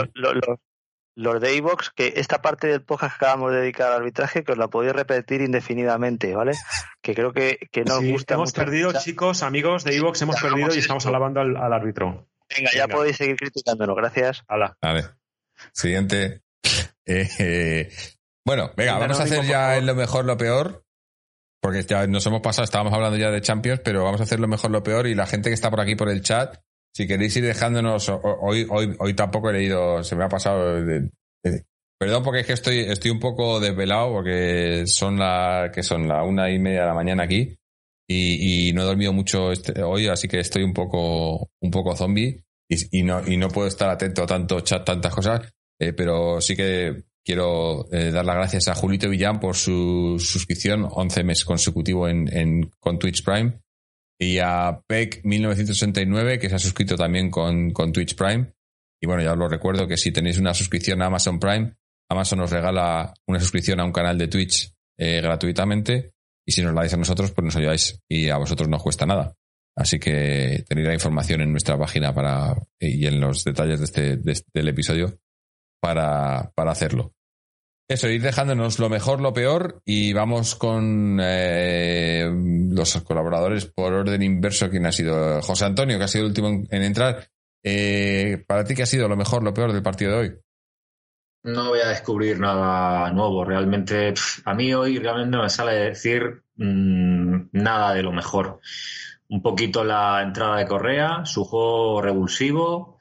[1.18, 4.52] los de iVox, que esta parte del podcast que acabamos de dedicar al arbitraje, que
[4.52, 6.52] os la podéis repetir indefinidamente, ¿vale?
[7.02, 8.36] Que creo que, que no os gusta.
[8.36, 12.28] Hemos perdido, chicos, amigos de iVox, hemos perdido y estamos alabando al, árbitro.
[12.56, 14.44] Venga, ya podéis seguir criticándonos, gracias.
[14.48, 15.06] Vale.
[15.74, 16.42] Siguiente.
[17.10, 17.90] Eh,
[18.46, 20.84] bueno, venga, vamos a hacer ya lo mejor, lo peor.
[21.68, 24.48] Porque ya nos hemos pasado, estábamos hablando ya de Champions, pero vamos a hacer lo
[24.48, 25.06] mejor, lo peor.
[25.06, 26.56] Y la gente que está por aquí por el chat,
[26.96, 30.82] si queréis ir dejándonos, hoy, hoy, hoy tampoco he leído, se me ha pasado.
[32.00, 36.24] perdón, porque es que estoy, estoy un poco desvelado, porque son la, que son la
[36.24, 37.54] una y media de la mañana aquí.
[38.08, 42.46] Y, no he dormido mucho este, hoy, así que estoy un poco, un poco zombie.
[42.70, 45.54] Y, no, y no puedo estar atento a tanto chat, tantas cosas.
[45.82, 50.88] Eh, pero sí que quiero eh, dar las gracias a Julito Villán por su suscripción,
[50.90, 53.60] 11 meses consecutivo en, con Twitch Prime,
[54.18, 58.54] y a PEC1969, que se ha suscrito también con, con Twitch Prime.
[59.02, 61.76] Y bueno, ya os lo recuerdo que si tenéis una suscripción a Amazon Prime,
[62.10, 66.14] Amazon os regala una suscripción a un canal de Twitch eh, gratuitamente.
[66.46, 68.84] Y si nos la dais a nosotros, pues nos ayudáis y a vosotros no os
[68.84, 69.36] cuesta nada.
[69.76, 74.16] Así que tenéis la información en nuestra página para y en los detalles de este,
[74.16, 75.20] de del episodio
[75.80, 77.14] para, para hacerlo.
[77.90, 82.30] Eso, ir dejándonos lo mejor, lo peor y vamos con eh,
[82.70, 84.70] los colaboradores por orden inverso.
[84.70, 85.42] ¿Quién ha sido?
[85.42, 87.30] José Antonio, que ha sido el último en, entrar.
[87.64, 90.38] Eh, ¿Para ti qué ha sido lo mejor, lo peor del partido de hoy?
[91.44, 93.46] No voy a descubrir nada nuevo.
[93.46, 94.14] Realmente,
[94.44, 98.60] a mí hoy realmente no me sale decir mm, nada de lo mejor.
[99.30, 103.00] Un poquito la entrada de Correa, su juego revulsivo,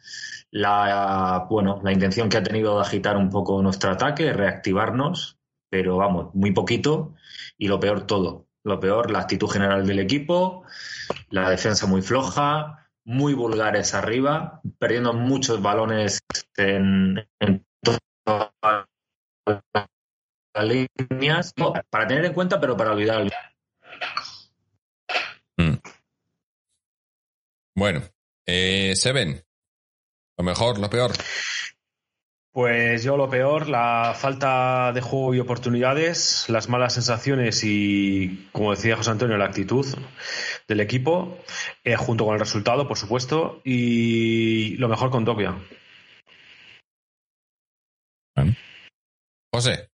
[0.51, 5.39] la, bueno, la intención que ha tenido de agitar un poco nuestro ataque, reactivarnos,
[5.71, 7.15] pero vamos, muy poquito.
[7.59, 8.47] Y lo peor todo.
[8.65, 10.65] Lo peor, la actitud general del equipo,
[11.31, 16.19] la defensa muy floja, muy vulgares arriba, perdiendo muchos balones
[16.57, 17.29] en,
[18.25, 18.87] todas las
[20.65, 21.55] líneas.
[21.91, 23.31] para tener en cuenta, pero para olvidar.
[25.57, 25.77] Mm.
[27.77, 28.03] Bueno,
[28.47, 29.46] eh, Seven,
[30.37, 31.13] lo mejor, lo peor.
[32.53, 38.71] Pues yo lo peor, la falta de juego y oportunidades, las malas sensaciones y, como
[38.71, 39.87] decía José Antonio, la actitud
[40.67, 41.37] del equipo,
[41.85, 45.61] eh, junto con el resultado, por supuesto, y lo mejor con Tokio.
[49.53, 49.91] José,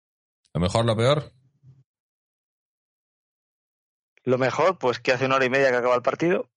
[0.52, 1.32] ¿lo mejor, lo peor?
[4.24, 6.50] Lo mejor, pues que hace una hora y media que acaba el partido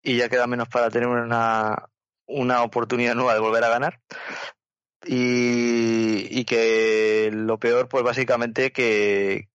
[0.00, 1.90] y ya queda menos para tener una,
[2.26, 4.00] una oportunidad nueva de volver a ganar.
[5.04, 9.48] Y, que lo peor, pues básicamente que,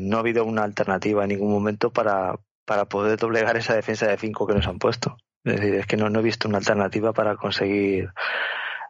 [0.00, 4.18] no ha habido una alternativa en ningún momento para, para poder doblegar esa defensa de
[4.18, 5.16] cinco que nos han puesto.
[5.44, 8.10] Es decir, es que no, he visto una alternativa para conseguir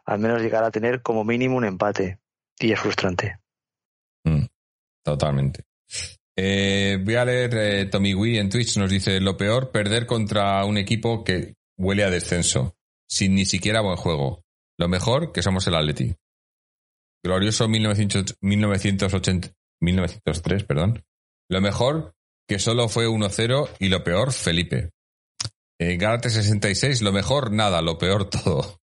[0.05, 2.19] al menos llegar a tener como mínimo un empate.
[2.59, 3.37] Y es frustrante.
[4.25, 4.45] Mm,
[5.03, 5.63] totalmente.
[6.35, 10.63] Eh, voy a leer eh, Tommy Wee en Twitch, nos dice lo peor, perder contra
[10.65, 12.78] un equipo que huele a descenso
[13.09, 14.43] sin ni siquiera buen juego.
[14.77, 16.15] Lo mejor, que somos el Atleti.
[17.23, 21.03] Glorioso 1980, 1903, perdón.
[21.49, 22.13] Lo mejor,
[22.47, 24.91] que solo fue 1-0 y lo peor, Felipe.
[25.79, 28.79] Eh, Garate 66, lo mejor, nada, lo peor, todo.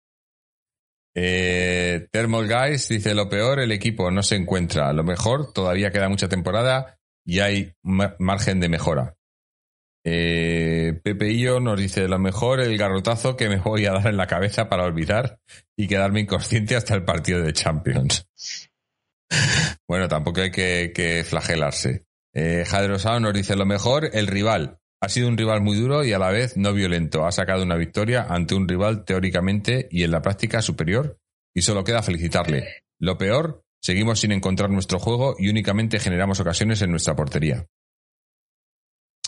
[1.15, 4.93] Eh, Thermal Guys dice, lo peor, el equipo no se encuentra.
[4.93, 9.17] Lo mejor, todavía queda mucha temporada y hay margen de mejora.
[10.09, 14.29] Eh, Pepeillo nos dice, lo mejor el garrotazo que me voy a dar en la
[14.29, 15.41] cabeza para olvidar
[15.77, 18.29] y quedarme inconsciente hasta el partido de Champions.
[19.89, 22.07] bueno, tampoco hay que, flagelarse.
[22.33, 22.65] Eh,
[23.21, 24.79] nos dice, lo mejor el rival.
[25.03, 27.27] Ha sido un rival muy duro y a la vez no violento.
[27.27, 31.19] Ha sacado una victoria ante un rival teóricamente y en la práctica superior
[31.53, 32.85] y solo queda felicitarle.
[33.01, 37.67] Lo peor, seguimos sin encontrar nuestro juego y únicamente generamos ocasiones en nuestra portería.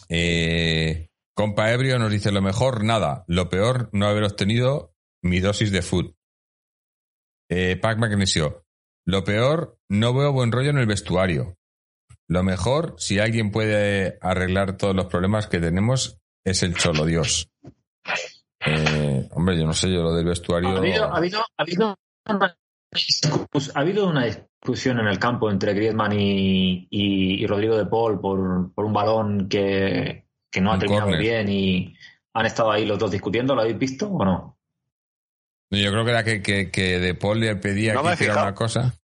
[0.09, 3.25] Eh, compa Ebrio nos dice lo mejor, nada.
[3.27, 6.15] Lo peor, no haber obtenido mi dosis de food.
[7.51, 8.65] Eh, Pac Magnesio.
[9.07, 11.57] Lo peor, no veo buen rollo en el vestuario.
[12.29, 17.51] Lo mejor, si alguien puede arreglar todos los problemas que tenemos, es el Cholo Dios.
[18.67, 20.71] Eh, hombre, yo no sé, yo lo del vestuario.
[20.71, 21.97] Ha habido, ha habido, ha habido,
[23.75, 28.85] ha habido una discusión en el campo entre Griezmann y, Rodrigo de Paul por, por
[28.85, 30.25] un balón que,
[30.61, 31.95] no ha terminado bien y
[32.35, 33.55] han estado ahí los dos discutiendo.
[33.55, 34.59] ¿Lo habéis visto o no?
[35.71, 38.95] Yo creo que era que, que, De Paul le pedía que hiciera una cosa.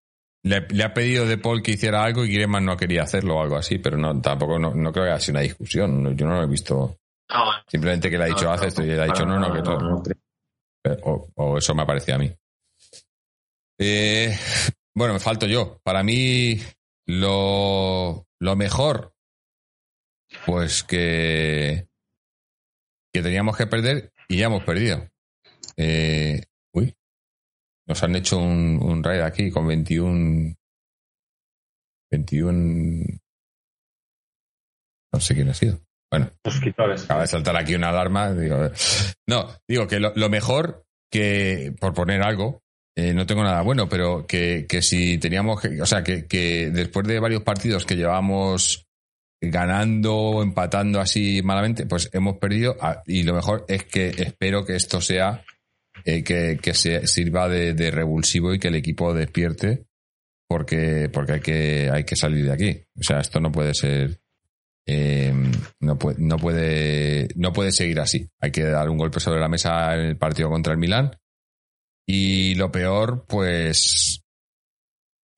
[0.43, 3.57] Le, ha pedido De Paul que hiciera algo y Griezmann no quería hacerlo o algo
[3.57, 6.17] así, pero no tampoco no, creo que haya sido una discusión.
[6.17, 6.97] Yo no lo he visto.
[7.29, 9.63] Ah, Simplemente que le ha dicho haz esto y él ha dicho no, no, que
[9.63, 10.03] no.
[11.03, 12.31] O, o, eso me parecía a mí.
[13.79, 14.37] Eh,
[14.95, 15.81] bueno, me falto yo.
[15.83, 16.61] Para mí,
[17.07, 19.15] lo, lo mejor,
[20.47, 21.89] pues que,
[23.13, 25.09] que teníamos que perder y ya hemos perdido.
[25.77, 26.43] Eh,
[26.73, 26.95] uy,
[27.87, 30.55] Nos han hecho un, un raid aquí con 21.
[32.11, 33.21] 21.
[35.13, 35.81] No sé quién ha sido.
[36.11, 36.31] Bueno,
[37.05, 38.33] acaba de saltar aquí una alarma.
[38.33, 38.71] Digo,
[39.27, 42.64] no, digo que lo, lo mejor que, por poner algo,
[42.97, 46.71] eh, no tengo nada bueno, pero que, que si teníamos, que- o sea, que, que
[46.71, 48.87] después de varios partidos que llevamos
[49.41, 52.77] ganando empatando así malamente, pues hemos perdido.
[52.81, 55.45] Ah, y lo mejor es que espero que esto sea
[56.05, 59.85] eh, que, que se sirva de, de revulsivo y que el equipo despierte
[60.49, 62.83] porque porque hay que hay que salir de aquí.
[62.99, 64.19] O sea esto no puede ser
[64.87, 65.33] eh,
[65.81, 68.29] no puede no puede no puede seguir así.
[68.41, 71.11] Hay que dar un golpe sobre la mesa en el partido contra el Milán
[72.07, 74.21] y lo peor pues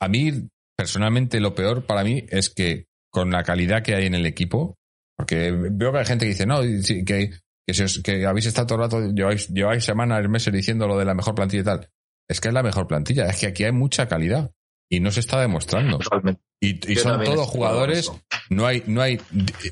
[0.01, 4.15] a mí personalmente lo peor para mí es que con la calidad que hay en
[4.15, 4.77] el equipo
[5.17, 7.31] porque veo que hay gente que dice no que
[7.69, 10.97] que, si os- que habéis estado todo el rato, lleváis, lleváis semanas, meses diciendo lo
[10.97, 11.89] de la mejor plantilla y tal.
[12.31, 14.53] Es que es la mejor plantilla, es que aquí hay mucha calidad
[14.89, 15.99] y no se está demostrando.
[15.99, 16.41] Totalmente.
[16.63, 18.13] Y, y son todos jugadores,
[18.51, 19.21] no hay, no hay.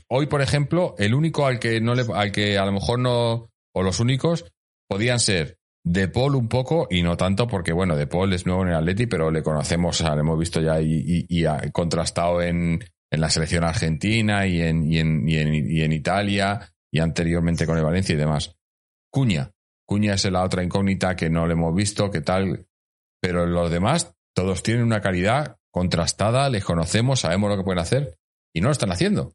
[0.08, 3.52] Hoy, por ejemplo, el único al que no le, al que a lo mejor no,
[3.72, 4.44] o los únicos,
[4.88, 8.62] podían ser De Paul un poco y no tanto porque, bueno, De Paul es nuevo
[8.62, 11.70] en el Atleti, pero le conocemos, o sea, le hemos visto ya y, y- y
[11.72, 17.76] contrastado en, en la selección argentina y en, y, en, en, Italia y anteriormente con
[17.76, 18.56] el Valencia y demás.
[19.10, 19.50] Cuña.
[19.86, 22.66] Cuña es la otra incógnita que no le hemos visto, que tal.
[23.20, 28.18] Pero los demás, todos tienen una calidad contrastada, les conocemos, sabemos lo que pueden hacer
[28.54, 29.34] y no lo están haciendo.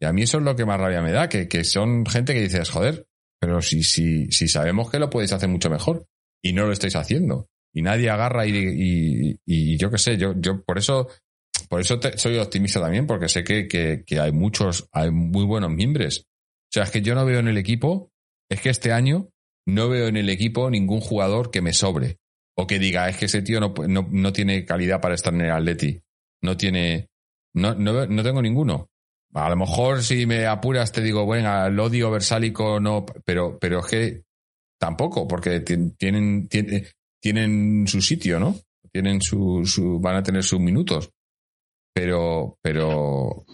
[0.00, 2.34] Y a mí eso es lo que más rabia me da, que, que son gente
[2.34, 3.05] que dices, joder,
[3.40, 6.06] pero si, si, si sabemos que lo podéis hacer mucho mejor
[6.42, 7.48] y no lo estáis haciendo.
[7.74, 11.08] Y nadie agarra y, y, y yo qué sé, yo, yo por eso,
[11.68, 15.44] por eso te- soy optimista también, porque sé que, que, que hay muchos, hay muy
[15.44, 16.24] buenos miembros.
[16.26, 18.10] O sea, es que yo no veo en el equipo,
[18.50, 19.28] es que este año
[19.66, 22.16] no veo en el equipo ningún jugador que me sobre.
[22.58, 25.42] O que diga, es que ese tío no, no, no tiene calidad para estar en
[25.42, 26.00] el Atleti.
[26.42, 27.08] No tiene.
[27.54, 28.88] No, no, no tengo ninguno.
[29.36, 33.80] A lo mejor si me apuras te digo, bueno, el odio versálico no, pero, pero
[33.80, 34.22] es que
[34.80, 36.86] tampoco, porque ti- tienen, tienen,
[37.20, 38.56] tienen su sitio, ¿no?
[38.92, 41.10] Tienen su, van a tener sus minutos.
[41.94, 43.44] Pero, pero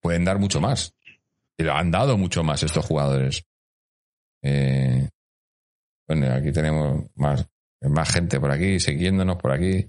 [0.00, 0.92] pueden dar mucho más.
[1.58, 3.42] Han dado mucho más estos jugadores.
[4.42, 5.08] Eh,
[6.06, 7.46] bueno, aquí tenemos más,
[7.82, 9.88] más gente por aquí, siguiéndonos por aquí.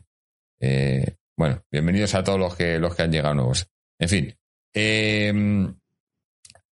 [0.62, 3.68] Eh, bueno, bienvenidos a todos los que, los que han llegado nuevos.
[4.00, 4.34] En fin.
[4.78, 5.74] Eh,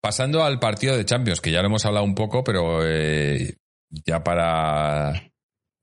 [0.02, 3.56] pasando al partido de Champions, que ya lo hemos hablado un poco, pero eh,
[3.90, 5.32] ya para.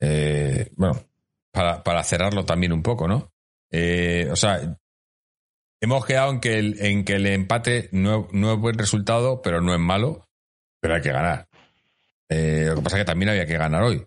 [0.00, 1.08] eh, bueno,
[1.52, 3.32] para, cerrarlo también un poco, ¿no?
[3.70, 4.78] Eh, o sea,
[5.80, 9.60] hemos quedado en que el, en que el empate no, no es buen resultado, pero
[9.60, 10.28] no es malo,
[10.80, 11.48] pero hay que ganar.
[12.28, 14.06] Eh, lo que pasa es que también había que ganar hoy.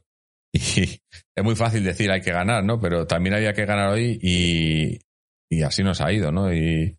[1.33, 2.79] Es muy fácil decir hay que ganar, ¿no?
[2.79, 4.99] Pero también había que ganar hoy y,
[5.49, 6.53] y así nos ha ido, ¿no?
[6.53, 6.97] Y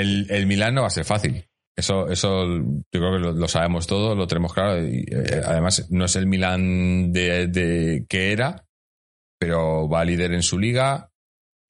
[0.00, 1.44] el, el no va a ser fácil.
[1.76, 4.76] Eso, eso yo creo que lo, sabemos todos, lo tenemos claro.
[4.78, 5.04] Eh,
[5.44, 8.64] además, no es el Milán de, de- que era,
[9.38, 11.10] pero va líder en su liga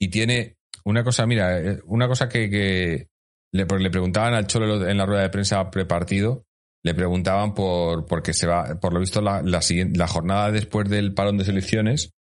[0.01, 3.09] y tiene una cosa, mira, eh, una cosa que, que
[3.53, 6.45] le, le preguntaban al Cholo en la rueda de prensa prepartido,
[6.85, 9.61] le preguntaban por porque se va, por lo visto la, la,
[9.95, 12.13] la jornada después del parón de selecciones,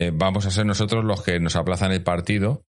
[0.00, 2.64] eh, vamos a ser nosotros los que nos aplazan el partido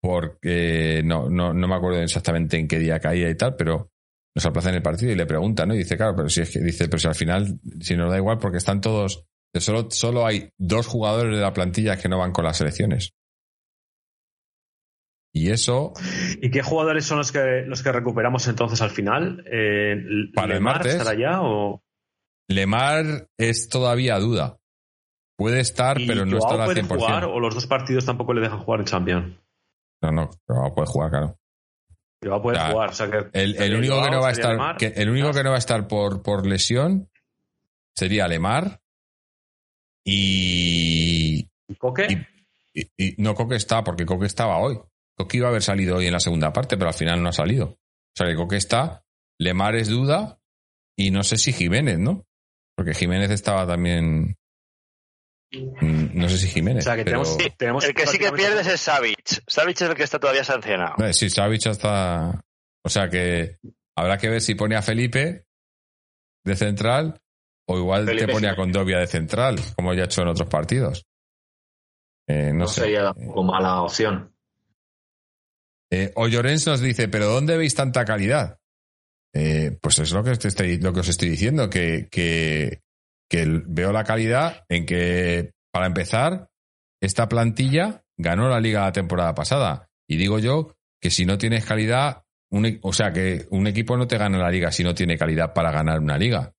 [0.00, 3.90] porque no, no, no me acuerdo exactamente en qué día caía y tal, pero
[4.34, 5.74] nos aplazan el partido y le preguntan, ¿no?
[5.74, 8.18] Y dice, claro, pero si es que dice, pero si al final, si nos da
[8.18, 9.24] igual, porque están todos,
[9.58, 13.14] solo, solo hay dos jugadores de la plantilla que no van con las selecciones.
[15.34, 15.92] Y eso,
[16.40, 19.44] ¿Y qué jugadores son los que los que recuperamos entonces al final?
[19.50, 19.94] Eh,
[20.34, 20.94] Para el ¿Lemar martes.
[20.94, 21.82] estará ya o
[22.48, 24.56] Lemar es todavía duda.
[25.36, 26.86] Puede estar, pero no estará al puede 100%.
[26.96, 29.36] jugar o los dos partidos tampoco le dejan jugar en Champions?
[30.02, 31.38] No, no, pero puede jugar, claro.
[32.22, 34.76] Joao puede Ya, jugar, o sea que El, el único que no va a estar,
[34.78, 37.10] que, el único que no va a estar por, por lesión
[37.94, 38.80] sería Lemar
[40.04, 42.06] y, ¿Y Coque?
[42.74, 44.78] y, y- y- no Coque está, porque Coque estaba hoy.
[45.16, 47.32] Coque iba a haber salido hoy en la segunda parte, pero al final no ha
[47.32, 47.66] salido.
[47.68, 47.78] O
[48.16, 49.04] sea que Coque está,
[49.38, 50.38] Lemar es duda
[50.96, 52.24] y no sé si Jiménez, ¿no?
[52.76, 54.36] Porque Jiménez estaba también.
[55.52, 56.82] Mm, No sé si Jiménez.
[56.84, 59.42] O sea que pero- tenemos, tenemos El que sí que pierdes es Savic.
[59.46, 60.94] Savic es el que está todavía sancionado.
[61.04, 62.40] Eh, Sí, Savic está.
[62.84, 63.58] O sea que
[63.96, 65.44] habrá que ver si pone a Felipe
[66.44, 67.20] de central
[67.68, 68.54] o igual Felipe te pone a.
[68.56, 71.04] Condovia de central, como ya ha hecho en otros partidos.
[72.28, 72.82] Eh, no, No sé.
[72.82, 74.32] sería tampoco mala opción.
[75.90, 78.58] Eh, o Llorens nos dice, ¿pero dónde veis tanta calidad?
[79.32, 82.82] Eh, pues es lo que, te estoy, lo que os estoy diciendo, que, que
[83.28, 86.48] que veo la calidad en que, para empezar,
[87.00, 89.88] esta plantilla ganó la liga la temporada pasada.
[90.08, 94.06] Y digo yo que si no tienes calidad, e, o sea, que un equipo no
[94.06, 96.52] te gana la liga si no tiene calidad para ganar una liga.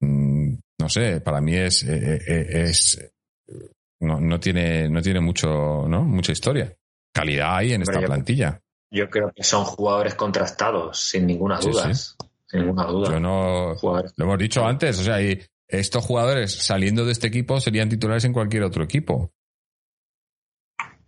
[0.00, 3.12] Mm, no sé, para mí es, eh, eh, es
[4.00, 6.02] no, no, tiene, no tiene mucho, ¿no?
[6.02, 6.74] mucha historia.
[7.14, 8.60] Calidad hay en esta plantilla.
[8.90, 11.94] Yo creo que son jugadores contrastados, sin ninguna duda.
[11.94, 12.16] Sin
[12.52, 13.10] ninguna duda.
[13.12, 17.60] Yo no, lo hemos dicho antes, o sea, y estos jugadores saliendo de este equipo
[17.60, 19.32] serían titulares en cualquier otro equipo.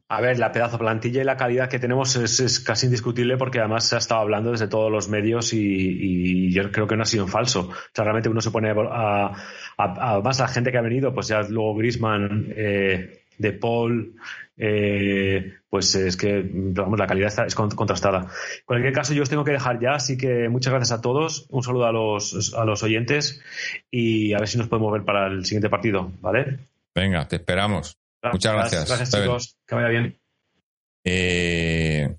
[0.07, 3.89] A ver, la pedazo plantilla y la calidad que tenemos es, casi indiscutible porque además
[3.89, 7.25] se ha estado hablando desde todos los medios y, yo creo que no ha sido
[7.25, 7.71] un falso.
[7.71, 9.33] O sea, realmente uno se pone a,
[9.77, 14.15] además la gente que ha venido, pues ya luego Grisman, eh, De Paul,
[14.57, 18.21] eh, pues es que vamos, la calidad es contrastada.
[18.21, 21.47] En cualquier caso, yo os tengo que dejar ya, así que muchas gracias a todos,
[21.51, 23.43] un saludo a los, a los oyentes
[23.91, 26.59] y a ver si nos podemos ver para el siguiente partido, ¿vale?
[26.95, 27.99] Venga, te esperamos.
[28.33, 28.89] Muchas gracias.
[28.89, 29.57] Gracias, chicos.
[29.67, 30.19] Que vaya bien.
[31.05, 32.17] Eh,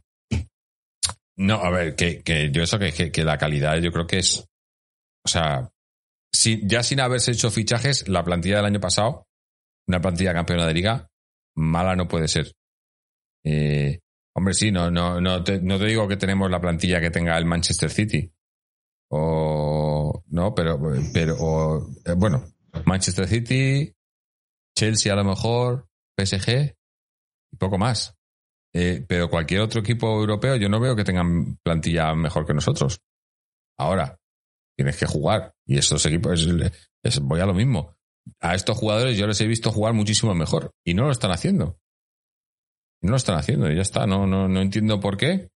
[1.38, 4.48] no, a ver, que, yo eso que, que, la calidad yo creo que es.
[5.24, 5.72] O sea,
[6.32, 9.28] si, ya sin haberse hecho fichajes, la plantilla del año pasado,
[9.88, 11.10] una plantilla campeona de liga,
[11.56, 12.54] mala no puede ser.
[13.44, 14.00] Eh,
[14.34, 17.38] hombre, sí, no, no, no, te, no te digo que tenemos la plantilla que tenga
[17.38, 18.32] el Manchester City.
[19.10, 20.24] O.
[20.28, 20.80] No, pero.
[21.14, 22.44] pero eh, bueno,
[22.86, 23.94] Manchester City,
[24.76, 25.88] Chelsea a lo mejor,
[26.18, 26.76] PSG
[27.52, 28.16] y poco más.
[28.74, 33.00] Eh, pero cualquier otro equipo europeo yo no veo que tengan plantilla mejor que nosotros.
[33.78, 34.20] Ahora,
[34.76, 35.56] tienes que jugar.
[35.66, 36.46] Y estos equipos,
[37.22, 37.96] voy a lo mismo.
[38.40, 41.78] A estos jugadores yo les he visto jugar muchísimo mejor y no lo están haciendo.
[43.02, 44.08] No lo están haciendo ya está.
[44.08, 45.50] No, no, no entiendo por qué.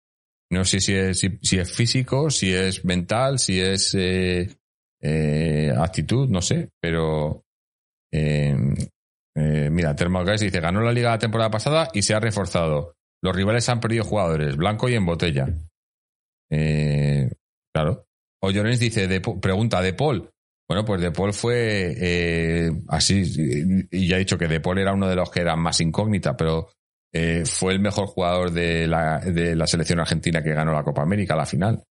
[0.52, 4.50] No sé si es, si, es físico, si es mental, si es eh,
[5.02, 6.70] eh, actitud, no sé.
[6.82, 7.44] Pero
[8.12, 12.96] eh, mira, Thermalguys dice, ganó la liga la temporada pasada y se ha reforzado.
[13.22, 15.48] Los rivales han perdido jugadores, blanco y en botella.
[16.50, 17.32] Eh,
[17.74, 18.06] claro.
[18.41, 20.30] O Llorens dice, de, pregunta, ¿de Paul?
[20.70, 23.24] Bueno, pues De Paul fue eh, así,
[23.91, 26.38] y ya he dicho que De Paul era uno de los que eran más incógnita,
[26.38, 26.70] pero
[27.12, 31.02] eh, fue el mejor jugador de la, de la selección argentina que ganó la Copa
[31.02, 31.84] América, la final.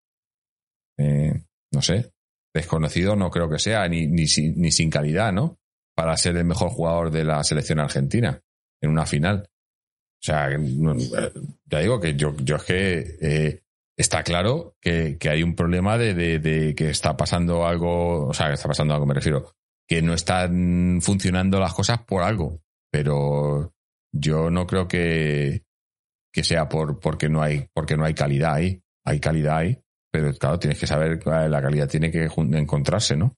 [0.96, 2.12] no sé,
[2.54, 4.26] desconocido no creo que sea, ni, ni,
[4.56, 5.58] ni sin calidad, ¿no?
[5.98, 8.40] para ser el mejor jugador de la selección argentina
[8.80, 9.48] en una final.
[9.48, 10.48] O sea,
[11.66, 13.62] ya digo que yo, yo es que eh,
[13.98, 18.68] está claro que, hay un problema de, que está pasando algo, o sea, que está
[18.68, 19.52] pasando algo, me refiero,
[19.86, 22.60] que no están funcionando las cosas por algo,
[22.90, 23.74] pero
[24.12, 25.64] yo no creo que,
[26.32, 29.78] que sea por porque no hay porque no hay calidad ahí, hay calidad ahí,
[30.12, 33.36] pero claro, tienes que saber la calidad tiene que encontrarse, ¿no?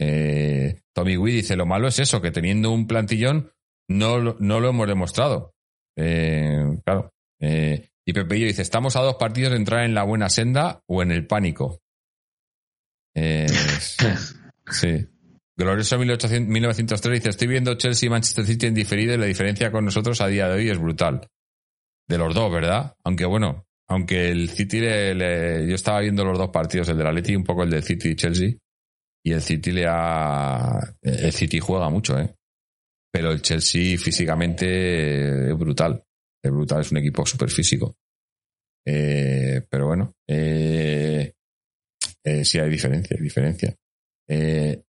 [0.00, 3.52] Eh, Tommy Wee dice, lo malo es eso, que teniendo un plantillón
[3.90, 5.54] no, no lo hemos demostrado.
[5.96, 7.12] Eh, claro.
[7.40, 11.02] Eh, y Pepillo dice, estamos a dos partidos de entrar en la buena senda o
[11.02, 11.82] en el pánico.
[14.70, 15.06] sí.
[15.54, 19.84] Glorioso 1903 dice, estoy viendo Chelsea y Manchester City en diferido y la diferencia con
[19.84, 21.28] nosotros a día de hoy es brutal.
[22.08, 22.94] De los dos, ¿verdad?
[23.04, 27.32] Aunque bueno, aunque el City, yo estaba viendo los dos partidos, el de la Leti
[27.32, 28.52] y un poco el del City y Chelsea,
[29.22, 30.80] y el City le ha.
[31.02, 32.34] El City juega mucho, ¿eh?
[33.12, 36.02] Pero el Chelsea físicamente es brutal.
[36.42, 37.96] Es brutal, es un equipo súper físico.
[38.86, 41.32] Eh, pero bueno, eh,
[42.24, 43.74] eh, sí hay diferencia, hay diferencia.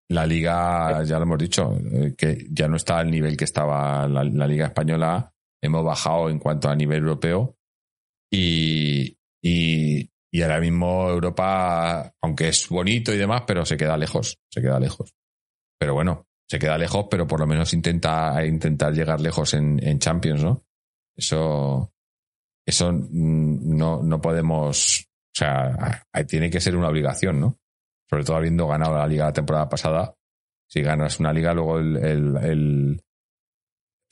[0.08, 1.78] La liga, ya lo hemos dicho,
[2.16, 5.32] que ya no está al nivel que estaba la, liga española.
[5.62, 7.56] Hemos bajado en cuanto a nivel europeo.
[8.32, 14.38] Y, y, y ahora mismo Europa, aunque es bonito y demás, pero se queda lejos,
[14.50, 15.14] se queda lejos.
[15.78, 20.42] Pero bueno, se queda lejos, pero por lo menos intenta intentar llegar lejos en Champions,
[20.42, 20.64] ¿no?
[21.16, 21.92] Eso,
[22.66, 27.58] eso no, no podemos, o sea, tiene que ser una obligación, ¿no?
[28.08, 30.14] Sobre todo habiendo ganado la liga la temporada pasada.
[30.68, 33.00] Si ganas una liga, luego el, el, el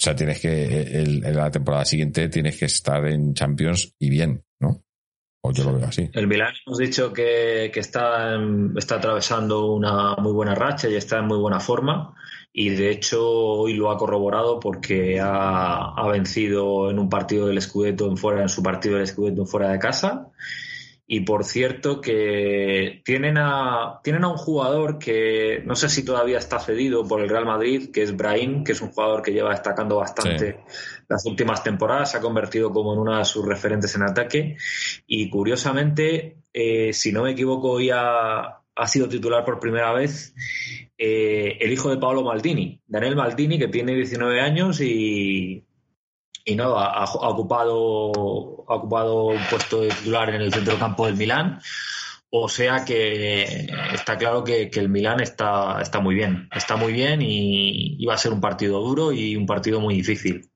[0.01, 4.45] o sea, tienes que, el, la temporada siguiente tienes que estar en Champions y bien,
[4.61, 4.85] ¿no?
[5.43, 6.09] O yo lo veo así.
[6.13, 8.39] El Milán hemos dicho que, está,
[8.77, 12.15] está atravesando una muy buena racha y está en muy buena forma.
[12.53, 18.09] Y de hecho hoy lo ha corroborado porque ha, vencido en un partido del Scudetto
[18.09, 20.31] en fuera, en su partido del Scudetto en fuera de casa.
[21.11, 26.37] Y por cierto que tienen a, tienen a un jugador que no sé si todavía
[26.37, 29.51] está cedido por el Real Madrid, que es Brahim, que es un jugador que lleva
[29.51, 30.61] destacando bastante
[31.09, 34.59] las últimas temporadas, se ha convertido como en una de sus referentes en ataque.
[35.07, 40.35] Y curiosamente, eh, si no me equivoco, hoy ha, ha sido titular por primera vez
[40.97, 45.65] eh, el hijo de Paolo Maldini, Daniel Maldini, que tiene 19 años y,
[46.45, 51.17] y no, ha, ocupado, ha ocupado un puesto de titular en el centro campo del
[51.17, 51.61] Milán.
[52.31, 57.21] O sea que está claro que, el Milán está, está muy bien, está muy bien
[57.21, 60.49] y, va a ser un partido duro y un partido muy difícil.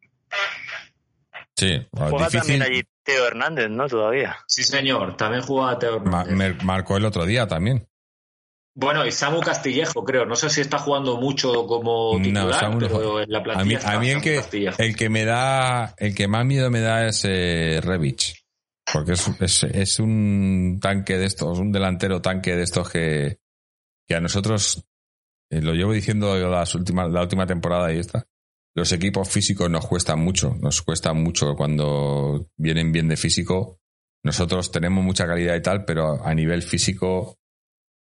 [1.56, 3.88] Sí, Juega también allí Teo Hernández, ¿no?
[3.88, 4.36] Todavía.
[4.46, 6.62] Sí, señor, también juega Teo Hernández.
[6.62, 7.88] marcó el otro día también.
[8.74, 10.24] Bueno, y Samu Castillejo, creo.
[10.24, 13.92] No sé si está jugando mucho como titular, pero en la plantilla.
[13.92, 14.42] A mí, el, que,
[14.78, 18.42] el que me da, el que más miedo me da es eh, Revich.
[18.90, 23.38] Porque es, es, un tanque de estos, un delantero tanque de estos que,
[24.06, 24.84] que a nosotros,
[25.50, 28.26] eh, lo llevo diciendo las últimas, la última temporada y esta,
[28.74, 33.78] los equipos físicos nos cuestan mucho, nos cuesta mucho cuando vienen bien de físico.
[34.24, 37.38] Nosotros tenemos mucha calidad y tal, pero a nivel físico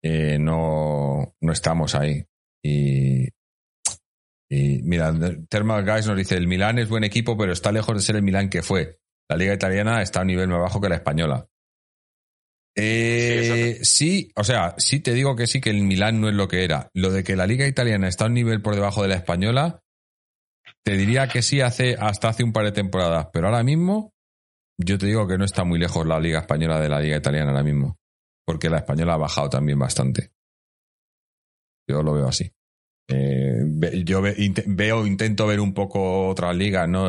[0.03, 2.25] eh, no, no estamos ahí.
[2.63, 3.29] Y,
[4.49, 5.15] y mira,
[5.49, 8.23] Thermal Guys nos dice, el Milán es buen equipo, pero está lejos de ser el
[8.23, 8.99] Milán que fue.
[9.29, 11.47] La liga italiana está a un nivel más bajo que la española.
[12.77, 16.49] Eh, sí, o sea, sí te digo que sí que el Milán no es lo
[16.49, 16.91] que era.
[16.95, 19.81] Lo de que la liga italiana está a un nivel por debajo de la española,
[20.85, 24.13] te diría que sí hace hasta hace un par de temporadas, pero ahora mismo
[24.79, 27.51] yo te digo que no está muy lejos la liga española de la liga italiana
[27.51, 28.01] ahora mismo
[28.51, 30.33] porque la española ha bajado también bastante.
[31.89, 32.51] Yo lo veo así.
[33.09, 33.63] Eh,
[34.05, 37.07] yo veo, intento ver un poco otras ligas, ¿no?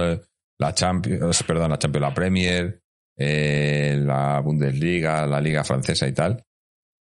[0.59, 2.84] La Champions, perdón, la Champions, la Premier,
[3.18, 6.45] eh, la Bundesliga, la Liga Francesa y tal.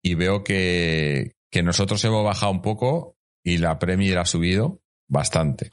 [0.04, 5.72] Y veo que, que nosotros hemos bajado un poco y la Premier ha subido bastante.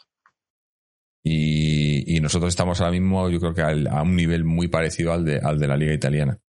[1.23, 5.41] Y, nosotros estamos ahora mismo, yo creo que a un nivel muy parecido al de,
[5.41, 6.41] al de la Liga Italiana.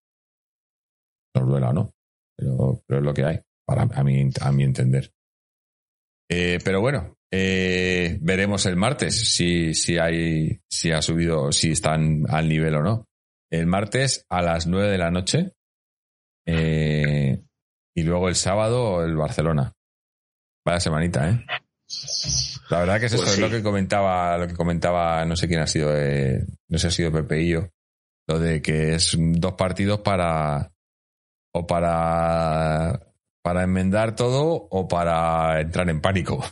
[1.36, 1.97] Nos duela, ¿no?
[2.38, 5.12] Pero, pero es lo que hay, para a mi, a mi entender.
[6.30, 12.26] Eh, pero bueno, eh, veremos el martes si, si hay, si ha subido, si están
[12.30, 13.06] al nivel o no.
[13.50, 15.54] El martes a las nueve de la noche
[16.46, 17.42] eh,
[17.96, 19.74] y luego el sábado el Barcelona.
[20.66, 21.46] Vaya semanita, ¿eh?
[22.70, 25.48] La verdad que es pues eso, es lo que comentaba, lo que comentaba, no sé
[25.48, 27.70] quién ha sido, no sé si ha sido Pepe y yo,
[28.28, 30.74] lo de que es dos partidos para,
[31.58, 33.00] o para,
[33.42, 36.44] para enmendar todo o para entrar en pánico.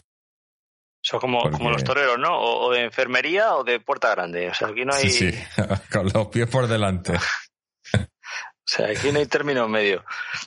[1.02, 2.36] Son como, como los toreros, ¿no?
[2.36, 4.50] O, de enfermería o de puerta grande.
[4.50, 5.10] O sea, aquí no hay.
[5.10, 5.40] Sí, sí.
[5.92, 7.14] con los pies por delante.
[7.94, 10.04] o sea, aquí no hay término medio.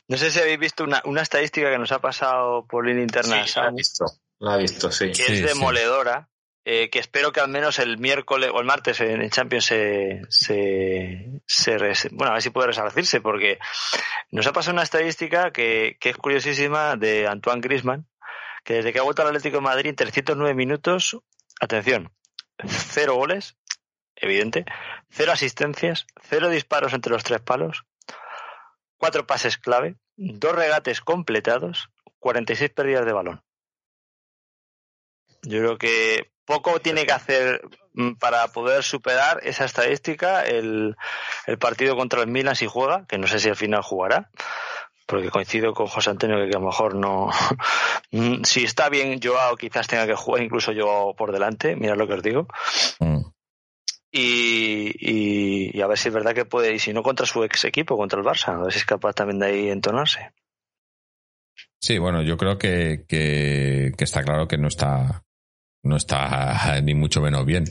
[0.09, 3.47] No sé si habéis visto una, una estadística que nos ha pasado por línea interna.
[3.47, 4.07] Sí, la he visto.
[4.41, 5.13] La he visto, sí.
[5.13, 6.28] Que es demoledora.
[6.71, 10.21] Eh, que espero que al menos el miércoles o el martes en el Champions se,
[10.29, 13.59] se, se bueno, a ver si puede resarcirse, porque
[14.31, 18.07] nos ha pasado una estadística que, que es curiosísima de Antoine Grisman,
[18.65, 21.17] que desde que ha vuelto al Atlético de Madrid en 309 minutos,
[21.59, 22.13] atención,
[22.67, 23.57] cero goles,
[24.15, 24.67] evidente,
[25.09, 27.87] cero asistencias, cero disparos entre los tres palos,
[28.99, 31.89] cuatro pases clave, dos regates completados,
[32.19, 33.43] 46 pérdidas de balón.
[35.45, 37.61] Yo creo que poco tiene que hacer
[37.93, 40.97] mm, para poder superar esa estadística el,
[41.61, 44.31] partido contra el Milan si juega, que no sé si al final jugará,
[45.07, 47.31] porque coincido con José Antonio que, a lo mejor no.
[48.11, 52.09] Mm, si está bien Joao, quizás tenga que jugar incluso Joao por delante, mira lo
[52.09, 52.49] que os digo.
[53.01, 53.21] Mm.
[54.11, 57.67] Y, y, a ver si es verdad que puede, y si no contra su ex
[57.67, 60.33] equipo, contra el Barça, a ver si es capaz también de ahí entonarse.
[61.79, 65.23] Sí, bueno, yo creo que, que está claro que no está
[65.83, 67.65] no está ni mucho menos bien.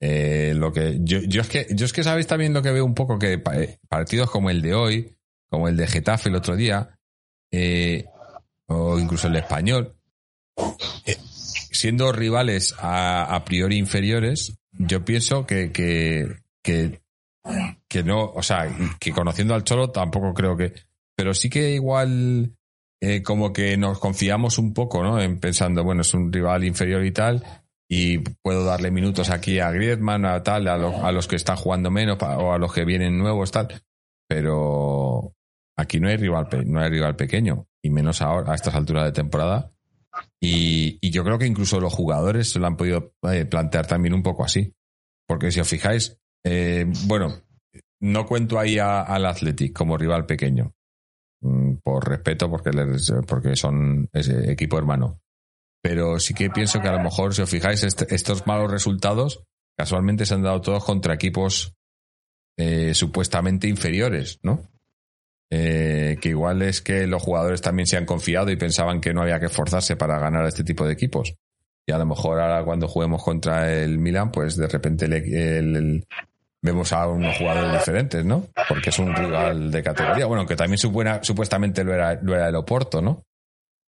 [0.00, 2.84] Eh, lo que yo, yo, es que yo es que sabéis también lo que veo
[2.84, 5.16] un poco que eh, partidos como el de hoy,
[5.48, 6.98] como el de Getafe el otro día,
[7.50, 8.04] eh,
[8.66, 9.96] o incluso el español,
[11.38, 17.00] siendo rivales a, priori inferiores, yo pienso que, que, que,
[17.88, 18.68] que no, o sea,
[19.00, 20.74] que conociendo al Cholo tampoco creo que,
[21.16, 22.52] pero sí que igual
[23.00, 25.20] eh, como que nos confiamos un poco, ¿no?
[25.20, 27.44] En pensando, bueno, es un rival inferior y tal,
[27.88, 31.90] y puedo darle minutos aquí a Griezmann, a tal, a, a los que están jugando
[31.90, 33.68] menos o a los que vienen nuevos, tal.
[34.28, 35.34] Pero
[35.76, 39.12] aquí no hay rival, no hay rival pequeño, y menos ahora, a estas alturas de
[39.12, 39.72] temporada.
[40.40, 44.22] Y, yo creo que incluso los jugadores se lo han podido eh, plantear también un
[44.22, 44.74] poco así.
[45.26, 47.42] Porque si os fijáis, eh, bueno,
[48.00, 50.74] no cuento ahí al Athletic como rival pequeño,
[51.82, 52.70] por respeto, porque,
[53.26, 55.20] porque son ese equipo hermano.
[55.82, 59.44] Pero sí que pienso que a lo mejor, si os fijáis, este, estos malos resultados
[59.76, 61.74] casualmente se han dado todos contra equipos
[62.58, 64.68] eh, supuestamente inferiores, ¿no?
[65.50, 69.22] Eh, que, igual es que los jugadores también se han confiado y pensaban que no
[69.22, 71.34] había que esforzarse para ganar a este tipo de equipos.
[71.86, 75.76] Y a lo mejor ahora cuando juguemos contra el Milan, pues de repente el- el-
[75.76, 76.06] el-
[76.62, 78.46] vemos a unos jugadores diferentes, ¿no?
[78.68, 80.26] Porque es un rival de categoría.
[80.26, 83.22] Bueno, que también supuena- supuestamente lo era, lo era el Oporto, ¿no?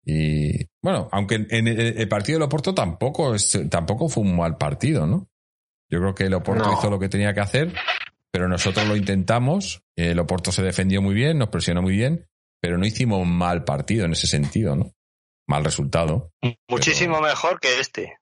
[0.05, 4.57] Y bueno, aunque en, el, el partido del Oporto tampoco, es, tampoco fue un mal
[4.57, 5.27] partido, ¿no?
[5.89, 6.73] Yo creo que el Oporto No.
[6.73, 7.73] hizo lo que tenía que hacer,
[8.31, 9.81] pero nosotros lo intentamos.
[9.95, 12.25] El Oporto se defendió muy bien, nos presionó muy bien,
[12.61, 14.91] pero no hicimos un mal partido en ese sentido, ¿no?
[15.47, 16.31] Mal resultado.
[16.69, 18.16] Muchísimo mejor que este.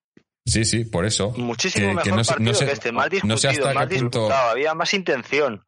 [0.45, 1.31] Sí, sí, por eso.
[1.37, 2.91] Muchísimo Que- no sé- partido no sé- que este.
[2.91, 4.49] Más no sé hasta más qué punto- disputado.
[4.51, 5.63] Había más intención.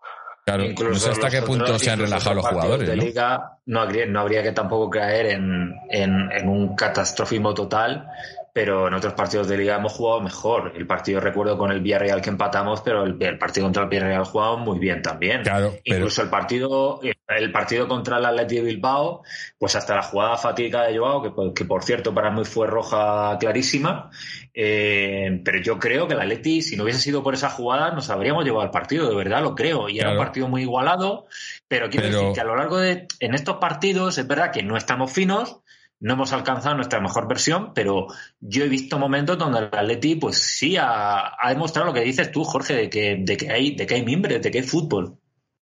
[0.45, 3.04] Claro, Incluso no sé hasta qué punto se han relajado los jugadores, de ¿no?
[3.04, 8.08] liga no habría, no habría que tampoco caer en, en- en un catastrofismo total,
[8.57, 10.73] pero en otros partidos de liga hemos jugado mejor.
[10.75, 14.25] El partido recuerdo con el Villarreal que empatamos, pero el, el partido contra el Villarreal
[14.25, 15.43] jugado muy bien también.
[15.43, 19.21] Claro, pero Incluso el partido, el partido contra el Atleti de Bilbao,
[19.59, 22.65] pues hasta la jugada fatídica de Joao, que, por- que por cierto para mí fue
[22.65, 24.09] roja clarísima,
[24.55, 28.09] eh, pero yo creo que el Atleti, si no hubiese sido por esa jugada, nos
[28.09, 29.88] habríamos llevado al partido, de verdad lo creo.
[29.88, 31.27] Y era un partido muy igualado,
[31.67, 34.63] pero quiero Pero- decir que a lo largo de, en estos partidos, es verdad que
[34.63, 35.59] no estamos finos,
[35.99, 38.07] no hemos alcanzado nuestra mejor versión, pero
[38.40, 42.32] yo he visto momentos donde el Atleti, pues sí, ha, ha demostrado lo que dices
[42.32, 45.19] tú, Jorge, de que, de que hay, de que hay mimbres, de que hay fútbol.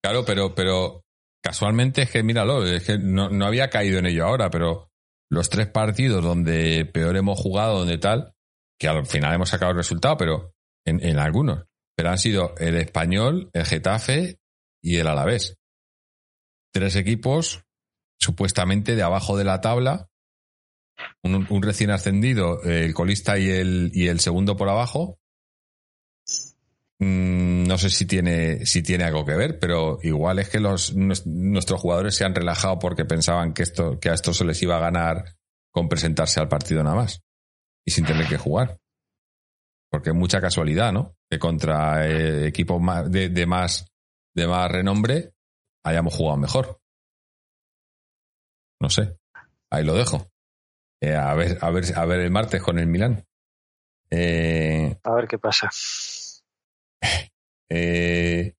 [0.03, 1.05] Claro, pero, pero
[1.43, 4.91] casualmente es que, míralo, es que no, no había caído en ello ahora, pero
[5.31, 8.33] los tres partidos donde peor hemos jugado, donde tal,
[8.79, 10.55] que al final hemos sacado el resultado, pero
[10.85, 11.65] en, en algunos,
[11.97, 14.39] pero han sido el Español, el Getafe
[14.83, 15.57] y el Alavés.
[16.73, 17.65] Tres equipos
[18.21, 20.09] supuestamente de abajo de la tabla,
[21.23, 25.19] un, recién ascendido, el colista y el, y el segundo por abajo,
[27.03, 30.95] Mm, no sé si tiene, si tiene algo que ver, pero igual es que los,
[30.95, 34.63] nues- nuestros jugadores se han relajado porque pensaban que, esto, que a esto se les
[34.63, 35.35] iba a ganar
[35.73, 37.21] con presentarse al partido nada más
[37.85, 38.79] y sin tener que jugar.
[39.91, 41.17] Porque es mucha casualidad, ¿no?
[41.29, 43.87] Que contra eh, equipos más, de más,
[44.37, 45.33] de más renombre
[45.85, 46.81] hayamos jugado mejor.
[48.81, 49.17] No sé.
[49.71, 50.32] Ahí lo dejo.
[51.03, 53.25] Eh, a ver, a ver, a ver el martes con el Milán.
[54.09, 55.69] Eh, A ver qué pasa.
[57.69, 58.55] eh,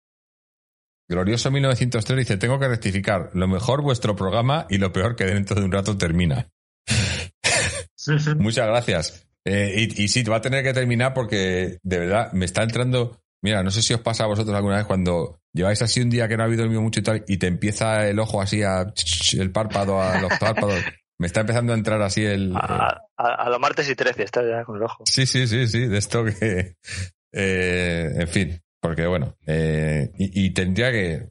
[1.07, 5.57] Glorioso 1903 dice, tengo que rectificar, lo mejor vuestro programa y lo peor que dentro
[5.57, 6.49] de un rato termina.
[8.37, 9.27] Muchas gracias.
[9.45, 13.21] Eh, y, y sí, va a tener que terminar porque de verdad me está entrando...
[13.41, 16.27] Mira, no sé si os pasa a vosotros alguna vez cuando lleváis así un día
[16.29, 18.93] que no ha habido dormido mucho y tal y te empieza el ojo así a...
[19.37, 20.81] el párpado a los párpados.
[21.23, 22.53] Me está empezando a entrar así el...
[22.53, 25.05] A, a- a los martes y 13 está ya con el ojo.
[25.05, 26.75] Sí, sí, sí, sí, de esto que...
[27.31, 31.29] eh, en fin, porque bueno, eh, y, y tendría que...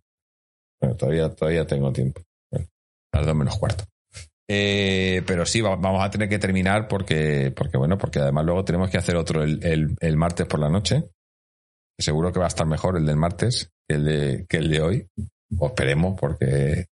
[0.81, 2.23] Bueno, todavía, todavía tengo tiempo.
[2.51, 2.67] Bueno,
[3.13, 3.85] las dos menos cuarto.
[4.49, 8.65] Eh, pero sí, va- vamos a tener que terminar porque, porque bueno, porque además luego
[8.65, 11.05] tenemos que hacer otro el, el- el martes por la noche.
[12.01, 14.81] Seguro que va a estar mejor el del martes que el de, que el de
[14.81, 15.07] hoy.
[15.59, 16.87] O esperemos, porque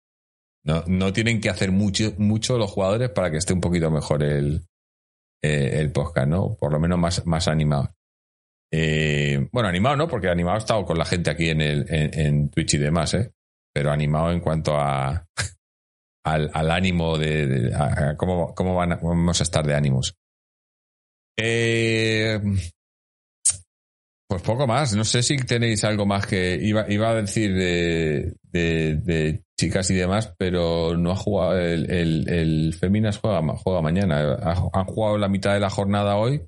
[0.65, 4.23] no, no tienen que hacer mucho, mucho los jugadores para que esté un poquito mejor
[4.23, 4.61] el,
[5.43, 6.55] eh, el podcast, ¿no?
[6.55, 7.93] Por lo menos más, más animado.
[8.71, 12.49] Eh, bueno, animado no, porque animado he estado con la gente aquí en, el, en,
[12.49, 13.31] Twitch y demás, ¿eh?
[13.73, 15.25] Pero animado en cuanto a
[16.25, 17.71] al, al ánimo de,
[18.17, 20.15] cómo, cómo van a- vamos a estar de ánimos.
[21.37, 22.39] Eh,
[24.29, 24.93] pues poco más.
[24.95, 29.89] No sé si tenéis algo más que iba, iba a decir de, de, de chicas
[29.91, 34.33] y demás, pero no ha jugado el, el, el Féminas juega, juega mañana.
[34.41, 36.41] Ha- Han jugado la mitad de la jornada hoy,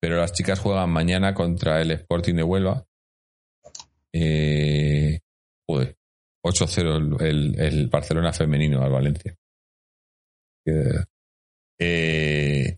[0.00, 2.84] pero las chicas juegan mañana contra el Sporting de Huelva.
[4.14, 5.18] Eh,
[5.68, 5.96] joder,
[6.44, 9.34] 8-0 el, el- el Barcelona femenino al Valencia.
[11.80, 12.76] Eh,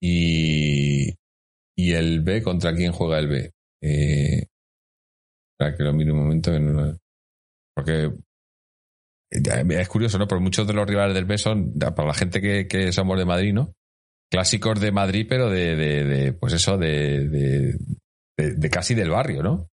[0.00, 1.08] y,
[1.76, 3.52] y el B, ¿contra quién juega el B?
[3.82, 4.46] Eh,
[5.58, 6.52] para que lo mire un momento.
[7.74, 8.12] porque
[9.30, 10.26] es curioso, ¿no?
[10.26, 13.24] Porque muchos de los rivales del B son, para la gente que, que somos de
[13.24, 13.72] Madrid, ¿no?
[14.30, 17.28] Clásicos de Madrid, pero de, de, de, pues eso, de,
[18.36, 19.68] de, casi del barrio, ¿no?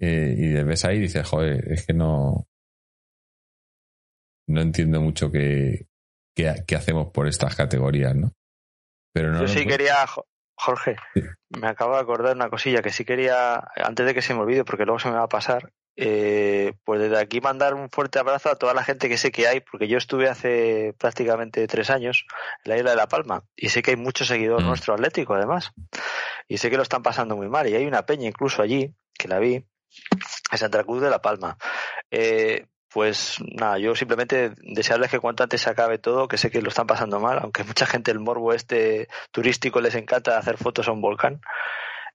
[0.00, 2.46] Eh, y ves ahí y dices, joder, es que no.
[4.48, 5.86] No entiendo mucho qué,
[6.34, 8.32] qué, qué hacemos por estas categorías, ¿no?
[9.14, 9.40] Pero no.
[9.42, 11.22] Yo sí quería, Jo- Jorge, Sí.
[11.58, 14.64] me acabo de acordar una cosilla que sí quería, antes de que se me olvide,
[14.64, 18.50] porque luego se me va a pasar, eh, pues desde aquí mandar un fuerte abrazo
[18.50, 22.26] a toda la gente que sé que hay, porque yo estuve hace prácticamente tres años
[22.64, 24.68] en la isla de La Palma y sé que hay muchos seguidores Mm.
[24.68, 25.72] nuestro atlético además,
[26.48, 29.28] y sé que lo están pasando muy mal, y hay una peña incluso allí, que
[29.28, 31.56] la vi, en Santa Cruz de La Palma.
[32.10, 36.60] Eh, pues nada, yo simplemente desearles que cuanto antes se acabe todo, que sé que
[36.60, 40.88] lo están pasando mal, aunque mucha gente el morbo este turístico les encanta hacer fotos
[40.88, 41.40] a un volcán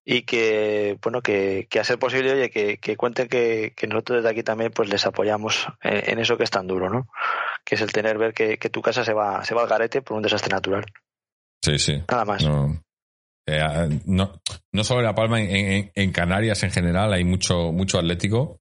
[0.05, 4.17] y que bueno que, que a ser posible oye que, que cuenten que, que, nosotros
[4.17, 7.07] desde aquí también pues les apoyamos en, eso que es tan duro no
[7.65, 10.15] que es el tener ver que, tu casa se va se va al garete por
[10.15, 10.85] un desastre natural.
[11.63, 12.03] Sí sí.
[12.07, 12.43] Nada más.
[12.43, 12.79] No,
[13.47, 14.39] eh, no,
[14.71, 18.59] no solo en La Palma en, en, Canarias en general hay mucho mucho atlético.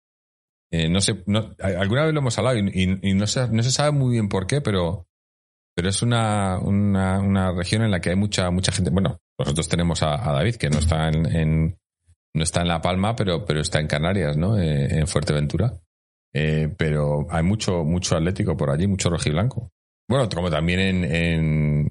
[0.71, 3.71] Eh, no sé no, alguna vez lo hemos hablado y, y, no se no se
[3.71, 5.07] sabe muy bien por qué pero
[5.75, 9.69] pero es una, una, una región en la que hay mucha mucha gente bueno nosotros
[9.69, 11.77] tenemos a, David, que no está en,
[12.35, 14.59] no está en La Palma, pero, pero está en Canarias, ¿no?
[14.59, 15.81] Eh, en Fuerteventura.
[16.33, 19.71] Eh, pero hay mucho, mucho atlético por allí, mucho rojiblanco.
[20.09, 21.89] Bueno, como también en, en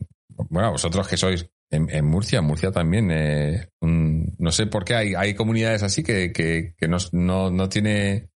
[0.50, 5.34] bueno, vosotros que sois en, Murcia, Murcia también, eh, no sé por qué hay, hay
[5.34, 8.30] comunidades así que, que, que no, no, no, tiene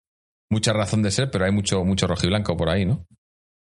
[0.51, 3.07] mucha razón de ser, pero hay mucho, mucho rojiblanco por ahí, ¿no?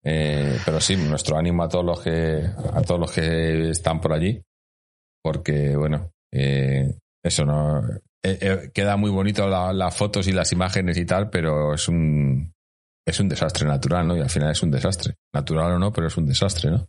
[0.02, 4.42] Pero sí, nuestro ánimo a todos los que, a todos los que están por allí
[5.22, 7.86] porque, bueno, eh, eso no.
[8.22, 12.52] Eh, eh, queda muy bonito las fotos y las imágenes y tal, pero es un.
[13.06, 14.16] Es un desastre natural, ¿no?
[14.16, 15.14] Y al final es un desastre.
[15.34, 16.88] Natural o no, pero es un desastre, ¿no?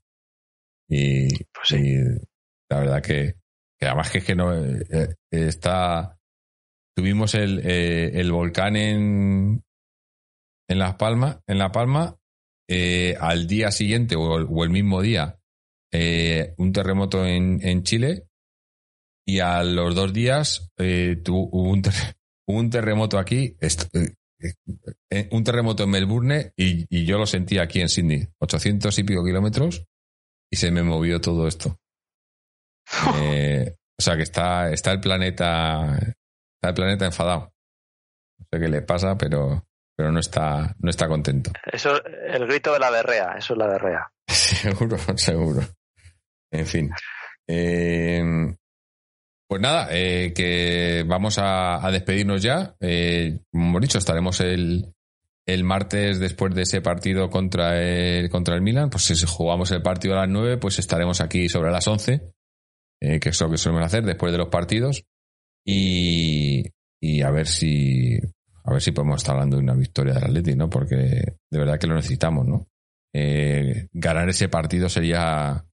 [0.90, 1.72] Y, pues
[2.70, 3.36] la verdad que,
[3.80, 4.54] que, además que es que no.
[5.32, 6.18] está.
[6.96, 9.64] Tuvimos el, el volcán en.
[10.70, 12.16] En Las Palmas, en La Palma,
[13.20, 15.42] al día siguiente o el mismo día
[15.94, 18.26] eh, un terremoto en, en, Chile
[19.28, 21.84] y a los dos días eh, hubo, un
[22.48, 27.90] un terremoto aquí, eh, un terremoto en Melbourne y, y, yo lo sentí aquí en
[27.90, 29.86] Sydney, 800 y pico kilómetros
[30.50, 31.78] y se me movió todo esto.
[33.08, 37.52] o sea que está, está el planeta, está el planeta enfadado.
[38.40, 39.68] No sé qué le pasa, pero,
[40.02, 41.52] pero no está, no está contento.
[41.72, 44.12] Eso, el grito de la berrea, eso es la berrea.
[44.28, 45.62] seguro, seguro.
[46.52, 46.90] En fin.
[47.48, 48.24] Eh,
[49.48, 52.76] pues nada, eh, que vamos a, despedirnos ya.
[52.80, 54.92] Eh, como hemos dicho, estaremos el,
[55.46, 58.90] el martes después de ese partido contra el, contra el Milan.
[58.90, 62.34] Pues si jugamos el partido a las 9, pues estaremos aquí sobre las 11,
[63.00, 65.06] que es lo que solemos hacer después de los partidos.
[65.64, 68.20] Y, y a ver si
[68.64, 70.70] a ver si podemos estar hablando de una victoria del Atleti, ¿no?
[70.70, 72.68] Porque de verdad que lo necesitamos, ¿no?
[73.14, 75.66] ganar ese partido sería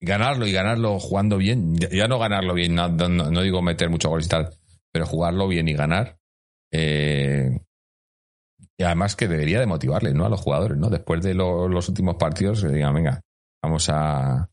[0.00, 4.30] ganarlo y ganarlo jugando bien, ya, no ganarlo bien, no, digo meter mucho goles y
[4.30, 4.50] tal,
[4.92, 6.18] pero jugarlo bien y ganar.
[6.72, 7.60] Eh,
[8.78, 10.26] y además que debería de motivarle ¿no?
[10.26, 10.90] a los jugadores, ¿no?
[10.90, 13.22] Después de los últimos partidos, que digan, venga,
[13.62, 14.50] vamos a,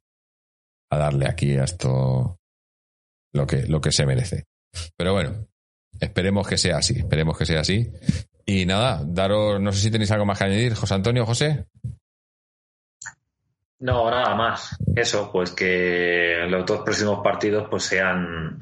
[0.91, 2.39] a darle aquí a esto
[3.33, 4.45] lo que, lo que se merece.
[4.97, 5.47] Pero bueno,
[6.03, 7.91] esperemos que sea así, esperemos que sea así.
[8.45, 11.65] Y nada, daros, no sé si tenéis algo más que añadir, José Antonio, José.
[13.83, 14.77] No, nada más.
[14.95, 18.57] Eso, pues que los dos próximos partidos pues sean,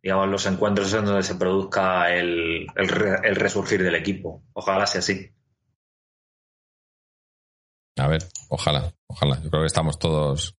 [0.00, 4.44] digamos, los encuentros en donde se produzca el, el, resurgir del equipo.
[4.52, 5.28] Ojalá sea así.
[7.96, 9.42] A ver, ojalá, ojalá.
[9.42, 10.54] Yo creo que estamos todos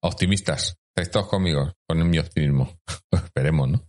[0.00, 0.78] optimistas.
[1.08, 2.70] Todos conmigo, con mi optimismo.
[3.12, 3.84] Esperemos, ¿no?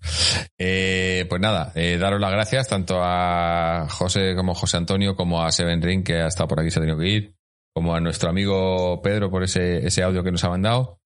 [0.58, 5.52] Eh, pues nada, eh, daros las gracias tanto a José como José Antonio como a
[5.52, 7.36] Seven Ring, que ha estado por aquí, se ha tenido que ir
[7.74, 11.00] como a nuestro amigo Pedro por ese, ese audio que nos ha mandado.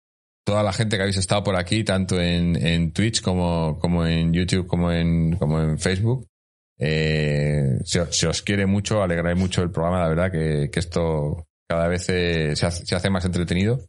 [0.46, 4.34] Toda la gente que habéis estado por aquí, tanto en, en Twitch como, como en
[4.34, 6.28] YouTube, como en, como en Facebook.
[6.78, 12.04] Eh, se, os quiere mucho, alegráis mucho el programa, la verdad que, esto cada vez
[12.04, 13.80] se, se, hace, más entretenido.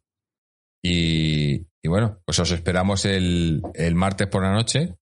[0.89, 4.97] Y, bueno, pues os esperamos el, el martes por la noche.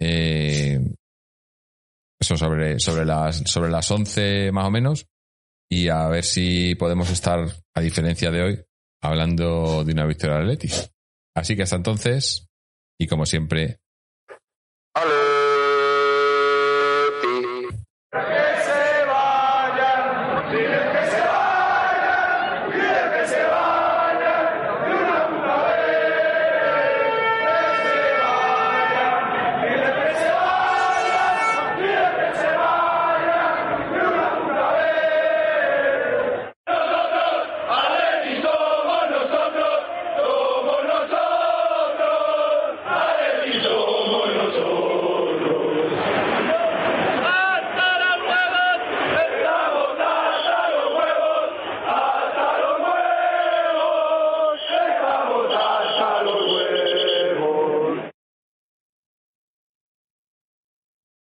[0.00, 0.80] Eh,
[2.18, 5.06] eso sobre, sobre, las, sobre las 11 más o menos
[5.70, 8.64] y a ver si podemos estar, a diferencia de hoy,
[9.02, 10.68] hablando de una victoria de Atleti.
[11.34, 12.48] Así que hasta entonces,
[12.98, 13.80] y como siempre.
[14.94, 15.25] ¡Ale!